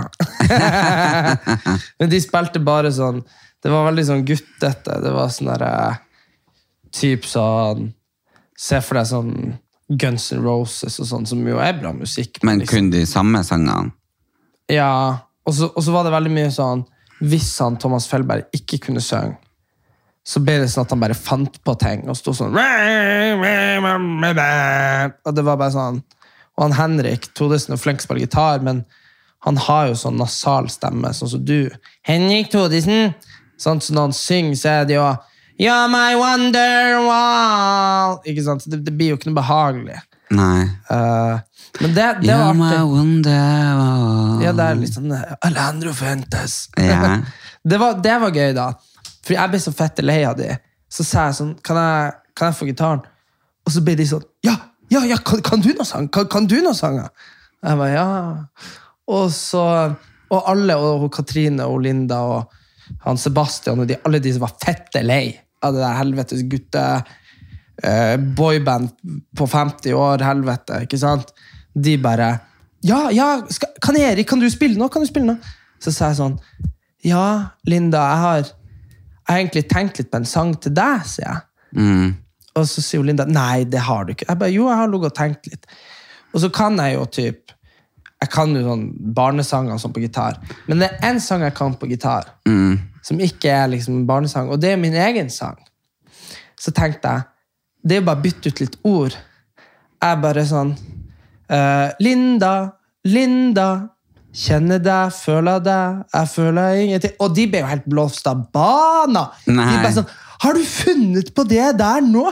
Men 1.99 2.11
de 2.13 2.21
spilte 2.23 2.61
bare 2.63 2.93
sånn 2.95 3.25
Det 3.59 3.73
var 3.73 3.89
veldig 3.89 4.05
sånn 4.07 4.23
guttete. 4.29 5.01
Det 5.03 5.13
var 5.15 5.33
sånn 5.35 5.51
derre 5.51 5.73
Typ 6.95 7.27
sånn 7.27 7.89
Se 8.65 8.81
for 8.85 8.97
deg 8.99 9.11
sånn 9.11 9.33
Guns 10.01 10.31
N' 10.33 10.43
Roses 10.45 10.97
og 11.03 11.09
sånn, 11.11 11.27
som 11.29 11.43
jo 11.45 11.59
er 11.61 11.77
bra 11.77 11.93
musikk. 11.93 12.41
Men 12.47 12.63
liksom, 12.63 12.75
kun 12.79 12.91
de 12.95 13.05
samme 13.09 13.43
sangene? 13.45 13.93
Ja, 14.73 14.93
og 15.45 15.53
så 15.53 15.93
var 15.93 16.07
det 16.07 16.15
veldig 16.15 16.33
mye 16.33 16.51
sånn 16.55 16.87
Hvis 17.21 17.51
han 17.61 17.77
Thomas 17.77 18.07
Felberg 18.09 18.49
ikke 18.57 18.79
kunne 18.87 19.03
synge, 19.05 19.37
så 20.25 20.41
ble 20.41 20.55
det 20.63 20.71
sånn 20.73 20.87
at 20.87 20.93
han 20.95 21.03
bare 21.03 21.17
fant 21.19 21.59
på 21.61 21.75
ting 21.83 22.09
og 22.09 22.17
sto 22.17 22.33
sånn 22.33 22.57
Og 22.57 22.63
det 25.37 25.45
var 25.45 25.61
bare 25.61 25.75
sånn 25.75 26.01
Og 26.01 26.63
han 26.65 26.77
Henrik 26.79 27.29
Todesen 27.37 27.77
er 27.77 27.83
flink 27.83 28.01
til 28.01 28.07
å 28.07 28.09
spille 28.09 28.25
gitar, 28.25 28.65
men 28.65 28.87
han 29.45 29.61
har 29.61 29.91
jo 29.91 29.97
sånn 30.01 30.17
nasal 30.17 30.71
stemme, 30.73 31.11
sånn 31.13 31.29
som 31.35 31.43
du. 31.45 31.69
Henrik 32.09 32.49
Todesen! 32.55 33.13
Sånn, 33.61 33.83
så 33.85 33.93
når 33.93 34.07
han 34.09 34.15
synger, 34.17 34.57
så 34.57 34.69
er 34.71 34.87
det 34.89 34.97
jo 34.97 35.05
You're 35.57 35.89
my 35.89 36.17
wonderwall! 36.19 38.19
Ikke 38.27 38.43
sant? 38.43 38.65
Det, 38.67 38.81
det 38.83 38.91
blir 38.97 39.13
jo 39.13 39.19
ikke 39.21 39.29
noe 39.31 39.39
behagelig. 39.39 40.01
Nei. 40.35 40.65
Uh, 40.89 41.39
men 41.79 41.95
det, 41.95 42.07
det 42.25 42.33
You're 42.33 42.57
my 42.59 42.59
wonder 42.59 42.83
wonderwall. 42.91 44.43
Ja, 44.43 44.51
det 44.57 44.67
er 44.67 44.75
litt 44.81 44.97
sånn 44.97 45.13
eh, 45.15 45.37
Alejandro 45.47 45.93
Fuentes. 45.95 46.57
Ja. 46.75 47.21
det, 47.71 47.79
var, 47.79 48.01
det 48.03 48.17
var 48.25 48.35
gøy, 48.35 48.51
da. 48.57 48.73
For 49.23 49.37
jeg 49.37 49.53
ble 49.53 49.61
så 49.63 49.71
fette 49.75 50.03
lei 50.03 50.25
av 50.27 50.35
de. 50.41 50.57
Så 50.91 51.07
sa 51.07 51.29
jeg 51.29 51.37
sånn 51.39 51.55
Kan 51.67 51.79
jeg, 51.81 52.11
kan 52.39 52.51
jeg 52.51 52.57
få 52.59 52.67
gitaren? 52.69 53.01
Og 53.65 53.73
så 53.75 53.81
ble 53.83 53.95
de 53.99 54.05
sånn 54.07 54.23
Ja, 54.47 54.53
ja, 54.93 55.01
ja, 55.09 55.17
kan, 55.27 55.41
kan 55.43 55.63
du 55.65 55.73
noe 55.75 55.87
sang? 55.89 56.07
Kan, 56.13 56.29
kan 56.31 56.47
du 56.51 56.59
noe 56.63 56.75
sanger? 56.77 57.09
Jeg 57.65 57.75
bare, 57.81 57.95
ja. 57.95 58.07
Og 59.11 59.31
så 59.35 59.65
Og 60.31 60.39
alle, 60.51 60.77
og 60.77 61.09
Katrine 61.15 61.67
og 61.71 61.83
Linda 61.87 62.21
og 62.27 62.61
han 63.05 63.21
Sebastian 63.21 63.83
og 63.83 63.89
de, 63.91 63.99
alle 64.07 64.21
de 64.23 64.33
som 64.35 64.45
var 64.45 64.57
fette 64.63 65.03
lei 65.05 65.35
av 65.65 65.75
det 65.75 65.83
der 65.83 65.99
helvetes 65.99 66.45
gutte 66.51 66.83
eh, 67.83 68.17
boyband 68.39 68.91
på 69.37 69.47
50 69.49 69.97
år, 69.97 70.25
helvete, 70.25 70.83
ikke 70.87 71.01
sant? 71.01 71.33
De 71.75 71.97
bare 71.99 72.35
Ja, 72.85 73.09
ja, 73.11 73.39
skal, 73.51 73.73
kan 73.83 73.97
Erik, 73.97 74.29
kan 74.29 74.43
du 74.43 74.51
spille 74.53 74.79
nå? 74.79 74.91
Kan 74.93 75.03
du 75.03 75.09
spille 75.09 75.33
nå? 75.33 75.39
Så 75.83 75.93
sa 75.95 76.13
jeg 76.13 76.21
sånn 76.21 76.37
Ja, 77.05 77.55
Linda, 77.69 78.03
jeg 78.13 78.23
har, 78.25 78.53
jeg 79.25 79.31
har 79.31 79.41
egentlig 79.41 79.65
tenkt 79.73 79.99
litt 80.01 80.13
på 80.13 80.21
en 80.21 80.29
sang 80.29 80.55
til 80.61 80.75
deg, 80.77 81.03
sier 81.09 81.29
jeg. 81.29 81.43
Mm. 81.81 82.15
Og 82.55 82.69
så 82.71 82.85
sier 82.85 83.05
Linda 83.05 83.27
nei, 83.27 83.65
det 83.69 83.83
har 83.83 84.05
du 84.05 84.15
ikke. 84.15 84.29
Jeg 84.29 84.41
bare, 84.41 84.55
jo, 84.55 84.69
jeg 84.71 84.79
har 84.79 84.91
ligget 84.93 85.13
og 85.13 85.19
tenkt 85.19 85.49
litt. 85.51 85.67
Og 86.35 86.43
så 86.45 86.51
kan 86.55 86.79
jeg 86.81 86.97
jo 86.97 87.05
typ 87.11 87.54
Jeg 88.25 88.31
kan 88.33 88.55
jo 88.57 88.63
sånn 88.65 88.87
barnesanger 89.17 89.79
sånn 89.83 89.93
på 89.95 90.01
gitar. 90.05 90.39
Men 90.67 90.81
det 90.81 90.89
er 90.91 91.07
én 91.11 91.21
sang 91.21 91.45
jeg 91.45 91.55
kan 91.57 91.77
på 91.77 91.89
gitar, 91.91 92.33
Mm. 92.49 92.79
som 93.05 93.21
ikke 93.21 93.51
er 93.53 93.69
liksom 93.69 94.07
barnesang, 94.09 94.49
og 94.51 94.61
det 94.61 94.73
er 94.73 94.81
min 94.81 94.95
egen 94.97 95.29
sang. 95.31 95.59
Så 96.57 96.73
tenkte 96.73 97.11
jeg 97.11 97.25
det 97.85 97.97
er 97.97 98.01
jo 98.01 98.07
bare 98.07 98.17
å 98.17 98.25
bytte 98.25 98.49
ut 98.49 98.61
litt 98.63 98.77
ord. 98.89 99.17
Jeg 100.01 100.21
bare 100.23 100.45
sånn 100.49 100.71
uh, 101.53 101.91
Linda, 102.01 102.53
Linda, 103.05 103.67
kjenner 104.35 104.81
deg, 104.83 105.13
føler 105.13 105.61
deg, 105.63 106.01
jeg 106.15 106.31
føler 106.33 106.79
ingenting. 106.81 107.13
Og 107.21 107.35
de 107.37 107.45
ble 107.53 107.61
jo 107.61 107.69
helt 107.69 107.85
blåst 107.87 108.27
av 108.31 108.41
bana! 108.55 109.27
De 109.45 109.53
ble 109.53 109.67
bare 109.83 109.93
sånn 110.01 110.09
Har 110.45 110.57
du 110.57 110.65
funnet 110.67 111.29
på 111.37 111.45
det 111.49 111.77
der 111.79 112.01
nå? 112.05 112.25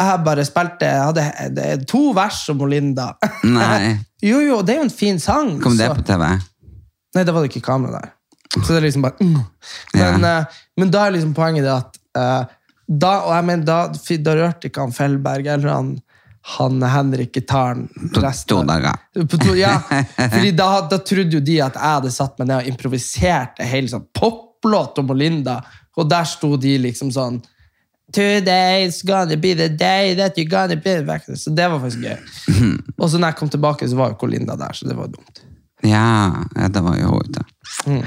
Jeg 0.00 0.24
bare 0.24 0.44
spilte 0.44 0.88
jeg 0.88 1.04
hadde 1.06 1.28
det 1.54 1.68
er 1.74 1.84
to 1.88 2.12
vers 2.16 2.40
om 2.52 2.64
Linda. 2.68 3.12
Nei. 3.44 3.98
jo, 4.24 4.40
jo, 4.40 4.58
det 4.64 4.74
er 4.74 4.82
jo 4.82 4.88
en 4.88 4.92
fin 4.92 5.20
sang. 5.20 5.56
Kom 5.62 5.76
det 5.76 5.88
så- 5.90 5.96
på 5.98 6.04
TV? 6.08 6.26
Nei, 7.14 7.22
da 7.24 7.32
var 7.32 7.44
det 7.44 7.52
ikke 7.52 7.66
kamera 7.68 8.00
der. 8.00 8.12
Så 8.54 8.72
det 8.72 8.76
er 8.76 8.86
liksom 8.86 9.02
bare 9.02 9.18
mm. 9.20 9.38
men, 9.94 10.24
eh, 10.24 10.58
men 10.78 10.90
da 10.90 11.06
er 11.06 11.14
liksom 11.16 11.34
poenget 11.34 11.64
det 11.66 11.72
at 11.74 11.96
uh, 12.18 12.52
da, 12.86 13.12
og 13.24 13.32
jeg 13.34 13.46
mener, 13.48 13.64
da, 13.64 14.18
da 14.26 14.34
rørte 14.38 14.68
ikke 14.68 14.84
han 14.84 14.92
Fellberg 14.94 15.48
eller 15.54 15.72
han, 15.72 15.88
han 16.54 16.82
Henrik 16.92 17.32
gitaren 17.34 17.86
På 18.12 18.20
to 18.20 18.60
dager. 18.68 19.00
På 19.30 19.40
to, 19.40 19.54
ja, 19.56 19.78
fordi 20.34 20.52
da, 20.56 20.68
da 20.90 20.98
trodde 21.00 21.38
jo 21.38 21.40
de 21.40 21.60
at 21.64 21.78
jeg 21.78 21.96
hadde 21.96 22.12
satt 22.12 22.36
meg 22.38 22.50
ned 22.50 22.60
og 22.60 22.70
improvisert 22.74 23.62
en 23.64 23.70
hel 23.70 23.88
sånn 23.90 24.04
poplåt 24.14 25.00
om 25.00 25.14
Olinda, 25.16 25.58
og 25.96 26.10
der 26.10 26.28
sto 26.28 26.54
de 26.60 26.76
liksom 26.84 27.12
sånn 27.14 27.40
Today's 28.14 29.02
gonna 29.02 29.36
be 29.36 29.54
the 29.54 29.68
day 29.68 30.14
that 30.14 30.38
you're 30.38 30.50
gonna 30.50 30.76
be 30.76 31.02
back. 31.02 31.24
Så 31.36 31.50
det 31.50 31.68
var 31.68 31.80
faktisk 31.80 32.02
gøy. 32.02 32.18
Og 33.02 33.10
så 33.10 33.18
når 33.18 33.32
jeg 33.32 33.36
kom 33.36 33.50
tilbake, 33.50 33.88
så 33.88 33.96
var 33.96 34.14
jo 34.14 34.28
ikke 34.30 34.56
der, 34.56 34.72
så 34.72 34.88
det 34.88 34.96
var 34.96 35.10
dumt. 35.10 35.42
Ja, 35.84 36.68
det 36.68 36.82
var 36.82 36.96
jo 36.98 37.08
hun 37.10 37.20
ute. 37.26 37.44
Mm. 37.86 38.04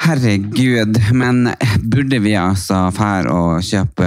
Herregud, 0.00 0.96
men 1.12 1.50
burde 1.92 2.18
vi 2.24 2.32
altså 2.40 2.86
fære 2.96 3.32
og 3.36 3.64
kjøpe 3.64 4.06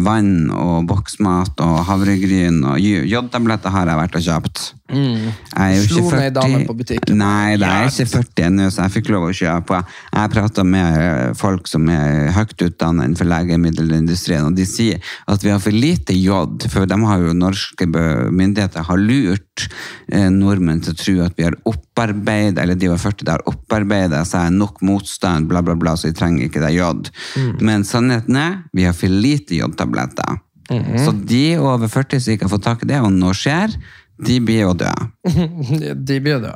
vann 0.00 0.48
og 0.50 0.86
boksmat 0.88 1.60
og 1.60 1.82
havregryn 1.84 2.62
og 2.64 2.80
jodtabletter 2.80 3.74
har 3.74 3.90
jeg 3.90 4.00
vært 4.00 4.16
og 4.16 4.24
kjøpt. 4.24 4.62
Jeg 4.84 5.32
er 5.56 5.70
jo 5.78 5.84
Mm. 5.84 5.88
Slo 5.88 6.10
ned 6.12 6.34
damen 6.36 6.66
på 6.68 6.74
butikken. 6.76 7.16
Nei, 7.16 7.56
det 7.56 7.64
er 7.64 7.86
ikke 7.88 8.04
40 8.04 8.44
ennå, 8.44 8.66
så 8.70 8.82
jeg 8.84 8.92
fikk 8.98 9.08
lov 9.14 9.30
å 9.30 9.32
kjøpe. 9.32 9.78
Jeg 10.12 10.20
har 10.20 10.28
pratet 10.28 10.66
med 10.68 11.38
folk 11.40 11.66
som 11.70 11.88
er 11.88 12.30
høyt 12.36 12.52
utdannet 12.66 13.08
innenfor 13.08 13.24
legemiddelindustrien, 13.30 14.44
og 14.44 14.54
de 14.58 14.66
sier 14.68 15.00
at 15.26 15.42
vi 15.42 15.50
har 15.54 15.62
for 15.64 15.72
lite 15.72 16.12
jod, 16.12 16.68
for 16.68 16.84
de 16.84 17.00
har 17.00 17.24
jo 17.24 17.32
norske 17.32 17.88
myndigheter 17.88 18.84
har 18.84 19.00
lurt 19.00 19.68
eh, 20.12 20.28
nordmenn 20.28 20.84
til 20.84 20.92
å 20.92 21.00
tro 21.00 21.16
at 21.24 21.40
vi 21.40 21.48
har 21.48 21.56
opparbeidet, 21.64 22.60
eller 22.60 22.76
de 22.76 22.92
var 22.92 23.00
40, 23.00 23.24
de 23.24 23.36
har 23.38 23.48
opparbeidet 23.48 24.22
seg 24.28 24.52
nok 24.52 24.84
motstand, 24.84 25.48
bla 25.48 25.64
bla 25.64 25.74
bla, 25.74 25.96
så 25.96 26.10
vi 26.12 26.18
trenger 26.20 26.44
ikke 26.50 26.60
det 26.60 26.74
jod. 26.76 27.08
Men 27.64 27.88
sannheten 27.88 28.36
er, 28.36 28.58
vi 28.76 28.84
har 28.84 28.92
for 28.92 29.08
lite 29.08 29.56
jodtabletter. 29.62 30.42
Så 31.04 31.12
de 31.28 31.58
over 31.60 31.88
40 31.92 32.20
som 32.20 32.32
ikke 32.32 32.46
har 32.46 32.52
fått 32.54 32.64
tak 32.64 32.82
i 32.84 32.88
det, 32.88 33.00
og 33.04 33.12
nå 33.12 33.32
skjer, 33.36 33.72
de 34.22 34.36
blir 34.40 34.60
jo 34.62 34.74
døde. 34.78 35.08
De 36.08 36.20
blir 36.22 36.38
det. 36.42 36.54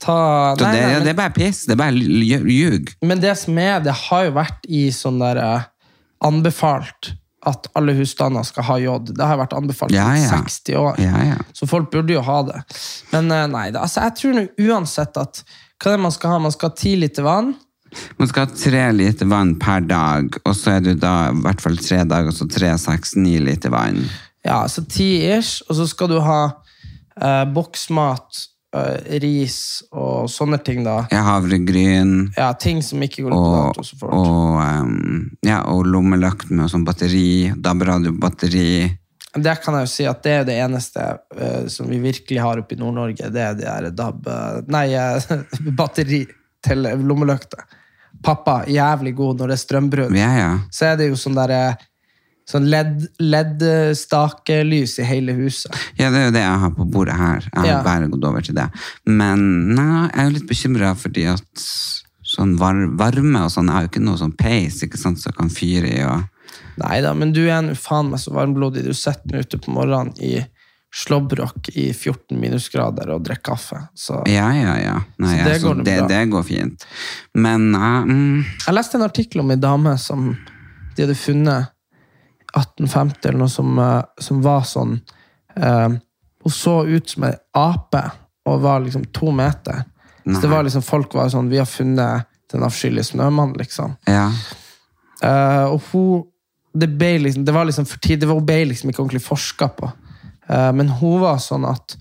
Ta, 0.00 0.14
Så 0.56 0.64
nei, 0.64 0.70
det, 0.72 0.80
nei, 0.80 0.92
men, 0.94 1.02
det 1.04 1.10
er 1.12 1.18
bare 1.18 1.32
piss, 1.34 1.64
det 1.68 1.74
er 1.74 1.80
bare 1.80 2.40
ljug. 2.48 2.92
men 3.04 3.20
det 3.20 3.34
som 3.40 3.58
er, 3.60 3.82
det 3.84 3.92
har 4.06 4.24
jo 4.28 4.32
vært 4.36 4.64
i 4.68 4.86
sånn 4.94 5.20
der 5.20 5.40
eh, 5.42 5.66
anbefalt 6.24 7.12
at 7.44 7.68
alle 7.76 7.92
husstander 7.98 8.44
skal 8.48 8.64
ha 8.64 8.78
jod. 8.80 9.10
Det 9.16 9.26
har 9.28 9.36
vært 9.36 9.52
anbefalt 9.56 9.92
i 9.92 9.98
Ja, 9.98 10.08
ja. 10.16 10.30
60 10.40 10.78
år. 10.80 11.00
Ja, 11.02 11.18
ja. 11.34 11.36
Så 11.52 11.68
folk 11.68 11.90
burde 11.92 12.16
jo 12.16 12.22
ha 12.24 12.38
det. 12.48 12.62
Men 13.12 13.28
eh, 13.28 13.44
nei, 13.52 13.66
det, 13.74 13.82
altså, 13.84 14.06
jeg 14.06 14.16
tror 14.20 14.38
nå 14.38 14.46
uansett 14.70 15.20
at 15.20 15.42
hva 15.82 15.92
er 15.92 15.98
det 15.98 16.04
man 16.06 16.14
skal 16.14 16.32
ha? 16.32 16.40
Man 16.46 16.54
skal 16.54 16.72
ha 16.72 16.78
ti 16.80 16.94
liter 16.96 17.26
vann. 17.26 17.52
Man 18.18 18.30
skal 18.30 18.46
ha 18.46 18.56
tre 18.56 18.84
liter 18.96 19.28
vann 19.30 19.54
per 19.60 19.84
dag, 19.86 20.38
og 20.42 20.54
så 20.56 20.78
er 20.78 20.86
du 20.86 20.94
da 20.98 21.12
i 21.30 21.42
hvert 21.44 21.60
fall 21.62 21.76
tre 21.78 22.00
dager, 22.08 22.32
så 22.34 22.48
tre, 22.50 22.72
seks, 22.80 23.14
ni 23.20 23.36
liter 23.42 23.70
vann. 23.74 24.00
Ja, 24.44 24.62
så 24.68 24.84
ti 24.84 25.24
ish. 25.26 25.62
Og 25.68 25.78
så 25.78 25.86
skal 25.88 26.10
du 26.12 26.18
ha 26.20 26.40
eh, 27.20 27.44
boksmat, 27.54 28.42
eh, 28.76 29.18
ris 29.22 29.58
og 29.92 30.28
sånne 30.30 30.58
ting, 30.64 30.82
da. 30.84 31.04
Ja, 31.14 31.22
havregryn, 31.30 32.32
Ja, 32.36 32.50
ting 32.52 32.82
som 32.82 33.02
ikke 33.02 33.24
går 33.24 33.32
ut 33.32 33.38
på 33.38 33.54
dato 33.54 33.86
så 33.86 33.96
fort. 34.00 34.12
og, 34.12 34.58
um, 34.60 35.30
ja, 35.46 35.62
og 35.70 35.86
lommelykt 35.86 36.50
med 36.50 36.68
sånn 36.72 36.84
batteri, 36.84 37.52
DAB-radiobatteri. 37.56 38.98
Det 39.34 39.54
kan 39.64 39.74
jeg 39.74 39.86
jo 39.88 39.90
si 39.90 40.04
at 40.06 40.20
det 40.22 40.32
er 40.32 40.44
det 40.46 40.58
eneste 40.62 41.04
eh, 41.40 41.64
som 41.72 41.88
vi 41.90 41.98
virkelig 41.98 42.38
har 42.38 42.60
oppe 42.60 42.76
i 42.76 42.78
Nord-Norge. 42.78 43.30
Det 43.34 43.40
er 43.42 43.56
det 43.58 43.64
der 43.66 43.88
DAB 43.90 44.28
eh, 44.30 44.60
Nei, 44.70 44.84
eh, 44.94 45.32
batteri 45.80 46.20
til 46.62 46.86
lommelykter. 47.02 47.64
Pappa, 48.24 48.60
jævlig 48.70 49.14
god 49.18 49.40
når 49.40 49.50
det 49.50 49.56
er 49.56 49.62
strømbrudd. 49.64 50.14
Ja, 50.16 50.30
ja. 50.38 50.52
Så 50.72 50.86
er 50.92 51.00
det 51.00 51.08
jo 51.10 51.18
sånn 51.18 51.34
derre 51.36 51.74
Sånn 52.44 52.66
LED-stakelys 52.68 54.98
i 55.00 55.04
hele 55.08 55.32
huset. 55.38 55.72
Ja, 55.96 56.10
det 56.12 56.18
er 56.20 56.26
jo 56.28 56.34
det 56.36 56.42
jeg 56.44 56.60
har 56.64 56.72
på 56.76 56.84
bordet 56.92 57.16
her. 57.16 57.40
Jeg 57.46 57.60
har 57.60 57.66
Ja. 57.66 57.82
bare 57.82 58.08
gått 58.12 58.24
over 58.28 58.40
til 58.44 58.54
det. 58.54 58.68
Men 59.06 59.74
nei, 59.74 60.08
jeg 60.08 60.18
er 60.18 60.24
jo 60.28 60.34
litt 60.38 60.48
bekymret 60.48 60.96
fordi 61.00 61.24
at 61.32 61.48
sånn 62.22 62.58
var 62.58 62.74
varme 62.98 63.44
og 63.44 63.50
sånn, 63.50 63.66
jeg 63.66 63.74
har 63.74 63.82
jo 63.82 63.88
ikke 63.88 64.04
noe 64.04 64.18
sånn 64.18 64.36
peis, 64.36 64.82
ikke 64.82 64.98
sant, 64.98 65.18
som 65.20 65.32
kan 65.32 65.48
fyre 65.48 65.88
i 65.88 66.02
og... 66.04 66.22
Nei 66.76 67.00
da, 67.00 67.14
men 67.14 67.32
du 67.32 67.48
er 67.48 67.62
nå 67.62 67.74
faen 67.78 68.10
meg 68.10 68.20
så 68.20 68.30
varmblodig. 68.34 68.84
Du 68.84 68.92
sitter 68.92 69.32
nå 69.32 69.38
ute 69.40 69.58
på 69.58 69.70
morgenen 69.72 70.12
i 70.20 70.44
slåbrok 70.94 71.68
i 71.74 71.90
14 71.92 72.38
minusgrader 72.38 73.10
og 73.14 73.24
drikker 73.26 73.54
kaffe. 73.54 73.80
Så 73.94 74.20
Ja, 74.30 74.50
ja, 74.54 74.76
ja. 74.78 74.96
Nei, 75.18 75.38
Så 75.38 75.44
det 75.44 75.54
altså, 75.54 75.68
går 75.68 75.74
nå 75.80 75.84
det, 75.84 75.96
det 76.08 76.22
går 76.30 76.42
fint. 76.46 76.86
Men 77.34 77.74
uh, 77.74 78.04
mm, 78.04 78.44
Jeg 78.66 78.74
leste 78.74 78.94
en 78.98 79.08
artikkel 79.08 79.40
om 79.40 79.50
ei 79.50 79.56
dame 79.56 79.96
som 79.98 80.36
de 80.94 81.02
hadde 81.02 81.16
funnet 81.18 81.73
1850, 82.54 83.28
eller 83.28 83.42
noe 83.44 83.52
som, 83.52 83.78
eh, 83.78 84.02
som 84.22 84.42
var 84.44 84.66
sånn 84.68 84.98
eh, 85.56 85.88
Hun 86.44 86.52
så 86.52 86.74
ut 86.84 87.08
som 87.08 87.24
ei 87.24 87.32
ape 87.56 88.02
og 88.44 88.60
var 88.60 88.82
liksom 88.84 89.06
to 89.16 89.30
meter. 89.32 89.84
Så 90.24 90.40
det 90.40 90.50
var 90.52 90.64
liksom, 90.64 90.82
folk 90.84 91.14
var 91.16 91.30
sånn 91.32 91.48
Vi 91.48 91.58
har 91.60 91.68
funnet 91.68 92.28
den 92.52 92.62
avskyelige 92.64 93.10
snømannen, 93.12 93.56
liksom. 93.58 93.96
ja. 94.06 94.28
Eh, 95.24 95.64
og 95.72 95.80
hun 95.92 96.24
det, 96.74 96.88
ble 96.98 97.18
liksom, 97.22 97.44
det 97.46 97.54
var 97.54 97.68
liksom 97.68 97.86
for 97.86 98.02
tid, 98.02 98.20
det 98.20 98.28
var, 98.28 98.40
Hun 98.40 98.48
ble 98.48 98.64
liksom 98.70 98.90
ikke 98.90 99.02
ordentlig 99.04 99.22
forska 99.24 99.68
på. 99.78 99.90
Eh, 100.48 100.70
men 100.74 100.90
hun 101.00 101.20
var 101.22 101.38
sånn 101.42 101.66
at 101.68 101.96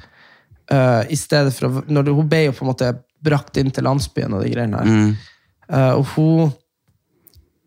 eh, 0.72 1.12
i 1.14 1.18
stedet 1.20 1.54
for 1.56 1.70
å, 1.70 1.84
når 1.88 2.08
det, 2.08 2.16
Hun 2.18 2.32
ble 2.32 2.42
jo 2.48 2.56
på 2.58 2.66
en 2.66 2.72
måte 2.72 2.90
brakt 3.24 3.58
inn 3.62 3.72
til 3.72 3.86
landsbyen 3.88 4.34
og 4.36 4.44
de 4.44 4.52
greiene 4.52 4.82
her. 4.82 4.90
Mm. 4.90 5.12
Eh, 5.70 5.94
og 5.94 6.08
hun 6.16 6.52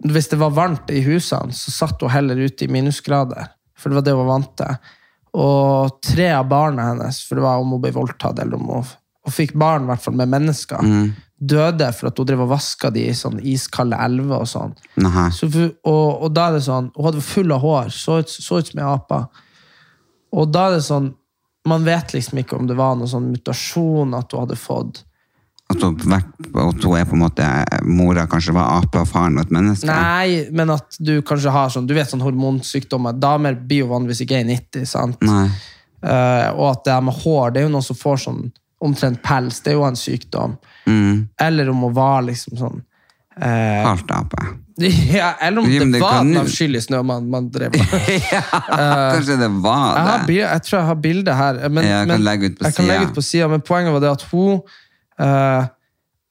Hvis 0.05 0.29
det 0.29 0.37
var 0.41 0.53
varmt 0.53 0.91
i 0.93 1.01
husene, 1.07 1.55
så 1.57 1.73
satt 1.73 2.03
hun 2.05 2.13
heller 2.13 2.37
ute 2.37 2.67
i 2.67 2.69
minusgrader. 2.73 3.49
For 3.77 3.89
det 3.89 4.01
var 4.01 4.05
det 4.05 4.15
hun 4.17 4.23
var 4.25 4.33
vant 4.35 4.53
til. 4.61 4.93
Og 5.37 5.99
tre 6.05 6.31
av 6.37 6.49
barna 6.49 6.91
hennes, 6.91 7.23
for 7.25 7.37
det 7.37 7.45
var 7.45 7.61
om 7.61 7.75
hun 7.77 7.83
ble 7.83 7.93
voldtatt 7.97 8.39
eller 8.41 8.61
om 8.61 8.71
hun 8.79 8.95
og 9.27 9.35
fikk 9.35 9.57
barn 9.59 9.89
hvert 9.89 10.05
fall 10.05 10.15
med 10.15 10.31
mennesker, 10.31 10.87
døde 11.37 11.89
for 11.93 12.09
at 12.09 12.19
hun 12.21 12.29
drev 12.29 12.45
og 12.45 12.53
vaska 12.53 12.93
de 12.95 13.09
i 13.11 13.15
sånn 13.17 13.41
iskalde 13.43 13.99
elver 13.99 14.45
og 14.45 14.47
sånn. 14.47 14.77
Så, 15.35 15.49
og, 15.83 16.23
og 16.23 16.31
da 16.31 16.45
er 16.49 16.55
det 16.57 16.63
sånn, 16.69 16.93
Hun 16.95 17.09
hadde 17.09 17.25
full 17.27 17.51
av 17.53 17.61
hår, 17.61 17.91
så 17.91 18.21
ut, 18.23 18.31
så 18.31 18.61
ut 18.63 18.71
som 18.71 18.81
ei 18.81 18.87
ape. 18.87 19.19
Og 20.31 20.53
da 20.55 20.69
er 20.69 20.77
det 20.79 20.87
sånn 20.87 21.15
Man 21.67 21.83
vet 21.83 22.13
liksom 22.15 22.39
ikke 22.39 22.55
om 22.55 22.69
det 22.69 22.77
var 22.79 22.95
noen 22.95 23.11
sånn 23.11 23.33
mutasjon 23.33 24.15
at 24.15 24.31
hun 24.31 24.45
hadde 24.45 24.55
fått. 24.55 25.01
At 25.67 25.83
hun, 25.83 25.97
at 26.15 26.85
hun 26.85 26.93
er 26.95 27.07
på 27.09 27.17
en 27.17 27.23
måte 27.25 27.47
Mora 27.91 28.27
kanskje 28.31 28.55
var 28.55 28.77
ape, 28.77 29.01
og 29.03 29.09
faren 29.11 29.35
var 29.35 29.49
et 29.49 29.55
menneske? 29.55 29.89
Nei, 29.91 30.45
men 30.55 30.71
at 30.77 30.99
du 31.03 31.17
kanskje 31.27 31.51
har 31.51 31.73
sånn 31.75 31.89
Du 31.89 31.95
vet 31.97 32.11
sånn 32.11 32.23
hormonsykdommer. 32.23 33.17
Damer 33.19 33.59
blir 33.59 33.83
jo 33.83 33.89
vanligvis 33.91 34.23
ikke 34.23 34.45
1,90, 34.45 34.87
sant? 34.87 35.27
Eh, 35.27 36.49
og 36.55 36.69
at 36.71 36.85
det 36.87 36.95
her 36.95 37.03
med 37.09 37.19
hår, 37.19 37.51
det 37.51 37.63
er 37.63 37.67
jo 37.67 37.73
noen 37.75 37.87
som 37.87 37.99
får 37.99 38.23
sånn 38.29 38.45
omtrent 38.87 39.23
pels. 39.27 39.59
Det 39.65 39.73
er 39.73 39.79
jo 39.81 39.89
en 39.89 39.99
sykdom. 39.99 40.55
Mm. 40.87 41.27
Eller 41.49 41.73
om 41.73 41.83
hun 41.89 41.97
var 41.97 42.23
liksom 42.29 42.61
sånn 42.61 42.79
uh, 43.43 43.83
Halvt 43.89 44.13
ape. 44.15 44.47
ja, 45.17 45.33
Eller 45.41 45.65
om 45.65 45.71
Jim, 45.71 45.89
det, 45.91 45.99
det 45.99 46.03
var 46.05 46.21
den 46.21 46.35
jo- 46.37 46.43
avskyelige 46.45 46.85
snø 46.85 47.03
man, 47.09 47.27
man 47.33 47.51
drev 47.51 47.73
med. 47.81 48.09
ja, 48.31 48.43
kanskje 49.17 49.39
det 49.41 49.49
var 49.65 49.87
Jeg, 49.97 50.07
har, 50.11 50.27
det. 50.29 50.41
jeg 50.45 50.65
tror 50.69 50.79
jeg 50.79 50.89
har 50.93 50.99
bilde 51.11 51.37
her. 51.43 51.63
Men, 51.69 51.85
jeg 51.89 52.03
kan 52.03 52.13
men, 52.15 52.27
legge 52.29 52.51
ut 52.53 52.59
på 53.17 53.25
siden, 53.25 53.57
Men 53.57 53.65
poenget 53.67 53.97
var 53.97 54.05
det 54.05 54.13
at 54.15 54.27
hun 54.31 54.61
eh, 55.21 55.67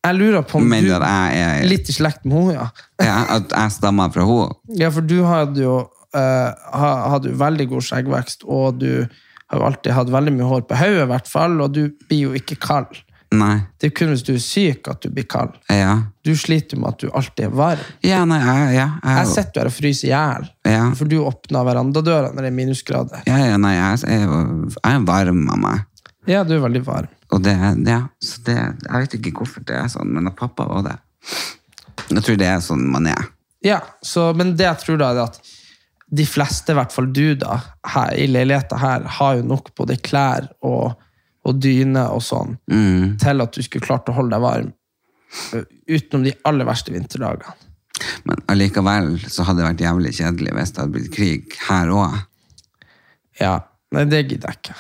Jeg 0.06 0.18
lurer 0.20 0.44
på 0.46 0.60
om 0.60 0.68
Mener 0.70 1.00
du 1.02 1.06
jeg 1.08 1.46
er 1.46 1.68
Litt 1.70 1.90
i 1.90 1.96
slekt 1.96 2.26
med 2.26 2.38
henne, 2.38 2.54
ja. 2.54 2.68
ja, 3.06 3.18
At 3.40 3.56
jeg 3.56 3.76
stammer 3.80 4.12
fra 4.14 4.26
henne? 4.30 4.58
Ja, 4.78 4.92
for 4.94 5.02
du 5.06 5.18
hadde 5.26 5.64
jo 5.64 5.78
uh, 6.16 7.10
hadde 7.12 7.32
jo 7.34 7.40
veldig 7.40 7.70
god 7.74 7.88
skjeggvekst, 7.90 8.46
og 8.48 8.80
du 8.84 8.92
har 9.50 9.60
jo 9.60 9.66
alltid 9.68 9.94
hatt 9.94 10.14
veldig 10.14 10.34
mye 10.38 10.48
hår 10.50 10.64
på 10.70 10.78
hodet, 10.80 11.04
i 11.04 11.10
hvert 11.12 11.28
fall, 11.30 11.60
og 11.62 11.74
du 11.76 11.84
blir 12.10 12.30
jo 12.30 12.38
ikke 12.38 12.58
kald. 12.62 13.02
Nei. 13.36 13.58
Det 13.82 13.90
er 13.90 13.94
kun 13.98 14.14
hvis 14.14 14.24
du 14.24 14.32
er 14.36 14.42
syk 14.42 14.88
at 14.88 15.02
du 15.04 15.10
blir 15.12 15.26
kald. 15.28 15.58
Ja. 15.74 15.96
Du 16.24 16.32
sliter 16.40 16.80
med 16.80 16.94
at 16.94 17.02
du 17.04 17.10
alltid 17.12 17.50
er 17.50 17.56
varm. 17.58 17.82
Ja, 18.06 18.22
nei, 18.30 18.38
jeg, 18.40 18.78
ja, 18.78 18.88
Jeg 19.04 19.18
jeg, 19.20 19.32
sitter 19.34 19.62
her 19.64 19.70
og 19.72 19.76
fryser 19.76 20.08
i 20.08 20.14
hjel, 20.14 20.48
Ja. 20.72 20.86
for 20.98 21.10
du 21.12 21.18
åpna 21.26 21.66
verandadøra 21.68 22.32
når 22.32 22.46
det 22.48 22.52
er 22.54 22.58
minusgrader. 22.62 23.26
ja, 23.28 23.42
ja, 23.50 23.58
nei, 23.62 23.74
jeg, 23.76 24.06
jeg, 24.08 24.30
jeg 24.78 24.94
er 24.94 25.06
varm 25.10 25.44
av 25.52 25.62
meg. 25.66 25.84
Ja, 26.30 26.46
du 26.48 26.56
er 26.56 26.64
veldig 26.64 26.82
varm. 26.88 27.12
Og 27.36 27.42
det, 27.44 27.54
ja, 27.88 28.00
så 28.24 28.42
det, 28.48 28.56
jeg 28.86 29.02
vet 29.06 29.16
ikke 29.20 29.34
hvorfor 29.42 29.64
det 29.68 29.76
er 29.76 29.90
sånn, 29.92 30.14
men 30.16 30.30
at 30.32 30.38
pappa 30.40 30.68
var 30.70 30.86
det. 30.88 30.96
Jeg 32.14 32.24
tror 32.24 32.38
det 32.40 32.48
er 32.48 32.62
sånn 32.64 32.86
man 32.94 33.10
er. 33.12 33.28
Ja, 33.66 33.80
så, 34.06 34.30
men 34.38 34.54
det 34.56 34.68
jeg 34.70 34.82
tror 34.84 35.00
da 35.02 35.10
er 35.12 35.24
at 35.26 35.40
de 36.16 36.24
fleste, 36.30 36.72
i 36.72 36.78
hvert 36.78 36.94
fall 36.94 37.10
du 37.12 37.34
da, 37.42 37.58
her, 37.96 38.14
i 38.22 38.28
leiligheten 38.30 38.80
her, 38.80 39.08
har 39.18 39.40
jo 39.40 39.48
nok 39.50 39.72
både 39.76 39.98
klær 40.06 40.48
og, 40.64 40.94
og 41.46 41.60
dyne 41.64 42.06
og 42.14 42.22
sånn, 42.24 42.56
Mm. 42.72 43.16
til 43.22 43.42
at 43.44 43.58
du 43.58 43.64
skulle 43.66 43.84
klart 43.88 44.08
å 44.12 44.16
holde 44.16 44.38
deg 44.38 44.44
varm, 44.46 44.72
utenom 45.90 46.24
de 46.30 46.36
aller 46.48 46.68
verste 46.70 46.94
vinterdagene. 46.94 47.56
Men 48.28 48.42
allikevel 48.52 49.16
så 49.32 49.44
hadde 49.48 49.64
det 49.64 49.68
vært 49.72 49.84
jævlig 49.86 50.14
kjedelig 50.18 50.54
hvis 50.56 50.72
det 50.76 50.82
hadde 50.84 50.96
blitt 50.96 51.14
krig 51.16 51.58
her 51.68 51.92
òg. 51.96 52.16
Ja, 53.42 53.56
nei, 53.96 54.06
det 54.12 54.24
gidder 54.30 54.52
jeg 54.54 54.62
ikke. 54.62 54.76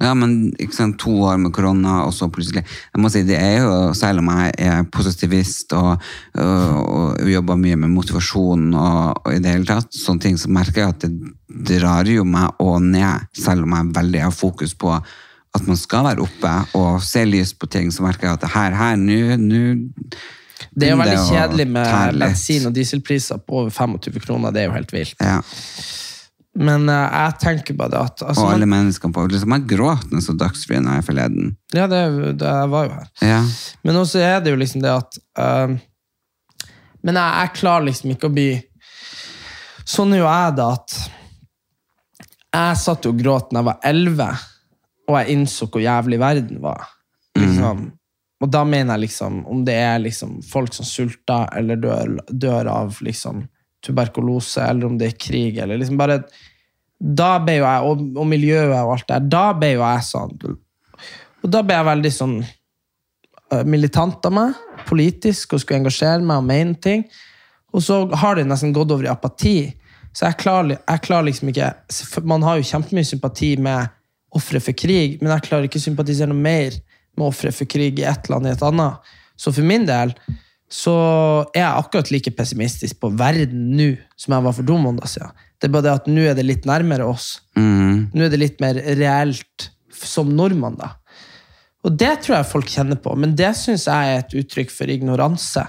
Ja, 0.00 0.14
men 0.16 0.52
sant, 0.72 0.96
to 1.02 1.12
år 1.28 1.36
med 1.42 1.52
korona, 1.52 1.98
og 2.06 2.14
så 2.16 2.30
plutselig 2.32 2.62
Jeg 2.64 3.02
må 3.02 3.10
si, 3.12 3.20
det 3.28 3.36
er 3.36 3.58
jo, 3.60 3.72
Selv 3.96 4.22
om 4.22 4.30
jeg 4.32 4.54
er 4.64 4.86
positivist 4.88 5.74
og, 5.76 6.00
og, 6.40 6.78
og 7.20 7.28
jobber 7.28 7.60
mye 7.60 7.76
med 7.82 7.92
motivasjon 7.92 8.70
og, 8.72 9.20
og 9.24 9.34
i 9.34 9.42
det 9.44 9.52
hele 9.52 9.68
tatt, 9.68 9.92
sånne 9.94 10.24
ting, 10.24 10.38
så 10.40 10.52
merker 10.52 10.84
jeg 10.84 10.94
at 10.94 11.04
det 11.04 11.80
drar 11.80 12.08
jo 12.08 12.24
meg 12.24 12.62
og 12.62 12.78
ned, 12.84 13.28
selv 13.36 13.66
om 13.66 13.76
jeg 13.76 13.92
veldig 14.00 14.24
har 14.24 14.34
fokus 14.34 14.72
på 14.78 14.94
at 15.50 15.66
man 15.66 15.78
skal 15.78 16.06
være 16.06 16.22
oppe 16.24 16.50
og 16.78 17.00
se 17.02 17.24
lyst 17.26 17.58
på 17.60 17.68
ting, 17.70 17.90
så 17.92 18.04
merker 18.06 18.28
jeg 18.28 18.38
at 18.38 18.50
her, 18.54 18.76
her, 18.78 18.98
nå 19.00 19.36
Det 20.70 20.86
er 20.86 20.92
jo 20.92 21.00
veldig 21.00 21.16
det 21.16 21.24
kjedelig 21.26 21.66
med 21.74 22.20
bensin- 22.22 22.68
og 22.70 22.76
dieselpriser 22.76 23.40
på 23.42 23.64
over 23.64 23.70
25 23.74 24.22
kroner. 24.22 24.54
Det 24.54 24.62
er 24.62 24.70
jo 24.70 24.76
helt 24.76 24.92
vilt. 24.94 25.16
Ja. 25.18 25.40
Men 26.58 26.88
uh, 26.90 27.06
jeg 27.06 27.36
tenker 27.44 27.76
bare 27.78 27.92
det 27.92 28.00
at 28.00 28.22
altså, 28.26 28.42
Og 28.42 28.54
alle 28.56 28.66
menneskene 28.66 29.14
på 29.14 29.22
liksom, 29.30 29.52
Jeg 29.54 29.68
gråt 29.70 30.08
når 30.10 30.18
jeg 30.18 30.26
så 30.26 30.34
Dagsrevyen 30.40 30.88
her 30.90 31.04
forleden. 31.06 31.52
Ja, 31.76 31.86
det, 31.90 32.00
det 32.40 32.54
var 32.72 32.88
jo 32.88 32.96
her. 32.96 33.12
Ja. 33.22 33.38
Men 33.86 34.00
også 34.00 34.22
er 34.24 34.42
det 34.42 34.54
jo 34.54 34.58
liksom 34.58 34.82
det 34.82 34.90
at 34.90 35.20
uh, 35.38 35.76
Men 37.06 37.20
jeg, 37.20 37.36
jeg 37.36 37.54
klarer 37.60 37.86
liksom 37.90 38.16
ikke 38.16 38.30
å 38.30 38.34
bli 38.34 38.50
Sånn 39.86 40.14
er 40.14 40.22
jo 40.22 40.26
jeg, 40.26 40.56
da, 40.58 40.66
at 40.74 40.98
Jeg 42.50 42.82
satt 42.82 43.06
jo 43.06 43.14
og 43.14 43.22
gråt 43.22 43.54
da 43.54 43.60
jeg 43.60 43.70
var 43.70 43.86
11, 43.86 44.42
og 45.10 45.16
jeg 45.18 45.34
innså 45.34 45.66
hvor 45.70 45.82
jævlig 45.82 46.18
verden 46.22 46.60
var. 46.62 46.84
Liksom. 47.38 47.88
Og 48.40 48.50
da 48.52 48.62
mener 48.66 48.96
jeg 48.96 49.06
liksom 49.06 49.40
Om 49.50 49.64
det 49.66 49.76
er 49.78 50.02
liksom 50.02 50.38
folk 50.46 50.74
som 50.74 50.86
sulter 50.86 51.48
eller 51.58 51.80
dør, 51.80 52.18
dør 52.28 52.70
av 52.72 53.00
liksom 53.04 53.44
tuberkulose, 53.84 54.62
eller 54.64 54.88
om 54.88 54.96
det 55.00 55.10
er 55.10 55.18
krig, 55.18 55.58
eller 55.58 55.80
liksom 55.80 56.00
bare 56.00 56.22
Da 57.00 57.38
ble 57.40 57.56
jo 57.56 57.64
jeg, 57.64 57.84
og, 57.88 58.00
og 58.20 58.26
miljøet 58.28 58.74
og 58.76 58.94
alt 58.94 59.06
det 59.08 59.16
der, 59.16 59.28
da 59.32 59.44
ble 59.56 59.72
jo 59.72 59.84
jeg 59.86 60.06
sånn 60.08 60.34
Og 61.40 61.46
da 61.48 61.62
ble 61.64 61.78
jeg 61.78 61.88
veldig 61.88 62.12
sånn 62.12 62.34
eh, 62.44 63.64
militant 63.64 64.26
av 64.28 64.34
meg, 64.36 64.58
politisk, 64.88 65.54
og 65.54 65.62
skulle 65.62 65.80
engasjere 65.80 66.20
meg 66.20 66.42
og 66.42 66.48
mene 66.50 66.76
ting. 66.76 67.06
Og 67.72 67.84
så 67.86 68.02
har 68.20 68.36
det 68.36 68.44
nesten 68.48 68.74
gått 68.76 68.92
over 68.92 69.06
i 69.06 69.12
apati. 69.12 69.70
Så 70.12 70.26
jeg 70.26 70.40
klarer, 70.42 70.76
jeg 70.76 71.02
klarer 71.06 71.28
liksom 71.28 71.52
ikke 71.52 71.70
Man 72.26 72.42
har 72.42 72.58
jo 72.58 72.66
kjempemye 72.66 73.06
sympati 73.06 73.54
med 73.62 73.88
ofre 74.36 74.60
for 74.62 74.76
krig, 74.76 75.18
men 75.22 75.32
jeg 75.32 75.46
klarer 75.48 75.68
ikke 75.68 75.80
å 75.80 75.86
sympatisere 75.88 76.30
noe 76.30 76.38
mer 76.38 76.76
med 77.16 77.26
ofre 77.26 77.52
for 77.54 77.70
krig 77.70 77.98
i 78.02 78.06
et 78.06 78.30
land 78.30 78.46
i 78.46 78.52
et 78.52 78.64
annet. 78.66 79.10
Så 79.40 79.52
for 79.54 79.66
min 79.66 79.86
del 79.88 80.12
så 80.70 80.94
er 81.50 81.64
jeg 81.64 81.82
akkurat 81.82 82.12
like 82.14 82.32
pessimistisk 82.38 83.00
på 83.02 83.10
verden 83.18 83.72
nå 83.74 83.90
som 84.14 84.36
jeg 84.36 84.46
var 84.46 84.54
for 84.54 84.68
to 84.68 84.76
måneder 84.78 85.10
siden. 85.10 85.42
Det 85.58 85.68
er 85.68 85.74
bare 85.74 85.86
det 85.88 85.96
at 85.98 86.08
nå 86.08 86.22
er 86.30 86.38
det 86.38 86.46
litt 86.46 86.68
nærmere 86.68 87.08
oss. 87.10 87.40
Mm. 87.58 88.08
Nå 88.14 88.24
er 88.24 88.32
det 88.32 88.40
litt 88.40 88.62
mer 88.62 88.78
reelt 88.96 89.70
som 89.90 90.30
nordmann, 90.32 90.78
da. 90.78 90.94
Og 91.84 91.96
det 91.98 92.12
tror 92.22 92.38
jeg 92.38 92.48
folk 92.52 92.70
kjenner 92.70 93.00
på, 93.00 93.12
men 93.18 93.34
det 93.36 93.50
syns 93.58 93.88
jeg 93.88 94.14
er 94.14 94.22
et 94.22 94.36
uttrykk 94.40 94.72
for 94.72 94.92
ignoranse. 94.92 95.64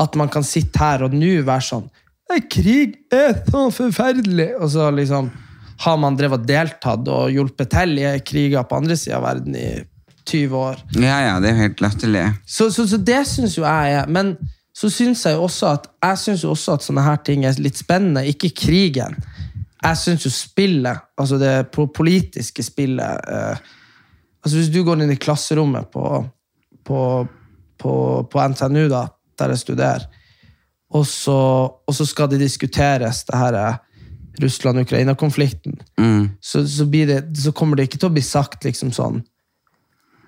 At 0.00 0.16
man 0.18 0.30
kan 0.32 0.46
sitte 0.46 0.80
her 0.80 1.04
og 1.04 1.14
nå 1.16 1.40
være 1.44 1.66
sånn 1.66 1.88
Krig 2.50 2.94
er 3.10 3.32
så 3.42 3.64
forferdelig! 3.74 4.52
Og 4.62 4.70
så 4.70 4.86
liksom 4.94 5.32
har 5.82 5.96
man 5.98 6.14
drevet 6.14 6.44
deltatt 6.46 7.08
og 7.10 7.32
hjulpet 7.34 7.72
til 7.72 7.98
i 7.98 8.12
kriger 8.22 8.66
på 8.68 8.78
andre 8.78 8.96
sida 8.98 9.18
av 9.18 9.24
verden 9.26 9.56
i 9.58 9.70
20 10.26 10.56
år. 10.56 10.80
ja, 10.96 11.18
ja, 11.26 11.34
det 11.40 11.50
er 11.50 11.60
helt 11.64 11.80
latterlig. 11.80 12.24
Så, 12.46 12.70
så, 12.70 12.86
så 12.88 12.96
det 12.96 13.22
syns 13.26 13.56
jo 13.58 13.64
jeg 13.64 13.94
er 14.00 14.06
Men 14.08 14.36
så 14.76 14.88
syns 14.90 15.24
jeg 15.26 15.34
jo 15.34 15.42
også 15.44 15.66
at 15.74 15.86
Jeg 16.02 16.18
synes 16.18 16.44
jo 16.44 16.50
også 16.50 16.72
at 16.78 16.84
sånne 16.86 17.02
her 17.04 17.16
ting 17.26 17.44
er 17.44 17.56
litt 17.58 17.76
spennende. 17.76 18.26
Ikke 18.26 18.50
krigen. 18.56 19.16
Jeg 19.82 19.96
syns 19.96 20.24
jo 20.26 20.30
spillet, 20.30 20.98
altså 21.18 21.38
det 21.40 21.70
politiske 21.72 22.62
spillet 22.62 23.28
eh, 23.28 23.56
altså 24.44 24.56
Hvis 24.58 24.68
du 24.72 24.82
går 24.84 25.02
inn 25.02 25.12
i 25.12 25.16
klasserommet 25.20 25.88
på, 25.92 26.24
på, 26.84 27.00
på, 27.80 27.92
på 28.32 28.48
NTNU, 28.52 28.88
da, 28.92 29.06
der 29.40 29.54
jeg 29.54 29.58
studerer, 29.64 30.04
og 30.90 31.06
så, 31.06 31.36
og 31.86 31.94
så 31.94 32.04
skal 32.08 32.28
det 32.32 32.40
diskuteres 32.42 33.24
det 33.28 33.38
her 33.38 33.54
eh, 33.54 33.76
Russland-Ukraina-konflikten, 34.42 35.80
Mm. 36.00 36.30
så, 36.40 36.62
så, 36.68 36.86
så 37.34 37.52
kommer 37.52 37.76
det 37.76 37.88
ikke 37.88 37.98
til 37.98 38.08
å 38.08 38.14
bli 38.14 38.22
sagt 38.24 38.64
liksom 38.64 38.92
sånn 38.92 39.20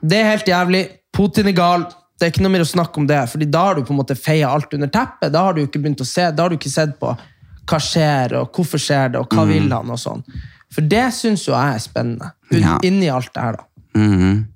Det 0.03 0.19
er 0.19 0.31
helt 0.33 0.49
jævlig. 0.49 0.83
Putin 1.15 1.51
er 1.51 1.57
gal. 1.57 1.85
Det 2.19 2.27
er 2.27 2.33
ikke 2.33 2.45
noe 2.45 2.55
mer 2.55 2.65
å 2.65 2.69
snakke 2.69 3.01
om 3.01 3.07
det, 3.09 3.19
Fordi 3.31 3.47
da 3.51 3.65
har 3.67 3.75
du 3.75 3.83
på 3.87 3.95
en 3.95 3.99
måte 3.99 4.19
feia 4.19 4.51
alt 4.51 4.75
under 4.75 4.91
teppet. 4.91 5.33
Da 5.33 5.47
har 5.47 5.55
du 5.55 5.63
ikke 5.65 5.81
begynt 5.83 6.03
å 6.03 6.07
se, 6.07 6.29
da 6.31 6.45
har 6.45 6.53
du 6.53 6.59
ikke 6.59 6.71
sett 6.73 6.95
på 7.01 7.11
hva 7.71 7.79
skjer, 7.79 8.35
og 8.41 8.55
hvorfor 8.55 8.81
skjer 8.83 9.13
det, 9.15 9.23
og 9.23 9.33
hva 9.33 9.45
vil 9.47 9.71
han, 9.71 9.91
og 9.91 9.99
sånn. 10.01 10.25
For 10.73 10.87
det 10.89 11.05
syns 11.15 11.45
jo 11.47 11.55
jeg 11.55 11.77
er 11.77 11.83
spennende. 11.83 12.33
Ja. 12.51 12.79
Inni 12.87 13.11
alt 13.13 13.31
det 13.35 13.45
her, 13.47 13.61
da. 13.61 13.69
Mhm. 13.99 14.49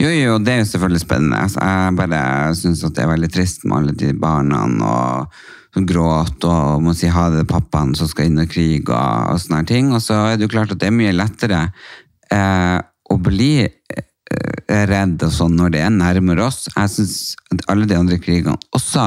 Jo, 0.00 0.08
jo, 0.10 0.38
det 0.42 0.52
er 0.52 0.62
jo 0.62 0.68
selvfølgelig 0.72 1.00
spennende. 1.04 1.38
Altså, 1.38 1.60
jeg 1.62 1.96
bare 2.00 2.20
syns 2.58 2.80
at 2.82 2.94
det 2.96 3.02
er 3.04 3.10
veldig 3.12 3.28
trist 3.30 3.66
med 3.66 3.76
alle 3.78 3.92
de 3.94 4.14
barna 4.18 4.62
og 4.66 5.42
som 5.72 5.86
gråter 5.88 6.52
og 6.52 6.82
må 6.84 6.92
si 6.96 7.08
ha 7.08 7.28
det 7.32 7.44
til 7.44 7.50
pappaen 7.52 7.94
som 7.96 8.08
skal 8.10 8.28
inn 8.28 8.42
i 8.42 8.48
krig 8.50 8.90
og, 8.90 8.96
og 9.32 9.38
sånne 9.40 9.62
ting. 9.68 9.92
Og 9.94 10.02
så 10.04 10.18
er 10.32 10.36
det 10.36 10.48
jo 10.48 10.54
klart 10.56 10.74
at 10.74 10.82
det 10.82 10.90
er 10.90 10.96
mye 10.96 11.14
lettere 11.14 11.62
eh, 12.32 12.78
å 12.82 13.18
bli 13.20 13.52
redd 14.88 15.22
og 15.26 15.32
sånn 15.34 15.56
når 15.58 15.74
det 15.74 15.84
er 15.86 15.92
nærmere 15.94 16.46
oss. 16.48 16.66
Jeg 16.74 16.92
syns 16.94 17.16
alle 17.72 17.88
de 17.88 17.98
andre 17.98 18.18
krigene 18.22 18.56
også 18.76 19.06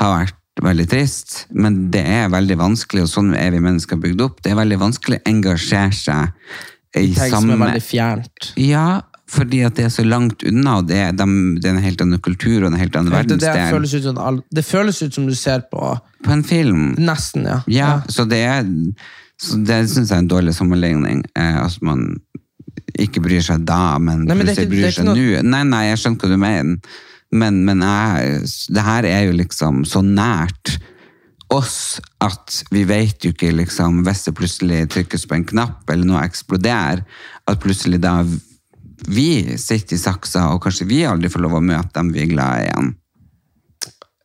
har 0.00 0.14
vært 0.16 0.38
veldig 0.62 0.84
trist, 0.90 1.46
men 1.54 1.86
det 1.94 2.02
er 2.04 2.28
veldig 2.32 2.58
vanskelig, 2.60 3.06
og 3.06 3.12
sånn 3.12 3.32
er 3.38 3.54
vi 3.54 3.62
mennesker 3.64 4.00
bygd 4.00 4.20
opp. 4.26 4.42
Det 4.44 4.52
er 4.52 4.60
veldig 4.60 4.78
vanskelig 4.82 5.22
å 5.22 5.24
engasjere 5.30 5.96
seg 5.96 6.98
i 6.98 7.06
Ting 7.08 7.16
som 7.16 7.38
samme 7.38 7.56
er 7.56 7.64
veldig 7.66 7.86
fjernt. 7.86 8.52
ja, 8.60 9.00
fordi 9.32 9.62
at 9.64 9.78
det 9.78 9.86
er 9.86 9.92
så 9.94 10.04
langt 10.04 10.42
unna, 10.44 10.74
og 10.82 10.90
det 10.90 10.98
er, 11.06 11.14
de, 11.16 11.24
det 11.56 11.70
er 11.70 11.78
en 11.78 11.86
helt 11.86 12.02
annen 12.04 12.20
kultur 12.20 12.66
og 12.66 12.68
en 12.68 12.76
helt 12.76 12.96
annen 12.98 13.14
Det, 13.14 13.22
det, 13.32 13.38
verdensdel. 13.40 13.72
føles 13.72 13.94
ut 13.96 14.08
som, 14.10 14.40
det 14.52 14.64
føles 14.68 15.00
ut 15.00 15.16
som 15.16 15.28
du 15.30 15.34
ser 15.38 15.64
på 15.72 15.94
På 16.22 16.34
en 16.34 16.44
film. 16.44 16.82
Nesten, 17.00 17.48
ja. 17.48 17.62
Ja, 17.66 17.92
så 18.12 18.26
det 18.28 18.42
er 18.44 18.68
så 19.42 19.56
det 19.58 19.80
syns 19.90 20.12
jeg 20.12 20.20
er 20.20 20.22
en 20.22 20.30
dårlig 20.30 20.52
sammenligning. 20.54 21.24
Eh, 21.34 21.56
at 21.64 21.80
man 21.82 22.04
ikke 22.98 23.22
bryr 23.24 23.42
seg 23.44 23.64
da, 23.68 23.98
men, 23.98 24.24
Nei, 24.26 24.34
men 24.36 24.46
plutselig 24.46 24.66
ikke- 24.66 24.74
bryr 24.76 24.92
seg 24.98 25.04
nå. 25.08 25.14
noe- 25.16 25.42
Nei, 25.42 25.62
nei, 25.64 25.82
jeg 25.90 25.98
skjønner 26.02 26.20
hva 26.20 26.28
du 26.28 26.36
mener. 26.36 26.78
Men, 27.32 27.64
men 27.64 27.80
jeg, 27.80 28.42
det 28.76 28.82
her 28.84 29.04
er 29.08 29.22
jo 29.26 29.32
liksom 29.38 29.84
så 29.88 30.02
nært 30.04 30.74
oss 31.52 32.00
at 32.20 32.62
vi 32.72 32.84
vet 32.88 33.24
jo 33.24 33.32
ikke 33.32 33.52
liksom, 33.56 34.02
hvis 34.04 34.24
det 34.24 34.34
plutselig 34.36 34.80
trykkes 34.92 35.26
på 35.28 35.36
en 35.36 35.44
knapp 35.48 35.88
eller 35.92 36.04
noe 36.08 36.24
eksploderer, 36.24 37.02
at 37.48 37.60
plutselig 37.60 38.00
da 38.00 38.18
vi 39.08 39.56
sitter 39.58 39.96
i 39.96 39.98
saksa, 39.98 40.46
og 40.54 40.60
kanskje 40.62 40.86
vi 40.88 41.00
aldri 41.08 41.28
får 41.32 41.42
lov 41.42 41.56
å 41.58 41.64
møte 41.64 41.92
dem 41.96 42.12
vi 42.14 42.22
er 42.22 42.30
glad 42.30 42.60
i 42.60 42.68
igjen. 42.68 42.92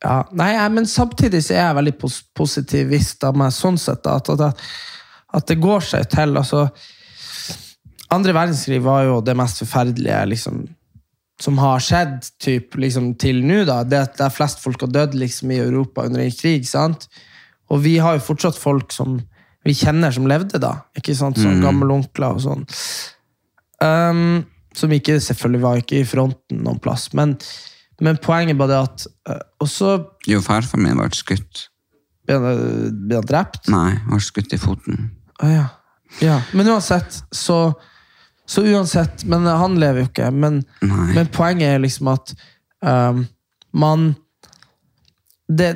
Ja, 0.04 0.20
nei, 0.38 0.52
men 0.70 0.86
samtidig 0.86 1.40
så 1.42 1.56
er 1.56 1.64
jeg 1.64 1.78
veldig 1.80 1.96
positivist 2.38 3.24
av 3.26 3.36
meg 3.40 3.50
sånn 3.56 3.78
sett. 3.82 4.06
At, 4.06 4.28
at, 4.30 4.60
at 5.34 5.48
det 5.50 5.56
går 5.60 5.80
seg 5.82 6.06
til. 6.12 6.36
altså 6.38 6.68
Andre 8.14 8.32
verdenskrig 8.32 8.80
var 8.84 9.04
jo 9.04 9.18
det 9.24 9.36
mest 9.36 9.60
forferdelige 9.60 10.20
liksom, 10.32 10.62
som 11.42 11.58
har 11.60 11.82
skjedd 11.84 12.30
typ, 12.40 12.76
liksom, 12.80 13.12
til 13.20 13.42
nå. 13.46 13.62
da, 13.68 13.82
Det 13.84 13.98
at 14.06 14.18
der 14.20 14.32
flest 14.32 14.62
folk 14.64 14.80
har 14.86 14.92
dødd 14.94 15.16
liksom, 15.18 15.52
i 15.52 15.60
Europa 15.62 16.06
under 16.08 16.24
en 16.24 16.34
krig. 16.34 16.66
sant? 16.68 17.08
Og 17.68 17.82
vi 17.84 17.98
har 18.00 18.16
jo 18.16 18.24
fortsatt 18.30 18.58
folk 18.58 18.94
som 18.94 19.18
vi 19.66 19.74
kjenner 19.76 20.14
som 20.14 20.28
levde 20.30 20.60
da. 20.62 20.72
ikke 20.96 21.14
sant? 21.16 21.38
Sånn 21.40 21.60
Gammelonkler 21.60 22.38
og 22.38 22.44
sånn. 22.44 22.64
Um, 23.84 24.46
som 24.74 24.92
ikke 24.94 25.18
selvfølgelig 25.22 25.62
var 25.62 25.82
ikke 25.82 26.00
i 26.00 26.06
fronten 26.08 26.62
noen 26.64 26.80
plass. 26.82 27.10
Men, 27.18 27.36
men 28.00 28.20
poenget 28.24 28.58
var 28.58 28.70
det 28.70 28.78
at 28.86 29.04
uh, 29.28 29.42
også 29.64 29.98
Jo, 30.30 30.40
farfar 30.44 30.80
min 30.80 30.96
ble 30.98 31.10
skutt. 31.16 31.68
ble 32.28 32.38
han, 32.40 33.28
drept. 33.28 33.68
Nei, 33.72 33.98
ble 34.08 34.22
skutt 34.24 34.56
i 34.56 34.60
foten. 34.62 35.10
Å, 35.42 35.52
ja. 35.52 35.68
ja. 36.24 36.40
Men 36.56 36.72
uansett, 36.72 37.20
så 37.34 37.60
Så 38.48 38.64
uansett, 38.64 39.24
men 39.28 39.44
han 39.46 39.76
lever 39.80 40.02
jo 40.02 40.08
ikke. 40.08 40.30
Men, 40.32 40.62
men 40.80 41.28
poenget 41.34 41.74
er 41.74 41.82
liksom 41.84 42.08
at 42.14 42.32
um, 42.80 43.26
man 43.76 44.14
det, 45.48 45.68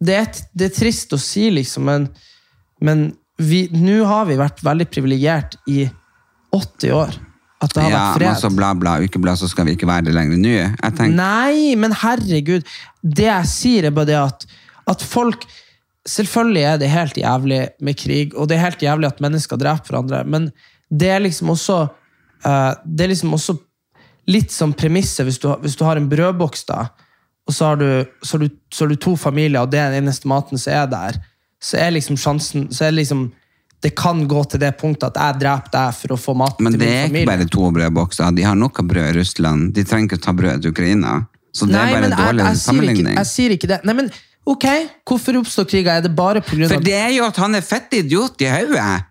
det, 0.00 0.16
er, 0.16 0.28
det 0.52 0.68
er 0.68 0.74
trist 0.76 1.12
å 1.16 1.20
si, 1.20 1.46
liksom, 1.52 1.88
men, 1.88 2.08
men 2.84 3.06
nå 3.40 3.96
har 4.08 4.28
vi 4.28 4.36
vært 4.40 4.62
veldig 4.64 4.86
privilegert 4.92 5.56
i 5.68 5.84
80 6.54 6.94
år. 6.96 7.16
At 7.64 7.72
det 7.72 7.84
har 7.86 7.90
Ja, 7.90 7.98
vært 7.98 8.18
fred. 8.20 8.44
Ja, 8.44 8.52
bla, 8.58 8.70
bla, 8.76 8.94
ikke 9.04 9.20
bla, 9.22 9.34
så 9.40 9.48
skal 9.48 9.68
vi 9.68 9.76
ikke 9.78 9.88
være 9.88 10.08
det 10.10 10.14
lenger 10.16 10.40
nå. 10.40 10.54
Tenker, 10.84 11.16
Nei, 11.16 11.74
men 11.80 11.96
herregud. 12.04 12.68
Det 13.00 13.28
jeg 13.30 13.50
sier, 13.50 13.88
er 13.88 13.94
bare 13.96 14.12
det 14.12 14.20
at, 14.20 14.48
at 14.92 15.04
folk 15.04 15.46
Selvfølgelig 16.04 16.62
er 16.68 16.80
det 16.82 16.88
helt 16.92 17.16
jævlig 17.16 17.58
med 17.80 17.96
krig, 17.96 18.34
og 18.36 18.50
det 18.50 18.58
er 18.58 18.66
helt 18.66 18.82
jævlig 18.84 19.06
at 19.08 19.22
mennesker 19.24 19.56
dreper 19.56 19.88
hverandre, 19.88 20.18
men 20.28 20.50
det 21.00 21.10
er 21.10 21.22
liksom 21.24 21.50
også 21.54 21.76
uh, 22.46 22.72
Det 22.84 23.06
er 23.06 23.10
liksom 23.14 23.34
også 23.36 23.56
litt 24.30 24.52
som 24.52 24.72
premisset 24.72 25.26
hvis, 25.26 25.40
hvis 25.60 25.76
du 25.76 25.84
har 25.84 26.00
en 26.00 26.08
brødboks, 26.08 26.64
da, 26.70 26.86
og 27.44 27.52
så 27.52 27.72
har, 27.72 27.80
du, 27.80 27.88
så, 28.22 28.36
har 28.36 28.44
du, 28.46 28.58
så 28.72 28.84
har 28.84 28.92
du 28.94 29.00
to 29.00 29.16
familier, 29.20 29.60
og 29.60 29.72
det 29.72 29.82
er 29.82 29.92
den 29.92 30.06
eneste 30.06 30.28
maten 30.30 30.60
som 30.60 30.72
er 30.72 30.86
der, 30.88 31.18
så 31.60 31.80
er 31.80 31.92
liksom 31.96 32.16
sjansen 32.20 32.70
så 32.72 32.88
er 32.88 32.96
liksom 32.96 33.28
det 33.84 33.90
kan 34.00 34.22
gå 34.28 34.40
til 34.48 34.62
det 34.62 34.70
punktet 34.80 35.10
at 35.10 35.18
jeg 35.20 35.40
dreper 35.42 35.72
deg 35.74 35.96
for 35.98 36.14
å 36.14 36.16
få 36.16 36.32
mat 36.40 36.54
til 36.56 36.64
min 36.64 36.72
familie. 36.72 36.88
men 36.88 37.12
det 37.12 37.18
er 37.18 37.20
ikke 37.20 37.28
bare 37.28 37.48
to 37.52 37.66
brødbokser. 37.76 38.30
De 38.32 38.46
har 38.46 38.56
nok 38.56 38.80
av 38.80 38.86
brød 38.88 39.08
i 39.10 39.16
Russland. 39.18 39.74
De 39.76 39.84
trenger 39.84 40.08
ikke 40.08 40.24
ta 40.24 40.32
brød 40.32 40.62
til 40.64 40.72
Ukraina. 40.72 41.18
Så 41.52 41.68
det 41.68 41.76
Nei, 41.76 41.82
er 41.90 41.92
bare 41.92 42.08
en 42.08 42.14
dårlig 42.16 42.46
jeg, 42.46 42.54
jeg, 42.54 42.60
sammenligning. 42.62 43.10
ikke, 43.10 43.18
jeg 43.18 43.30
sier 43.30 43.54
ikke 43.58 43.68
det. 43.74 43.78
Nei, 43.84 43.96
men 43.98 44.08
ok, 44.54 44.64
hvorfor 45.04 45.36
oppstår 45.42 45.68
kriger? 45.68 45.98
Er 45.98 46.06
det 46.06 46.14
bare 46.16 46.40
grunn 46.40 46.72
For 46.72 46.86
det 46.86 46.96
er 46.96 47.12
jo 47.12 47.26
at 47.28 47.42
han 47.44 47.60
er 47.60 47.66
fett 47.66 47.92
idiot 48.00 48.40
i 48.40 48.48
hodet. 48.54 49.04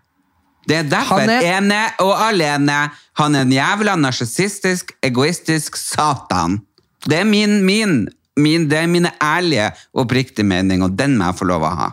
Det 0.68 0.76
er 0.76 0.82
derfor 0.88 1.20
Han 1.20 1.30
er- 1.30 1.48
ene 1.58 1.80
og 2.00 2.14
alene. 2.28 2.90
Han 3.20 3.34
er 3.34 3.40
en 3.46 3.52
jævla 3.52 3.96
narsissistisk, 3.96 4.92
egoistisk 5.02 5.76
satan. 5.76 6.60
Det 7.04 7.18
er 7.20 7.24
min, 7.24 7.62
min, 7.64 8.08
min, 8.36 8.68
det 8.70 8.78
er 8.78 8.86
mine 8.86 9.10
ærlige, 9.22 9.70
oppriktige 9.94 10.46
mening, 10.46 10.82
og 10.82 10.96
den 10.98 11.18
må 11.18 11.24
jeg 11.24 11.38
få 11.38 11.44
lov 11.44 11.62
å 11.62 11.74
ha. 11.76 11.90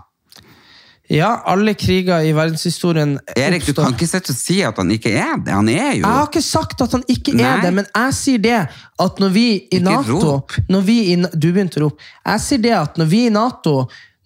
Ja, 1.12 1.42
alle 1.52 1.74
kriger 1.76 2.24
i 2.24 2.32
verdenshistorien 2.32 3.18
Erik, 3.36 3.66
du 3.68 3.74
kan 3.76 3.92
ikke 3.92 4.08
sitte 4.08 4.32
og 4.32 4.38
si 4.40 4.62
at 4.64 4.78
han 4.80 4.92
ikke 4.96 5.12
er 5.12 5.42
det. 5.44 5.52
Han 5.52 5.68
er 5.68 5.90
jo 5.98 6.06
Jeg 6.06 6.08
har 6.08 6.30
ikke 6.30 6.44
sagt 6.46 6.82
at 6.86 6.94
han 6.96 7.04
ikke 7.12 7.34
Nei. 7.36 7.44
er 7.50 7.66
det, 7.66 7.74
men 7.82 7.86
jeg 7.90 8.14
sier 8.16 8.38
det 8.46 8.60
at 9.06 9.20
når 9.20 9.34
vi 9.36 9.44
i 9.52 9.82
Ikke 9.82 9.84
Nato 9.90 10.80
vi 10.88 10.98
i, 11.12 11.18
Du 11.36 11.50
begynte 11.52 11.82
å 11.82 11.90
rope. 11.90 12.08
Jeg 12.26 12.40
sier 12.46 12.64
det 12.64 12.72
at 12.78 13.02
når 13.02 13.12
vi 13.12 13.26
i 13.28 13.34
Nato 13.34 13.76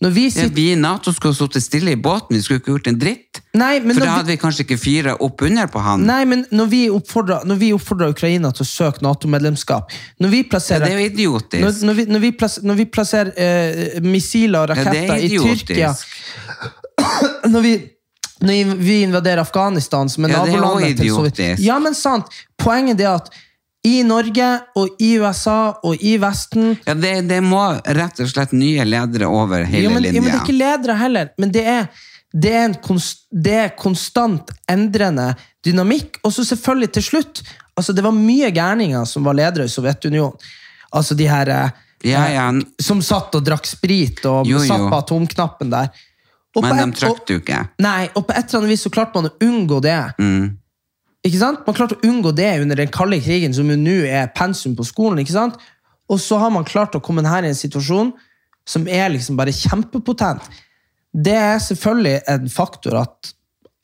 når 0.05 0.13
vi 0.13 0.25
ja, 0.29 0.47
Vi 0.53 0.65
i 0.71 0.75
Nato 0.77 1.11
skulle 1.13 1.33
sittet 1.33 1.63
stille 1.65 1.95
i 1.95 1.97
båten, 1.97 2.35
vi 2.37 2.41
skulle 2.43 2.61
ikke 2.61 2.75
gjort 2.75 2.89
en 2.91 2.99
dritt. 3.01 3.41
Nei, 3.57 3.79
men 3.81 3.95
For 3.95 4.05
da 4.05 4.17
hadde 4.19 4.29
vi 4.29 4.37
kanskje 4.37 4.65
ikke 4.65 4.77
fyra 4.77 5.15
opp 5.23 5.41
under 5.47 5.69
på 5.71 5.81
han. 5.81 6.03
Nei, 6.05 6.21
men 6.29 6.43
når 6.53 6.69
vi 6.71 6.81
oppfordrer, 6.93 7.47
når 7.49 7.59
vi 7.61 7.71
oppfordrer 7.73 8.13
Ukraina 8.13 8.51
til 8.53 8.65
å 8.65 8.69
søke 8.69 9.01
Nato-medlemskap 9.05 9.93
Når 10.21 10.33
vi 10.33 10.41
plasserer 10.51 10.85
Ja, 10.85 10.91
det 10.91 10.95
er 10.95 11.01
jo 11.01 11.13
idiotisk. 11.13 11.63
Når, 11.63 11.79
når, 11.89 11.97
vi, 11.97 12.05
når, 12.11 12.23
vi 12.25 12.31
plasserer, 12.41 12.69
når 12.69 12.79
vi 12.81 12.87
plasserer 12.97 13.33
eh, 13.47 13.97
missiler 14.05 14.61
og 14.61 14.75
Ja, 14.75 14.83
raketter 14.83 15.15
er 15.15 15.25
i. 15.25 15.31
Tyrkia 15.45 15.93
når 17.53 17.65
vi, 17.65 17.73
når 18.45 18.75
vi 18.83 18.99
invaderer 19.07 19.41
Afghanistan, 19.41 20.09
som 20.11 20.27
er 20.27 20.35
Ja, 20.35 20.43
det 20.45 20.59
nabolandet 20.59 21.01
til 21.01 21.11
Sovjet. 21.15 21.63
Ja, 21.63 21.79
men 21.81 21.97
sant. 21.97 22.29
Poenget 22.61 23.01
er 23.01 23.15
at 23.15 23.33
i 23.85 24.01
Norge 24.07 24.47
og 24.79 25.01
i 25.03 25.11
USA 25.21 25.75
og 25.85 26.01
i 26.01 26.15
Vesten 26.21 26.73
Ja, 26.87 26.95
det, 26.97 27.13
det 27.29 27.39
må 27.45 27.61
rett 27.85 28.21
og 28.23 28.31
slett 28.31 28.55
nye 28.55 28.85
ledere 28.87 29.29
over 29.29 29.65
hele 29.67 29.89
ja, 29.89 29.93
men, 29.93 30.03
linja. 30.05 30.19
Ja, 30.19 30.23
men 30.23 30.31
Det 30.31 30.39
er 30.39 30.43
ikke 30.43 30.57
ledere 30.57 30.97
heller, 30.99 31.29
men 31.41 31.53
det 31.53 31.65
er, 31.69 31.85
det 32.33 32.53
er, 32.53 32.63
en 32.69 32.77
konst, 32.83 33.27
det 33.29 33.55
er 33.61 33.75
konstant 33.77 34.49
endrende 34.71 35.31
dynamikk. 35.65 36.19
Og 36.25 36.33
så 36.33 36.45
selvfølgelig 36.47 36.91
til 36.97 37.07
slutt 37.11 37.43
altså 37.75 37.91
Det 37.91 38.05
var 38.05 38.15
mye 38.15 38.49
gærninger 38.55 39.05
som 39.09 39.25
var 39.27 39.35
ledere 39.35 39.67
i 39.67 39.71
Sovjetunionen. 39.71 40.51
Altså 40.95 41.15
de 41.17 41.27
her 41.27 41.49
eh, 41.51 41.81
Ja, 42.05 42.25
ja. 42.31 42.49
eh, 42.49 42.61
som 42.81 43.01
satt 43.03 43.35
og 43.35 43.45
drakk 43.45 43.67
sprit 43.67 44.25
og 44.29 44.47
Jo, 44.47 44.61
satt 44.63 44.89
på 44.89 44.97
atomknappen 44.97 45.73
der. 45.73 45.89
Og 46.55 46.63
Men 46.63 46.93
de 46.93 47.01
trykte 47.01 47.35
jo 47.35 47.41
ikke. 47.41 47.65
Nei, 47.83 48.05
og 48.15 48.23
på 48.27 48.33
et 48.33 48.45
eller 48.47 48.61
annet 48.61 48.71
vis 48.71 48.85
så 48.87 48.91
klarte 48.93 49.19
man 49.19 49.27
å 49.27 49.33
unngå 49.43 49.81
det. 49.83 49.99
Mm. 50.21 50.53
Ikke 51.25 51.41
sant? 51.41 51.63
Man 51.65 51.77
klarte 51.77 51.97
å 51.97 52.05
unngå 52.05 52.33
det 52.37 52.51
under 52.61 52.77
den 52.77 52.91
kalde 52.93 53.17
krigen, 53.23 53.53
som 53.55 53.69
jo 53.71 53.77
nå 53.79 54.03
er 54.05 54.29
pensum 54.35 54.75
på 54.77 54.85
skolen. 54.85 55.23
ikke 55.23 55.33
sant? 55.33 55.57
Og 56.11 56.21
så 56.21 56.37
har 56.37 56.53
man 56.53 56.67
klart 56.67 56.95
å 56.97 57.01
komme 57.03 57.25
her 57.25 57.45
i 57.45 57.49
en 57.49 57.57
situasjon 57.57 58.13
som 58.65 58.85
er 58.89 59.09
liksom 59.13 59.37
bare 59.37 59.53
kjempepotent. 59.53 60.45
Det 61.15 61.33
er 61.33 61.59
selvfølgelig 61.63 62.19
en 62.29 62.47
faktor 62.51 62.99
at, 63.01 63.33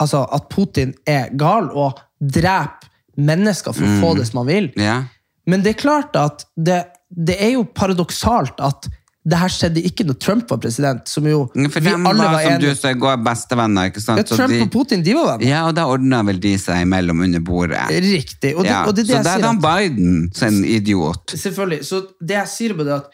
altså, 0.01 0.25
at 0.29 0.49
Putin 0.51 0.93
er 1.09 1.31
gal 1.39 1.69
og 1.71 2.01
dreper 2.19 2.89
mennesker 3.21 3.75
for 3.75 3.85
å 3.85 3.99
få 4.01 4.13
det 4.19 4.27
som 4.29 4.41
han 4.41 4.49
vil. 4.49 4.69
Yeah. 4.79 5.09
Men 5.49 5.63
det 5.65 5.73
er 5.73 5.81
klart 5.81 6.17
at 6.17 6.45
det, 6.55 6.83
det 7.09 7.37
er 7.41 7.55
jo 7.55 7.65
paradoksalt 7.75 8.61
at 8.63 8.87
det 9.21 9.37
her 9.37 9.51
skjedde 9.53 9.81
ikke 9.85 10.03
når 10.07 10.15
Trump 10.17 10.49
var 10.49 10.57
president, 10.57 11.09
som 11.09 11.25
jo 11.29 11.43
For 11.53 11.77
vi 11.77 11.91
de 11.91 11.93
var, 11.93 12.07
alle 12.09 12.25
var 12.25 12.41
som 12.41 12.55
du 12.57 12.65
enige 12.65 12.77
sa, 12.79 12.93
går 12.97 13.19
bestevenner, 13.21 13.91
ikke 13.91 14.01
sant? 14.01 14.17
ja, 14.17 14.25
Så 14.25 14.37
Trump 14.39 14.53
de, 14.55 14.61
og 14.65 14.71
Putin 14.73 15.03
de 15.05 15.13
var 15.13 15.27
venner. 15.29 15.45
ja, 15.45 15.59
og 15.67 15.75
da 15.77 15.85
ordna 15.85 16.23
vel 16.25 16.39
de 16.41 16.55
seg 16.57 16.81
imellom 16.87 17.21
under 17.27 17.43
bordet. 17.45 17.83
Riktig. 17.91 18.55
Og 18.55 18.65
det, 18.65 18.71
Ja, 18.71 18.79
og 18.87 18.95
det 18.97 19.05
det 19.05 19.13
så 19.19 19.21
det 19.27 19.35
er 19.35 19.43
da 19.45 19.51
Biden 19.61 20.31
som 20.33 20.57
idiot. 20.65 21.35
Selvfølgelig. 21.37 21.85
Så 21.85 22.01
det 22.17 22.39
jeg 22.39 22.49
sier 22.55 22.73
på 22.79 22.87
det, 22.87 22.97
at 22.97 23.11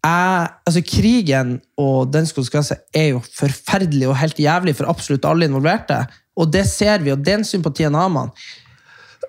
jeg, 0.00 0.50
altså 0.66 0.82
krigen 0.88 1.60
og 1.78 2.10
dens 2.12 2.32
konsekvenser 2.32 2.82
er 2.96 3.10
jo 3.12 3.22
forferdelig 3.36 4.08
og 4.08 4.16
helt 4.16 4.38
jævlig 4.40 4.74
for 4.78 4.90
absolutt 4.90 5.24
alle 5.28 5.46
involverte. 5.46 6.06
Og 6.40 6.50
det 6.50 6.66
ser 6.66 6.98
vi, 7.04 7.12
og 7.12 7.22
den 7.22 7.44
sympatien 7.44 7.94
har 7.94 8.08
man. 8.08 8.30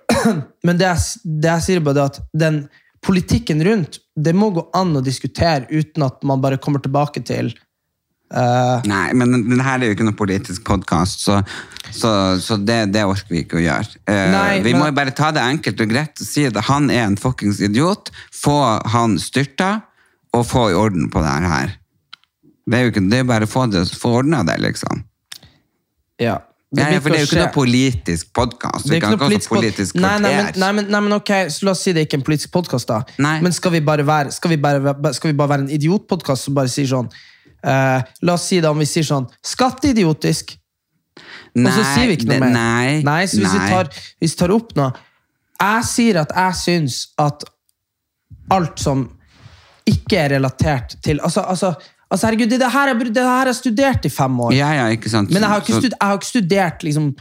Men 0.66 0.78
det 0.80 0.88
jeg, 0.88 0.98
det 1.42 1.52
jeg 1.52 1.66
sier 1.68 1.84
det, 1.86 1.98
er 1.98 2.10
at 2.10 2.22
den 2.34 2.64
politikken 3.06 3.64
rundt, 3.66 4.00
det 4.16 4.34
må 4.38 4.52
gå 4.54 4.68
an 4.78 4.96
å 4.96 5.02
diskutere 5.04 5.66
uten 5.72 6.04
at 6.06 6.22
man 6.28 6.42
bare 6.44 6.58
kommer 6.62 6.80
tilbake 6.84 7.24
til 7.28 7.54
Uh, 8.32 8.80
Nei, 8.88 9.10
men 9.12 9.34
den 9.44 9.60
her 9.60 9.82
er 9.82 9.90
jo 9.90 9.92
ikke 9.92 10.06
noen 10.08 10.16
politisk 10.16 10.62
podkast, 10.64 11.20
så, 11.20 11.42
så, 11.92 12.12
så 12.40 12.56
det, 12.64 12.78
det 12.96 13.02
orker 13.04 13.28
vi 13.28 13.42
ikke 13.44 13.58
å 13.60 13.64
gjøre. 13.66 13.98
Uh, 14.08 14.30
Nei, 14.32 14.62
vi 14.64 14.72
men- 14.72 14.80
må 14.80 14.86
jo 14.88 14.94
bare 14.96 15.12
ta 15.12 15.34
det 15.36 15.42
enkelt 15.44 15.82
og 15.84 15.90
greit 15.92 16.16
og 16.24 16.30
si 16.30 16.46
at 16.48 16.56
han 16.70 16.88
er 16.96 17.10
en 17.10 17.18
fuckings 17.20 17.60
idiot. 17.60 18.08
Få 18.32 18.54
han 18.94 19.18
styrta, 19.20 19.82
og 20.32 20.46
få 20.48 20.70
i 20.72 20.78
orden 20.80 21.10
på 21.12 21.20
det 21.26 21.34
her. 21.44 21.74
Det 22.72 22.80
er 22.80 22.86
jo 22.88 22.94
ikke, 22.94 23.04
det 23.12 23.20
er 23.20 23.28
bare 23.34 23.50
å 23.50 23.52
få, 23.52 23.66
det- 23.68 23.84
få 24.00 24.14
ordna 24.22 24.46
det, 24.48 24.56
liksom. 24.64 25.04
Ja. 26.24 26.38
Ja, 26.72 26.86
ja, 26.88 27.00
for 27.04 27.12
det 27.12 27.18
er 27.20 27.26
jo 27.26 27.28
ikke 27.28 27.40
noe 27.42 27.52
politisk 27.52 28.30
podkast. 28.32 28.86
Det 28.88 29.02
nei, 30.00 30.12
nei, 30.24 30.30
men, 30.32 30.54
nei, 30.56 30.70
nei, 30.88 31.02
men 31.04 31.16
ok, 31.18 31.32
så 31.52 31.66
La 31.68 31.74
oss 31.74 31.82
si 31.84 31.92
det 31.92 32.06
er 32.06 32.08
ikke 32.08 32.20
en 32.22 32.24
politisk 32.30 32.54
podkast, 32.54 32.88
da. 32.88 33.02
Nei. 33.20 33.34
Men 33.44 33.52
skal 33.52 33.74
vi 33.76 33.82
bare 33.84 34.06
være, 34.08 34.32
skal 34.32 34.54
vi 34.54 34.58
bare, 34.64 34.94
skal 35.18 35.34
vi 35.34 35.38
bare 35.42 35.52
være 35.52 35.66
en 35.66 35.74
idiotpodkast 35.76 36.48
som 36.48 36.56
bare 36.56 36.72
sier 36.72 36.88
sånn 36.88 37.10
eh, 37.12 38.00
La 38.24 38.38
oss 38.38 38.48
si 38.48 38.62
det 38.64 38.72
om 38.72 38.80
vi 38.80 38.88
sier 38.88 39.04
sånn 39.04 39.28
Skatteidiotisk! 39.44 40.56
Og 41.60 41.68
så 41.76 41.84
sier 41.92 42.08
vi 42.08 42.16
ikke 42.16 42.30
noe 42.30 42.40
det- 42.40 42.54
mer. 42.56 43.02
Nei, 43.04 43.22
så 43.28 43.42
hvis 43.42 43.52
vi, 43.58 43.64
tar, 43.68 43.92
hvis 44.24 44.38
vi 44.38 44.40
tar 44.40 44.56
opp 44.56 44.72
noe 44.80 44.92
Jeg 45.60 45.88
sier 45.92 46.22
at 46.24 46.32
jeg 46.40 46.60
syns 46.62 47.02
at 47.20 47.44
alt 48.56 48.80
som 48.80 49.10
ikke 49.92 50.24
er 50.24 50.38
relatert 50.38 50.96
til 51.04 51.20
Altså, 51.20 51.44
altså, 51.44 51.74
altså 52.12 52.28
herregud, 52.28 52.50
det, 52.52 52.60
det, 52.62 52.70
her, 52.72 52.94
det 52.94 53.24
her 53.24 53.30
har 53.40 53.50
jeg 53.52 53.56
studert 53.62 54.06
i 54.06 54.12
fem 54.14 54.40
år. 54.48 54.54
Ja, 54.58 54.70
ja, 54.76 54.86
ikke 54.94 55.10
sant. 55.10 55.32
Men 55.32 55.42
jeg 55.42 55.50
har 55.54 55.64
ikke, 55.64 55.74
Så- 55.74 55.82
stud, 55.86 55.96
jeg 55.98 56.08
har 56.08 56.20
ikke 56.20 56.32
studert 56.32 56.84
liksom 56.88 57.12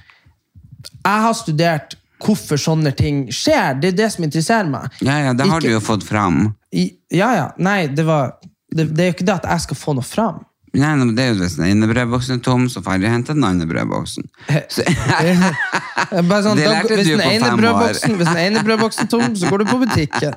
Jeg 1.05 1.23
har 1.25 1.35
studert 1.37 1.97
hvorfor 2.21 2.61
sånne 2.61 2.93
ting 2.97 3.27
skjer. 3.33 3.81
Det 3.81 3.93
er 3.93 3.97
det 3.97 4.11
som 4.13 4.25
interesserer 4.25 4.69
meg. 4.69 4.91
Ja, 5.01 5.19
ja, 5.25 5.33
det 5.33 5.47
har 5.49 5.61
Ikke- 5.61 5.69
du 5.69 5.73
jo 5.73 5.81
fått 5.81 6.05
fram. 6.05 6.55
I, 6.73 6.91
ja, 7.11 7.33
ja. 7.35 7.49
Nei, 7.59 7.87
det 7.87 8.05
var 8.07 8.35
det, 8.71 8.95
det 8.95 9.01
er 9.01 9.11
jo 9.11 9.15
ikke 9.17 9.27
det 9.27 9.35
at 9.41 9.49
jeg 9.51 9.61
skal 9.61 9.77
få 9.77 9.95
noe 9.95 10.05
fram. 10.07 10.45
Nei, 10.73 10.91
men 10.95 11.17
det 11.17 11.25
er 11.25 11.33
jo 11.33 11.41
hvis 11.41 11.57
den 11.59 11.67
ene 11.67 11.89
brødboksen 11.91 12.37
er 12.39 12.43
tom, 12.47 12.69
så 12.71 12.79
får 12.85 13.01
jeg 13.03 13.11
hente 13.11 13.35
den 13.35 13.43
andre 13.43 13.67
brødboksen. 13.67 14.29
Så, 14.75 14.85
sånn, 14.87 16.57
Det 16.57 16.69
lærte 16.69 16.95
da, 16.95 17.03
du 17.03 17.17
på 17.19 17.31
fem 17.43 17.65
år. 17.67 17.89
hvis 17.91 18.29
den 18.31 18.39
ene 18.45 18.63
brødboksen 18.67 19.09
er 19.09 19.11
tom, 19.11 19.35
så 19.37 19.51
går 19.51 19.65
du 19.65 19.65
på 19.67 19.81
butikken. 19.83 20.37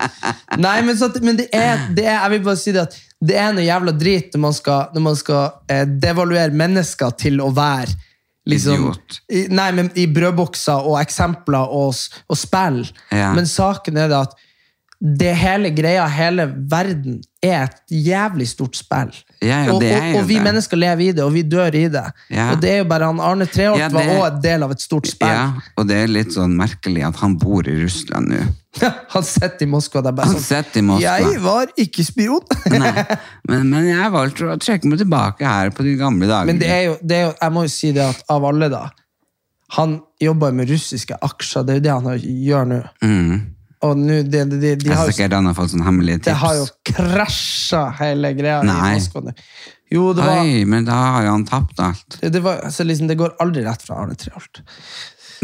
Nei, 0.58 0.80
men, 0.82 0.98
så, 0.98 1.12
men 1.22 1.38
det, 1.38 1.46
er, 1.54 1.86
det 1.94 2.06
er 2.08 2.18
Jeg 2.18 2.30
vil 2.34 2.42
bare 2.48 2.58
si 2.58 2.74
det 2.74 2.82
at 2.82 2.98
det 3.24 3.36
er 3.40 3.52
noe 3.54 3.64
jævla 3.64 3.94
drit 3.96 4.34
når 4.34 4.42
man 4.42 4.56
skal, 4.56 4.90
når 4.94 5.04
man 5.04 5.18
skal 5.18 5.44
eh, 5.70 5.84
devaluere 5.86 6.54
mennesker 6.56 7.14
til 7.20 7.40
å 7.44 7.50
være 7.54 7.94
liksom, 8.50 8.90
i, 9.32 9.46
Nei, 9.54 9.68
men 9.76 9.90
i 9.98 10.06
brødbokser 10.12 10.88
og 10.88 10.98
eksempler 11.00 11.70
og, 11.72 11.94
og 12.28 12.38
spill. 12.38 12.82
Ja. 13.14 13.32
Men 13.36 13.48
saken 13.48 14.00
er 14.00 14.10
det 14.12 14.24
at 14.26 14.36
det 15.04 15.34
hele 15.36 15.72
greia, 15.76 16.06
hele 16.08 16.46
verden, 16.70 17.18
er 17.44 17.66
et 17.68 17.94
jævlig 18.06 18.46
stort 18.50 18.76
spill. 18.78 19.12
Ja, 19.44 19.60
og, 19.72 19.80
det 19.82 19.92
og, 19.98 20.20
og 20.22 20.28
vi 20.28 20.38
det. 20.38 20.42
mennesker 20.46 20.78
lever 20.80 21.04
i 21.04 21.12
det, 21.12 21.22
og 21.24 21.32
vi 21.34 21.42
dør 21.44 21.74
i 21.76 21.84
det. 21.92 22.04
Ja. 22.32 22.50
Og 22.54 22.60
det 22.62 22.70
er 22.72 22.78
jo 22.82 22.86
bare 22.88 23.08
han 23.10 23.20
Arne 23.20 23.46
Treholt 23.50 23.80
Ja, 23.82 23.90
var 23.92 24.08
òg 24.14 24.24
en 24.30 24.42
del 24.44 24.64
av 24.66 24.72
et 24.72 24.80
stort 24.84 25.08
spill. 25.10 25.28
ja, 25.28 25.50
og 25.76 25.88
det 25.90 25.98
er 26.02 26.12
litt 26.12 26.32
sånn 26.32 26.56
merkelig 26.58 27.04
at 27.06 27.20
han 27.20 27.36
bor 27.40 27.68
i 27.68 27.76
Russland 27.82 28.32
nå. 28.32 28.42
Han 29.14 29.22
sitter 29.22 29.62
i 29.62 29.68
Moskva. 29.70 30.00
Det 30.02 30.10
er 30.10 30.16
bare 30.18 30.32
Han 30.32 30.40
sånn, 30.42 30.70
i 30.74 30.82
Moskva. 30.82 31.12
Jeg 31.20 31.42
var 31.44 31.70
ikke 31.78 32.02
spion! 32.02 32.42
Men, 32.72 33.68
men 33.70 33.86
jeg 33.86 34.10
valgte 34.10 34.48
å 34.50 34.56
trekke 34.58 34.88
meg 34.90 34.98
tilbake 34.98 35.46
her 35.46 35.70
på 35.70 35.84
de 35.86 35.92
gamle 36.00 36.26
dager. 36.26 36.48
Men 36.48 36.58
det 36.58 36.70
er, 36.72 36.82
jo, 36.88 36.96
det 37.02 37.16
er 37.20 37.26
jo, 37.28 37.32
jeg 37.38 37.54
må 37.54 37.62
jo 37.68 37.70
si 37.70 37.92
det 37.94 38.02
at 38.08 38.24
av 38.34 38.46
alle, 38.48 38.66
da 38.72 38.88
Han 39.76 40.00
jobber 40.22 40.56
med 40.56 40.72
russiske 40.72 41.14
aksjer, 41.22 41.62
det 41.68 41.76
er 41.76 41.78
jo 41.78 41.84
det 41.84 41.94
han 41.94 42.26
gjør 42.48 42.68
nå. 42.72 42.80
mm. 43.04 43.34
Og 43.84 43.98
nå, 44.00 44.20
de, 44.24 44.42
de, 44.48 44.58
de, 44.60 44.74
de 44.80 44.92
har 44.92 45.04
er 45.04 45.12
sikkert 45.12 45.36
han 45.36 45.48
har 45.50 45.56
fått 45.56 45.74
sånne 45.74 45.86
hemmelige 45.86 46.22
tips. 46.22 46.28
Det 46.30 46.36
har 46.40 46.58
jo 46.58 46.66
krasja 46.90 47.82
hele 48.00 48.30
greia 48.36 48.60
Nei. 48.64 48.76
i 48.94 48.98
Moskva 48.98 49.24
nå. 49.26 49.34
Jo, 49.94 50.04
det 50.16 50.26
var, 50.26 50.40
Oi, 50.42 50.62
men 50.66 50.86
da 50.86 51.00
har 51.16 51.26
jo 51.26 51.34
han 51.34 51.44
tapt 51.46 51.82
alt. 51.84 52.16
det, 52.20 52.30
det, 52.34 52.40
var 52.42 52.62
altså 52.66 52.86
liksom, 52.88 53.10
det 53.10 53.18
går 53.20 53.36
aldri 53.44 53.64
rett 53.66 53.84
fra 53.84 54.00
Arne 54.02 54.16
Treholt. 54.18 54.62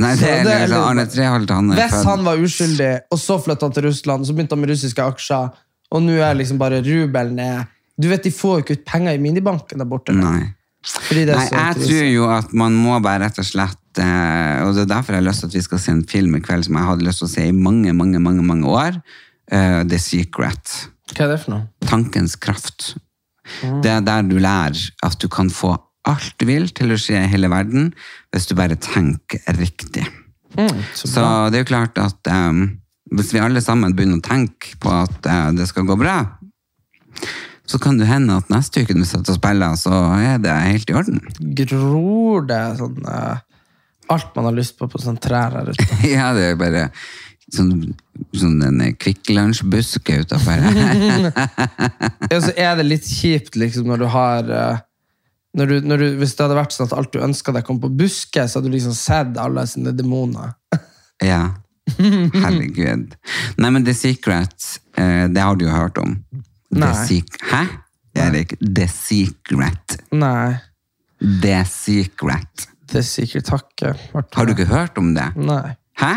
Nei, 0.00 0.14
det 0.16 0.30
det 0.46 0.54
er 0.54 0.64
liksom 0.64 0.86
Arne 0.86 1.04
Treholt, 1.10 1.52
han 1.52 1.74
er 1.74 1.82
Hvis 1.82 1.92
født 1.92 2.08
han 2.08 2.24
var 2.26 2.46
uskyldig, 2.46 2.92
og 3.12 3.20
så 3.20 3.36
flytta 3.44 3.68
han 3.68 3.76
til 3.76 3.86
Russland, 3.90 4.26
så 4.26 4.36
begynte 4.36 4.56
han 4.56 4.62
med 4.64 4.72
russiske 4.72 5.10
aksjer, 5.12 5.52
og 5.90 6.02
nå 6.06 6.16
er 6.22 6.38
liksom 6.38 6.58
bare 6.62 6.80
rubelen 6.86 7.36
ned 7.36 7.76
Du 8.00 8.08
vet, 8.08 8.24
De 8.24 8.32
får 8.32 8.56
jo 8.56 8.64
ikke 8.64 8.78
ut 8.78 8.88
penger 8.88 9.18
i 9.18 9.20
minibanken 9.20 9.82
der 9.82 9.88
borte. 9.90 10.14
Nei. 10.16 10.54
Nei, 11.12 11.24
jeg 11.28 11.74
tror 11.76 12.06
jo 12.08 12.28
at 12.32 12.52
man 12.56 12.72
må 12.80 12.96
bare 13.04 13.26
rett 13.26 13.40
og 13.42 13.44
slett 13.44 14.00
eh, 14.00 14.59
Og 14.70 14.78
det 14.78 14.86
er 14.86 14.92
derfor 14.94 15.16
jeg 15.16 15.24
har 15.24 15.28
lyst 15.28 15.44
til 15.44 15.50
at 15.50 15.58
vi 15.58 15.66
skal 15.66 15.82
se 15.82 15.92
en 15.96 16.06
film 16.06 16.38
i 16.38 16.42
kveld 16.44 16.68
som 16.68 16.78
jeg 16.78 16.88
hadde 16.88 17.06
lyst 17.06 17.22
til 17.22 17.28
å 17.28 17.34
se 17.34 17.46
i 17.50 17.56
mange, 17.56 17.92
mange, 17.96 18.22
mange, 18.22 18.46
mange 18.46 18.70
år. 18.70 18.98
Uh, 19.50 19.82
The 19.90 19.98
Secret. 19.98 20.74
Hva 21.10 21.26
er 21.26 21.32
det 21.34 21.40
for 21.42 21.56
noe? 21.56 21.66
Tankens 21.90 22.36
kraft. 22.38 22.92
Mm. 23.64 23.80
Det 23.82 23.90
er 23.90 24.04
der 24.06 24.26
du 24.28 24.36
lærer 24.38 24.78
at 25.06 25.18
du 25.18 25.26
kan 25.32 25.50
få 25.50 25.74
alt 26.08 26.36
du 26.40 26.46
vil 26.48 26.70
til 26.72 26.94
å 26.94 26.98
skje 27.00 27.18
i 27.18 27.30
hele 27.32 27.50
verden, 27.52 27.90
hvis 28.32 28.46
du 28.48 28.54
bare 28.58 28.78
tenker 28.80 29.42
riktig. 29.58 30.06
Mm, 30.56 30.80
så 30.94 31.10
Så 31.10 31.24
det 31.50 31.60
er 31.60 31.64
jo 31.64 31.72
klart 31.74 31.98
at 32.00 32.30
um, 32.30 32.78
hvis 33.12 33.34
vi 33.34 33.42
alle 33.42 33.60
sammen 33.62 33.94
begynner 33.94 34.22
å 34.22 34.24
tenke 34.24 34.78
på 34.80 34.90
at 35.02 35.26
uh, 35.26 35.50
det 35.54 35.66
skal 35.68 35.86
gå 35.86 35.98
bra, 36.00 36.22
så 37.70 37.78
kan 37.78 38.00
det 38.00 38.08
hende 38.10 38.38
at 38.38 38.48
neste 38.50 38.82
uke 38.82 38.96
når 38.96 39.04
vi 39.04 39.10
sitter 39.12 39.34
og 39.34 39.38
spiller, 39.38 39.76
så 39.78 39.98
er 40.16 40.40
det 40.42 40.56
helt 40.66 40.90
i 40.90 40.96
orden. 40.98 41.20
gror 41.38 42.48
det 42.48 42.62
sånn 42.80 43.04
eh, 43.06 43.42
Alt 44.10 44.36
man 44.36 44.48
har 44.48 44.56
lyst 44.56 44.76
på 44.78 44.88
på 44.90 45.00
sånn 45.00 45.18
trær 45.22 45.56
her 45.58 45.72
ute. 45.72 45.88
Ja, 46.10 46.30
det 46.36 46.52
er 46.52 46.60
bare 46.60 46.88
sånn, 47.54 47.92
sånn 48.36 48.60
en 48.66 48.82
Kvikk 48.98 49.30
Lunsj-buske 49.34 50.20
utafor. 50.24 50.62
Ja, 52.30 52.38
så 52.38 52.52
er 52.54 52.76
det 52.78 52.86
litt 52.86 53.08
kjipt 53.08 53.56
liksom 53.58 53.88
når 53.90 54.02
du 54.02 54.06
har 54.12 54.50
eh, 54.54 54.82
når 55.58 55.66
du, 55.66 55.74
når 55.90 56.02
du, 56.02 56.06
Hvis 56.20 56.36
det 56.38 56.44
hadde 56.44 56.58
vært 56.60 56.74
sånn 56.74 56.86
at 56.86 56.94
alt 56.94 57.10
du 57.14 57.18
ønska 57.24 57.54
deg, 57.54 57.64
kom 57.66 57.80
på 57.82 57.90
buske, 57.90 58.44
så 58.46 58.58
hadde 58.58 58.70
du 58.70 58.76
liksom 58.76 58.94
sett 58.94 59.38
alle 59.40 59.64
sine 59.66 59.94
demoner. 59.96 60.54
ja. 61.32 61.42
Herregud. 61.90 63.16
Nei, 63.58 63.70
men 63.74 63.86
The 63.86 63.96
Secret, 63.98 64.76
eh, 64.94 65.26
det 65.32 65.42
har 65.42 65.58
du 65.58 65.66
jo 65.66 65.74
hørt 65.74 65.98
om. 65.98 66.20
Nei. 66.70 67.22
Hæ? 67.50 67.64
Erik, 68.14 68.54
The 68.62 68.86
Secret. 68.88 69.98
Nei. 70.14 70.54
The 71.42 71.64
Secret. 71.66 72.68
Det 72.90 73.00
er 73.00 73.06
sikkert 73.06 73.48
takket. 73.50 74.10
Har 74.34 74.46
du 74.46 74.54
ikke 74.54 74.70
hørt 74.70 74.98
om 74.98 75.14
det? 75.14 75.30
Nei. 75.36 75.76
Hæ? 76.00 76.14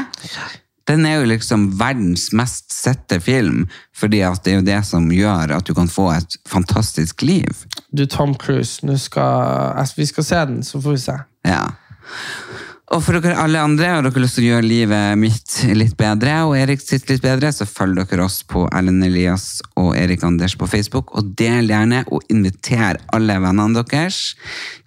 Den 0.88 1.06
er 1.08 1.22
jo 1.22 1.28
liksom 1.32 1.70
verdens 1.80 2.32
mest 2.36 2.74
sette 2.74 3.20
film, 3.24 3.68
fordi 3.96 4.20
at 4.28 4.42
det 4.44 4.52
er 4.52 4.58
jo 4.58 4.66
det 4.68 4.80
som 4.88 5.06
gjør 5.12 5.54
at 5.56 5.68
du 5.68 5.74
kan 5.78 5.88
få 5.88 6.10
et 6.18 6.36
fantastisk 6.50 7.24
liv. 7.24 7.64
Du, 7.96 8.06
Tom 8.06 8.36
Cruise, 8.36 8.84
skal 9.00 9.78
altså, 9.78 9.94
Vi 9.98 10.06
skal 10.06 10.24
se 10.24 10.36
den, 10.36 10.64
så 10.64 10.82
får 10.82 10.92
vi 10.92 11.04
se. 11.06 11.18
Ja. 11.48 11.64
Og 12.94 13.02
for 13.02 13.18
dere 13.18 13.34
alle 13.41 13.58
andre, 13.58 13.88
har 13.89 14.04
dere 14.06 14.22
lyst 14.22 14.38
til 14.38 14.46
å 14.46 14.50
gjøre 14.52 14.68
livet 14.70 15.18
mitt 15.18 15.56
litt 15.74 15.96
bedre, 15.98 16.36
og 16.46 16.54
Erik 16.60 16.82
sitt 16.84 17.08
litt 17.10 17.24
bedre, 17.24 17.50
så 17.50 17.66
følg 17.66 17.98
dere 17.98 18.28
oss 18.28 18.44
på 18.46 18.68
Ellen 18.70 19.02
Elias 19.06 19.64
og 19.82 19.96
Erik 19.98 20.22
Anders 20.28 20.54
på 20.60 20.68
Facebook, 20.70 21.10
og 21.18 21.32
del 21.39 21.72
gjerne, 21.72 22.04
og 22.14 22.22
inviter 22.30 23.00
alle 23.16 23.39
vennene 23.41 23.82
deres. 23.82 24.20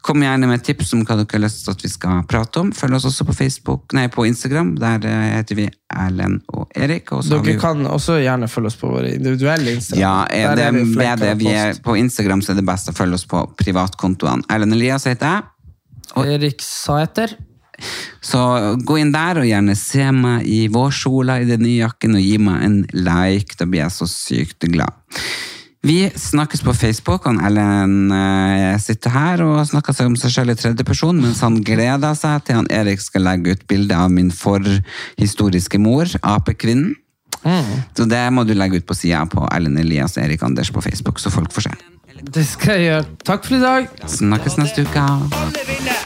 Kom 0.06 0.22
gjerne 0.22 0.46
med 0.46 0.62
tips 0.62 0.94
om 0.94 1.02
hva 1.02 1.16
dere 1.18 1.34
har 1.34 1.42
lyst 1.48 1.64
til 1.64 1.74
at 1.74 1.82
vi 1.82 1.90
skal 1.90 2.22
prate 2.30 2.62
om. 2.62 2.70
Følg 2.76 3.00
oss 3.00 3.08
også 3.10 3.26
på 3.26 3.34
Facebook, 3.40 3.96
nei, 3.98 4.06
på 4.12 4.28
Instagram, 4.28 4.76
der 4.78 5.08
eh, 5.10 5.24
heter 5.40 5.58
vi 5.58 5.66
Erlend 5.90 6.44
og 6.54 6.70
Erik. 6.78 7.10
Og 7.10 7.24
så 7.26 7.34
har 7.34 7.42
Dere 7.42 7.56
vi 7.56 7.64
kan 7.64 7.82
også 7.90 8.20
gjerne 8.22 8.50
følge 8.52 8.70
oss 8.70 8.78
på 8.78 8.92
våre 8.92 9.10
individuelle 9.16 9.74
Instagram. 9.80 10.04
ja, 10.04 10.14
er 10.30 10.54
Der 10.54 10.62
det, 10.62 10.84
vi 10.84 10.94
ved 10.94 11.26
det 11.26 11.34
vi 11.42 11.50
er 11.58 11.82
på 11.82 11.98
Instagram, 11.98 12.46
så 12.46 12.54
er 12.54 12.62
det 12.62 12.68
best 12.70 12.94
å 12.94 12.94
følge 12.94 13.18
oss 13.18 13.26
på 13.26 13.42
privatkontoene. 13.58 14.46
Erlend 14.54 14.78
Elias 14.78 15.10
heter 15.10 15.40
jeg. 15.40 15.52
Erik 16.22 16.62
Saeter. 16.62 17.34
Så 18.24 18.40
gå 18.86 19.00
inn 19.00 19.12
der 19.14 19.42
og 19.42 19.48
gjerne 19.48 19.76
se 19.78 20.06
meg 20.14 20.46
i 20.48 20.66
vårsola 20.72 21.40
i 21.42 21.48
den 21.48 21.64
nye 21.66 21.84
jakken 21.84 22.16
og 22.18 22.24
gi 22.24 22.38
meg 22.42 22.64
en 22.66 22.80
like. 22.94 23.58
Da 23.58 23.68
blir 23.68 23.84
jeg 23.84 23.96
så 23.96 24.08
sykt 24.10 24.68
glad. 24.72 24.94
Vi 25.86 26.10
snakkes 26.10 26.64
på 26.66 26.74
Facebook. 26.74 27.28
Han 27.28 27.38
Ellen 27.46 28.10
eh, 28.10 28.74
sitter 28.82 29.12
her 29.14 29.42
og 29.44 29.60
snakker 29.68 29.94
seg 29.94 30.08
om 30.10 30.16
seg 30.18 30.32
selv 30.34 30.54
i 30.54 30.58
tredjeperson, 30.58 31.20
mens 31.22 31.42
han 31.46 31.60
gleder 31.62 32.16
seg 32.18 32.42
til 32.46 32.58
han 32.58 32.70
Erik 32.74 33.04
skal 33.04 33.22
legge 33.28 33.54
ut 33.54 33.66
bilde 33.70 33.94
av 33.94 34.10
min 34.10 34.32
forhistoriske 34.34 35.78
mor, 35.78 36.10
apekvinnen. 36.26 36.96
Så 37.94 38.08
det 38.10 38.24
må 38.34 38.42
du 38.42 38.56
legge 38.56 38.80
ut 38.80 38.88
på 38.88 38.96
sida 38.98 39.22
på 39.30 39.46
Ellen 39.54 39.78
Elias 39.78 40.16
og 40.16 40.24
Erik 40.24 40.42
Anders 40.42 40.72
på 40.74 40.82
Facebook, 40.82 41.22
så 41.22 41.30
folk 41.30 41.54
får 41.54 41.68
se. 41.68 41.76
Det 42.34 42.46
skal 42.48 42.80
jeg 42.80 42.88
gjøre. 42.88 43.06
Takk 43.28 43.46
for 43.46 43.60
i 43.60 43.62
dag. 43.62 43.88
Snakkes 44.18 44.58
neste 44.58 44.88
uke. 44.88 46.05